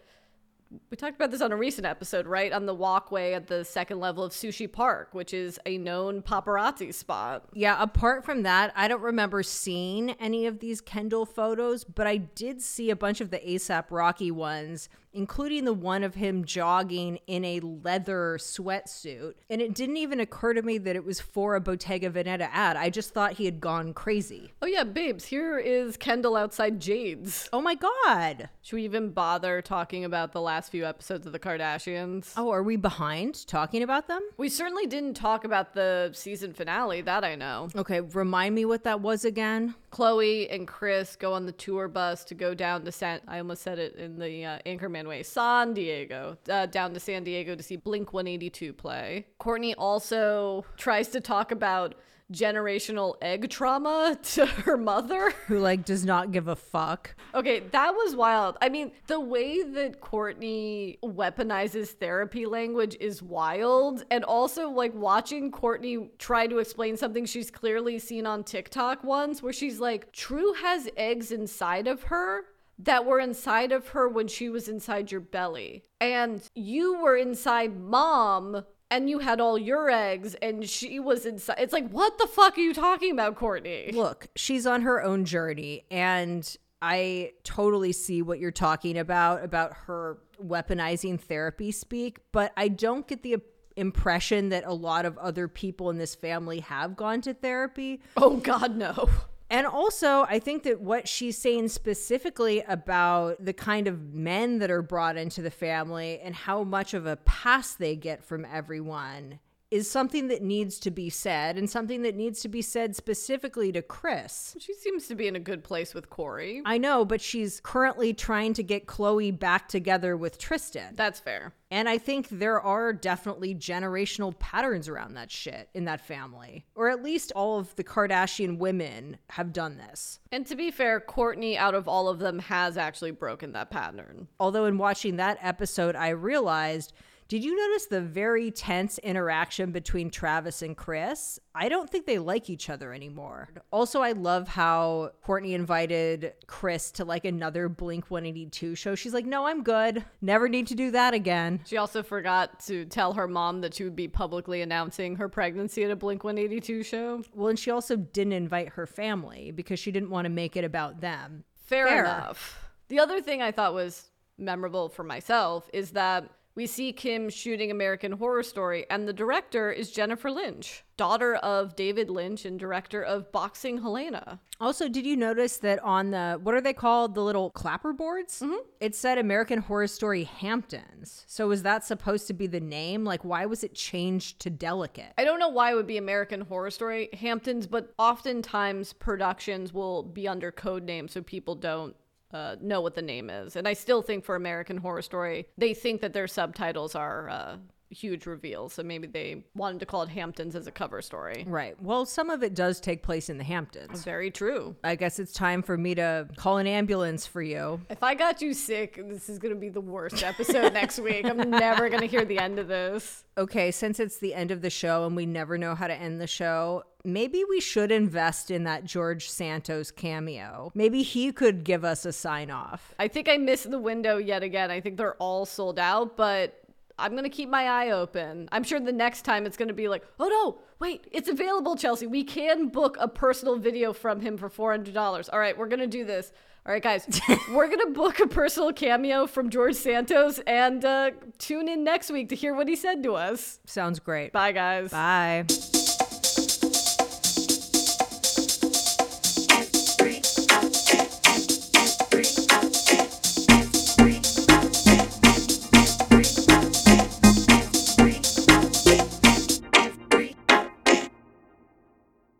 we 0.90 0.96
talked 0.96 1.16
about 1.16 1.30
this 1.30 1.40
on 1.40 1.52
a 1.52 1.56
recent 1.56 1.86
episode, 1.86 2.26
right? 2.26 2.52
On 2.52 2.66
the 2.66 2.74
walkway 2.74 3.32
at 3.32 3.46
the 3.46 3.64
second 3.64 4.00
level 4.00 4.24
of 4.24 4.32
Sushi 4.32 4.70
Park, 4.70 5.10
which 5.12 5.32
is 5.32 5.58
a 5.66 5.78
known 5.78 6.22
paparazzi 6.22 6.92
spot. 6.92 7.44
Yeah, 7.52 7.80
apart 7.80 8.24
from 8.24 8.42
that, 8.42 8.72
I 8.74 8.88
don't 8.88 9.02
remember 9.02 9.42
seeing 9.42 10.10
any 10.12 10.46
of 10.46 10.60
these 10.60 10.80
Kendall 10.80 11.26
photos, 11.26 11.84
but 11.84 12.06
I 12.06 12.16
did 12.16 12.62
see 12.62 12.90
a 12.90 12.96
bunch 12.96 13.20
of 13.20 13.30
the 13.30 13.38
ASAP 13.38 13.84
Rocky 13.90 14.30
ones, 14.30 14.88
including 15.14 15.64
the 15.64 15.72
one 15.72 16.02
of 16.02 16.14
him 16.14 16.44
jogging 16.44 17.18
in 17.26 17.44
a 17.44 17.60
leather 17.60 18.36
sweatsuit. 18.38 19.34
And 19.48 19.62
it 19.62 19.74
didn't 19.74 19.96
even 19.96 20.20
occur 20.20 20.54
to 20.54 20.62
me 20.62 20.78
that 20.78 20.96
it 20.96 21.04
was 21.04 21.20
for 21.20 21.54
a 21.54 21.60
Bottega 21.60 22.10
Veneta 22.10 22.48
ad. 22.52 22.76
I 22.76 22.90
just 22.90 23.14
thought 23.14 23.34
he 23.34 23.44
had 23.44 23.60
gone 23.60 23.94
crazy. 23.94 24.52
Oh, 24.60 24.66
yeah, 24.66 24.84
babes, 24.84 25.26
here 25.26 25.58
is 25.58 25.96
Kendall 25.96 26.36
outside 26.36 26.80
Jade's. 26.80 27.48
Oh 27.52 27.60
my 27.60 27.74
God. 27.74 28.48
Should 28.62 28.76
we 28.76 28.84
even 28.84 29.10
bother 29.10 29.62
talking 29.62 30.04
about 30.04 30.32
the 30.32 30.40
last 30.40 30.70
few 30.70 30.84
episodes 30.84 31.26
of 31.26 31.32
the 31.32 31.38
Kardashians? 31.38 32.32
Oh, 32.36 32.50
are 32.50 32.62
we 32.62 32.76
behind 32.76 33.46
talking 33.46 33.82
about 33.82 34.08
them? 34.08 34.22
We 34.36 34.48
certainly 34.48 34.86
didn't 34.86 35.14
talk 35.14 35.44
about 35.44 35.74
the 35.74 36.10
season 36.12 36.52
finale, 36.52 37.00
that 37.02 37.24
I 37.24 37.34
know. 37.34 37.68
Okay, 37.76 38.00
remind 38.00 38.54
me 38.54 38.64
what 38.64 38.84
that 38.84 39.00
was 39.00 39.24
again. 39.24 39.74
Khloé 39.94 40.52
and 40.52 40.66
Kris 40.66 41.14
go 41.14 41.34
on 41.34 41.46
the 41.46 41.52
tour 41.52 41.86
bus 41.86 42.24
to 42.24 42.34
go 42.34 42.52
down 42.52 42.84
to 42.84 42.90
San. 42.90 43.20
I 43.28 43.38
almost 43.38 43.62
said 43.62 43.78
it 43.78 43.94
in 43.94 44.18
the 44.18 44.44
uh, 44.44 44.58
Anchorman 44.66 45.06
way. 45.06 45.22
San 45.22 45.72
Diego, 45.72 46.36
uh, 46.50 46.66
down 46.66 46.94
to 46.94 47.00
San 47.00 47.22
Diego 47.22 47.54
to 47.54 47.62
see 47.62 47.76
Blink 47.76 48.12
182 48.12 48.72
play. 48.72 49.26
Kourtney 49.38 49.72
also 49.78 50.64
tries 50.76 51.08
to 51.08 51.20
talk 51.20 51.52
about 51.52 51.94
generational 52.32 53.16
egg 53.20 53.50
trauma 53.50 54.18
to 54.22 54.46
her 54.46 54.76
mother. 54.76 55.30
Who, 55.46 55.58
like, 55.58 55.84
does 55.84 56.04
not 56.04 56.32
give 56.32 56.48
a 56.48 56.56
fuck. 56.56 57.14
Okay, 57.34 57.60
that 57.60 57.92
was 57.94 58.16
wild. 58.16 58.56
I 58.60 58.68
mean, 58.68 58.92
the 59.06 59.20
way 59.20 59.62
that 59.62 60.00
Kourtney 60.00 60.98
weaponizes 61.00 61.88
therapy 61.88 62.46
language 62.46 62.96
is 63.00 63.22
wild. 63.22 64.04
And 64.10 64.24
also, 64.24 64.68
like, 64.70 64.94
watching 64.94 65.50
Kourtney 65.50 66.08
try 66.18 66.46
to 66.46 66.58
explain 66.58 66.96
something 66.96 67.24
she's 67.26 67.50
clearly 67.50 67.98
seen 67.98 68.26
on 68.26 68.44
TikTok 68.44 69.04
once, 69.04 69.42
where 69.42 69.52
she's 69.52 69.80
like, 69.80 70.12
True 70.12 70.54
has 70.54 70.88
eggs 70.96 71.32
inside 71.32 71.86
of 71.86 72.04
her 72.04 72.44
that 72.78 73.04
were 73.04 73.20
inside 73.20 73.72
of 73.72 73.88
her 73.88 74.08
when 74.08 74.28
she 74.28 74.48
was 74.48 74.68
inside 74.68 75.12
your 75.12 75.20
belly. 75.20 75.84
And 76.00 76.42
you 76.54 77.00
were 77.00 77.16
inside 77.16 77.78
mom. 77.78 78.64
And 78.94 79.10
you 79.10 79.18
had 79.18 79.40
all 79.40 79.58
your 79.58 79.90
eggs, 79.90 80.36
and 80.36 80.68
she 80.68 81.00
was 81.00 81.26
inside. 81.26 81.56
It's 81.58 81.72
like, 81.72 81.88
what 81.88 82.16
the 82.16 82.28
fuck 82.28 82.56
are 82.56 82.60
you 82.60 82.72
talking 82.72 83.10
about, 83.10 83.34
Kourtney? 83.34 83.92
Look, 83.92 84.28
she's 84.36 84.68
on 84.68 84.82
her 84.82 85.02
own 85.02 85.24
journey, 85.24 85.84
and 85.90 86.56
I 86.80 87.32
totally 87.42 87.90
see 87.90 88.22
what 88.22 88.38
you're 88.38 88.52
talking 88.52 88.96
about 88.96 89.42
about 89.42 89.72
her 89.86 90.18
weaponizing 90.40 91.18
therapy 91.18 91.72
speak, 91.72 92.20
but 92.30 92.52
I 92.56 92.68
don't 92.68 93.08
get 93.08 93.24
the 93.24 93.38
impression 93.74 94.50
that 94.50 94.62
a 94.64 94.72
lot 94.72 95.06
of 95.06 95.18
other 95.18 95.48
people 95.48 95.90
in 95.90 95.98
this 95.98 96.14
family 96.14 96.60
have 96.60 96.94
gone 96.94 97.20
to 97.22 97.34
therapy. 97.34 98.00
Oh, 98.16 98.36
God, 98.36 98.76
no. 98.76 99.08
And 99.50 99.66
also, 99.66 100.22
I 100.22 100.38
think 100.38 100.62
that 100.62 100.80
what 100.80 101.06
she's 101.06 101.36
saying 101.36 101.68
specifically 101.68 102.62
about 102.66 103.44
the 103.44 103.52
kind 103.52 103.86
of 103.86 104.14
men 104.14 104.58
that 104.58 104.70
are 104.70 104.82
brought 104.82 105.16
into 105.16 105.42
the 105.42 105.50
family 105.50 106.18
and 106.20 106.34
how 106.34 106.64
much 106.64 106.94
of 106.94 107.06
a 107.06 107.16
pass 107.16 107.74
they 107.74 107.94
get 107.94 108.24
from 108.24 108.46
everyone 108.50 109.38
is 109.74 109.90
something 109.90 110.28
that 110.28 110.40
needs 110.40 110.78
to 110.78 110.88
be 110.88 111.10
said 111.10 111.58
and 111.58 111.68
something 111.68 112.02
that 112.02 112.14
needs 112.14 112.40
to 112.40 112.48
be 112.48 112.62
said 112.62 112.94
specifically 112.94 113.72
to 113.72 113.82
Kris. 113.82 114.54
She 114.60 114.72
seems 114.72 115.08
to 115.08 115.16
be 115.16 115.26
in 115.26 115.34
a 115.34 115.40
good 115.40 115.64
place 115.64 115.94
with 115.94 116.08
Corey. 116.10 116.62
I 116.64 116.78
know, 116.78 117.04
but 117.04 117.20
she's 117.20 117.58
currently 117.60 118.14
trying 118.14 118.54
to 118.54 118.62
get 118.62 118.86
Khloé 118.86 119.36
back 119.36 119.66
together 119.66 120.16
with 120.16 120.38
Tristan. 120.38 120.94
That's 120.94 121.18
fair. 121.18 121.54
And 121.72 121.88
I 121.88 121.98
think 121.98 122.28
there 122.28 122.60
are 122.60 122.92
definitely 122.92 123.52
generational 123.52 124.38
patterns 124.38 124.88
around 124.88 125.14
that 125.14 125.32
shit 125.32 125.70
in 125.74 125.86
that 125.86 126.00
family. 126.00 126.66
Or 126.76 126.88
at 126.88 127.02
least 127.02 127.32
all 127.34 127.58
of 127.58 127.74
the 127.74 127.82
Kardashian 127.82 128.58
women 128.58 129.18
have 129.30 129.52
done 129.52 129.76
this. 129.76 130.20
And 130.30 130.46
to 130.46 130.54
be 130.54 130.70
fair, 130.70 131.00
Kourtney, 131.00 131.56
out 131.56 131.74
of 131.74 131.88
all 131.88 132.08
of 132.08 132.20
them, 132.20 132.38
has 132.38 132.76
actually 132.76 133.10
broken 133.10 133.54
that 133.54 133.70
pattern. 133.70 134.28
Although, 134.38 134.66
in 134.66 134.78
watching 134.78 135.16
that 135.16 135.38
episode, 135.42 135.96
I 135.96 136.10
realized 136.10 136.92
Did 137.26 137.42
you 137.42 137.56
notice 137.56 137.86
the 137.86 138.02
very 138.02 138.50
tense 138.50 138.98
interaction 138.98 139.72
between 139.72 140.10
Travis 140.10 140.60
and 140.60 140.76
Kris? 140.76 141.38
I 141.54 141.70
don't 141.70 141.88
think 141.88 142.04
they 142.06 142.18
like 142.18 142.50
each 142.50 142.68
other 142.68 142.92
anymore. 142.92 143.48
Also, 143.70 144.02
I 144.02 144.12
love 144.12 144.46
how 144.46 145.12
Kourtney 145.26 145.54
invited 145.54 146.34
Kris 146.46 146.90
to 146.92 147.04
like 147.06 147.24
another 147.24 147.70
Blink 147.70 148.10
182 148.10 148.74
show. 148.74 148.94
She's 148.94 149.14
like, 149.14 149.24
no, 149.24 149.46
I'm 149.46 149.62
good. 149.62 150.04
Never 150.20 150.48
need 150.50 150.66
to 150.66 150.74
do 150.74 150.90
that 150.90 151.14
again. 151.14 151.60
She 151.64 151.78
also 151.78 152.02
forgot 152.02 152.60
to 152.66 152.84
tell 152.84 153.14
her 153.14 153.26
mom 153.26 153.62
that 153.62 153.74
she 153.74 153.84
would 153.84 153.96
be 153.96 154.08
publicly 154.08 154.60
announcing 154.60 155.16
her 155.16 155.28
pregnancy 155.28 155.82
at 155.82 155.90
a 155.90 155.96
Blink 155.96 156.24
182 156.24 156.82
show. 156.82 157.22
Well, 157.32 157.48
and 157.48 157.58
she 157.58 157.70
also 157.70 157.96
didn't 157.96 158.34
invite 158.34 158.70
her 158.70 158.86
family 158.86 159.50
because 159.50 159.78
she 159.78 159.90
didn't 159.92 160.10
want 160.10 160.26
to 160.26 160.30
make 160.30 160.56
it 160.56 160.64
about 160.64 161.00
them. 161.00 161.44
Fair, 161.54 161.86
Fair. 161.86 162.04
enough. 162.04 162.58
The 162.88 162.98
other 162.98 163.22
thing 163.22 163.40
I 163.40 163.50
thought 163.50 163.72
was 163.72 164.10
memorable 164.36 164.90
for 164.90 165.04
myself 165.04 165.70
is 165.72 165.92
that 165.92 166.28
we 166.56 166.66
see 166.66 166.92
Kim 166.92 167.28
shooting 167.28 167.70
American 167.70 168.12
Horror 168.12 168.42
Story, 168.42 168.86
and 168.88 169.08
the 169.08 169.12
director 169.12 169.72
is 169.72 169.90
Jennifer 169.90 170.30
Lynch, 170.30 170.84
daughter 170.96 171.34
of 171.36 171.74
David 171.74 172.10
Lynch 172.10 172.44
and 172.44 172.58
director 172.58 173.02
of 173.02 173.32
Boxing 173.32 173.82
Helena. 173.82 174.40
Also, 174.60 174.88
did 174.88 175.04
you 175.04 175.16
notice 175.16 175.56
that 175.58 175.82
on 175.82 176.12
the 176.12 176.38
what 176.42 176.54
are 176.54 176.60
they 176.60 176.72
called? 176.72 177.14
The 177.14 177.22
little 177.22 177.50
clapper 177.50 177.92
boards? 177.92 178.40
Mm-hmm. 178.40 178.54
It 178.80 178.94
said 178.94 179.18
American 179.18 179.58
Horror 179.58 179.88
Story 179.88 180.24
Hamptons. 180.24 181.24
So 181.26 181.48
was 181.48 181.64
that 181.64 181.84
supposed 181.84 182.28
to 182.28 182.34
be 182.34 182.46
the 182.46 182.60
name? 182.60 183.04
Like, 183.04 183.24
why 183.24 183.46
was 183.46 183.64
it 183.64 183.74
changed 183.74 184.40
to 184.40 184.50
Delicate? 184.50 185.12
I 185.18 185.24
don't 185.24 185.40
know 185.40 185.48
why 185.48 185.72
it 185.72 185.74
would 185.74 185.88
be 185.88 185.96
American 185.96 186.42
Horror 186.42 186.70
Story 186.70 187.08
Hamptons, 187.14 187.66
but 187.66 187.92
oftentimes 187.98 188.92
productions 188.92 189.72
will 189.72 190.04
be 190.04 190.28
under 190.28 190.52
code 190.52 190.84
name 190.84 191.08
so 191.08 191.20
people 191.20 191.56
don't 191.56 191.96
uh, 192.34 192.56
know 192.60 192.80
what 192.80 192.94
the 192.94 193.02
name 193.02 193.30
is. 193.30 193.56
And 193.56 193.66
I 193.66 193.72
still 193.72 194.02
think 194.02 194.24
for 194.24 194.34
American 194.34 194.76
Horror 194.76 195.02
Story, 195.02 195.46
they 195.56 195.72
think 195.72 196.00
that 196.00 196.12
their 196.12 196.26
subtitles 196.26 196.94
are 196.94 197.30
uh, 197.30 197.56
huge 197.94 198.26
reveal. 198.26 198.68
So 198.68 198.82
maybe 198.82 199.06
they 199.06 199.44
wanted 199.54 199.80
to 199.80 199.86
call 199.86 200.02
it 200.02 200.08
Hamptons 200.08 200.54
as 200.54 200.66
a 200.66 200.70
cover 200.70 201.00
story. 201.00 201.44
Right. 201.46 201.80
Well, 201.82 202.04
some 202.04 202.30
of 202.30 202.42
it 202.42 202.54
does 202.54 202.80
take 202.80 203.02
place 203.02 203.30
in 203.30 203.38
the 203.38 203.44
Hamptons. 203.44 204.04
Very 204.04 204.30
true. 204.30 204.76
I 204.84 204.96
guess 204.96 205.18
it's 205.18 205.32
time 205.32 205.62
for 205.62 205.76
me 205.76 205.94
to 205.94 206.28
call 206.36 206.58
an 206.58 206.66
ambulance 206.66 207.26
for 207.26 207.42
you. 207.42 207.80
If 207.88 208.02
I 208.02 208.14
got 208.14 208.42
you 208.42 208.54
sick, 208.54 209.00
this 209.08 209.28
is 209.28 209.38
going 209.38 209.54
to 209.54 209.60
be 209.60 209.68
the 209.68 209.80
worst 209.80 210.22
episode 210.22 210.72
next 210.72 210.98
week. 210.98 211.24
I'm 211.24 211.50
never 211.50 211.88
going 211.88 212.00
to 212.00 212.06
hear 212.06 212.24
the 212.24 212.38
end 212.38 212.58
of 212.58 212.68
this. 212.68 213.24
Okay, 213.36 213.70
since 213.70 213.98
it's 213.98 214.18
the 214.18 214.34
end 214.34 214.50
of 214.50 214.62
the 214.62 214.70
show 214.70 215.06
and 215.06 215.16
we 215.16 215.26
never 215.26 215.58
know 215.58 215.74
how 215.74 215.88
to 215.88 215.94
end 215.94 216.20
the 216.20 216.26
show, 216.26 216.84
maybe 217.04 217.44
we 217.48 217.60
should 217.60 217.90
invest 217.90 218.50
in 218.50 218.64
that 218.64 218.84
George 218.84 219.28
Santos 219.28 219.90
cameo. 219.90 220.70
Maybe 220.74 221.02
he 221.02 221.32
could 221.32 221.64
give 221.64 221.84
us 221.84 222.04
a 222.04 222.12
sign 222.12 222.50
off. 222.50 222.94
I 222.98 223.08
think 223.08 223.28
I 223.28 223.36
missed 223.36 223.70
the 223.70 223.78
window 223.78 224.18
yet 224.18 224.42
again. 224.42 224.70
I 224.70 224.80
think 224.80 224.96
they're 224.96 225.16
all 225.16 225.46
sold 225.46 225.78
out, 225.78 226.16
but 226.16 226.60
I'm 226.98 227.12
going 227.12 227.24
to 227.24 227.30
keep 227.30 227.48
my 227.48 227.64
eye 227.64 227.90
open. 227.90 228.48
I'm 228.52 228.62
sure 228.62 228.78
the 228.78 228.92
next 228.92 229.22
time 229.22 229.46
it's 229.46 229.56
going 229.56 229.68
to 229.68 229.74
be 229.74 229.88
like, 229.88 230.04
oh 230.20 230.28
no, 230.28 230.58
wait, 230.78 231.06
it's 231.10 231.28
available, 231.28 231.76
Chelsea. 231.76 232.06
We 232.06 232.24
can 232.24 232.68
book 232.68 232.96
a 233.00 233.08
personal 233.08 233.56
video 233.56 233.92
from 233.92 234.20
him 234.20 234.36
for 234.36 234.48
$400. 234.48 235.28
All 235.32 235.38
right, 235.38 235.56
we're 235.56 235.68
going 235.68 235.80
to 235.80 235.86
do 235.86 236.04
this. 236.04 236.32
All 236.66 236.72
right, 236.72 236.82
guys, 236.82 237.06
we're 237.52 237.66
going 237.66 237.80
to 237.86 237.92
book 237.92 238.20
a 238.20 238.26
personal 238.26 238.72
cameo 238.72 239.26
from 239.26 239.50
George 239.50 239.74
Santos 239.74 240.38
and 240.46 240.84
uh, 240.84 241.10
tune 241.38 241.68
in 241.68 241.84
next 241.84 242.10
week 242.10 242.30
to 242.30 242.36
hear 242.36 242.54
what 242.54 242.68
he 242.68 242.76
said 242.76 243.02
to 243.02 243.14
us. 243.14 243.60
Sounds 243.66 243.98
great. 243.98 244.32
Bye, 244.32 244.52
guys. 244.52 244.90
Bye. 244.90 245.44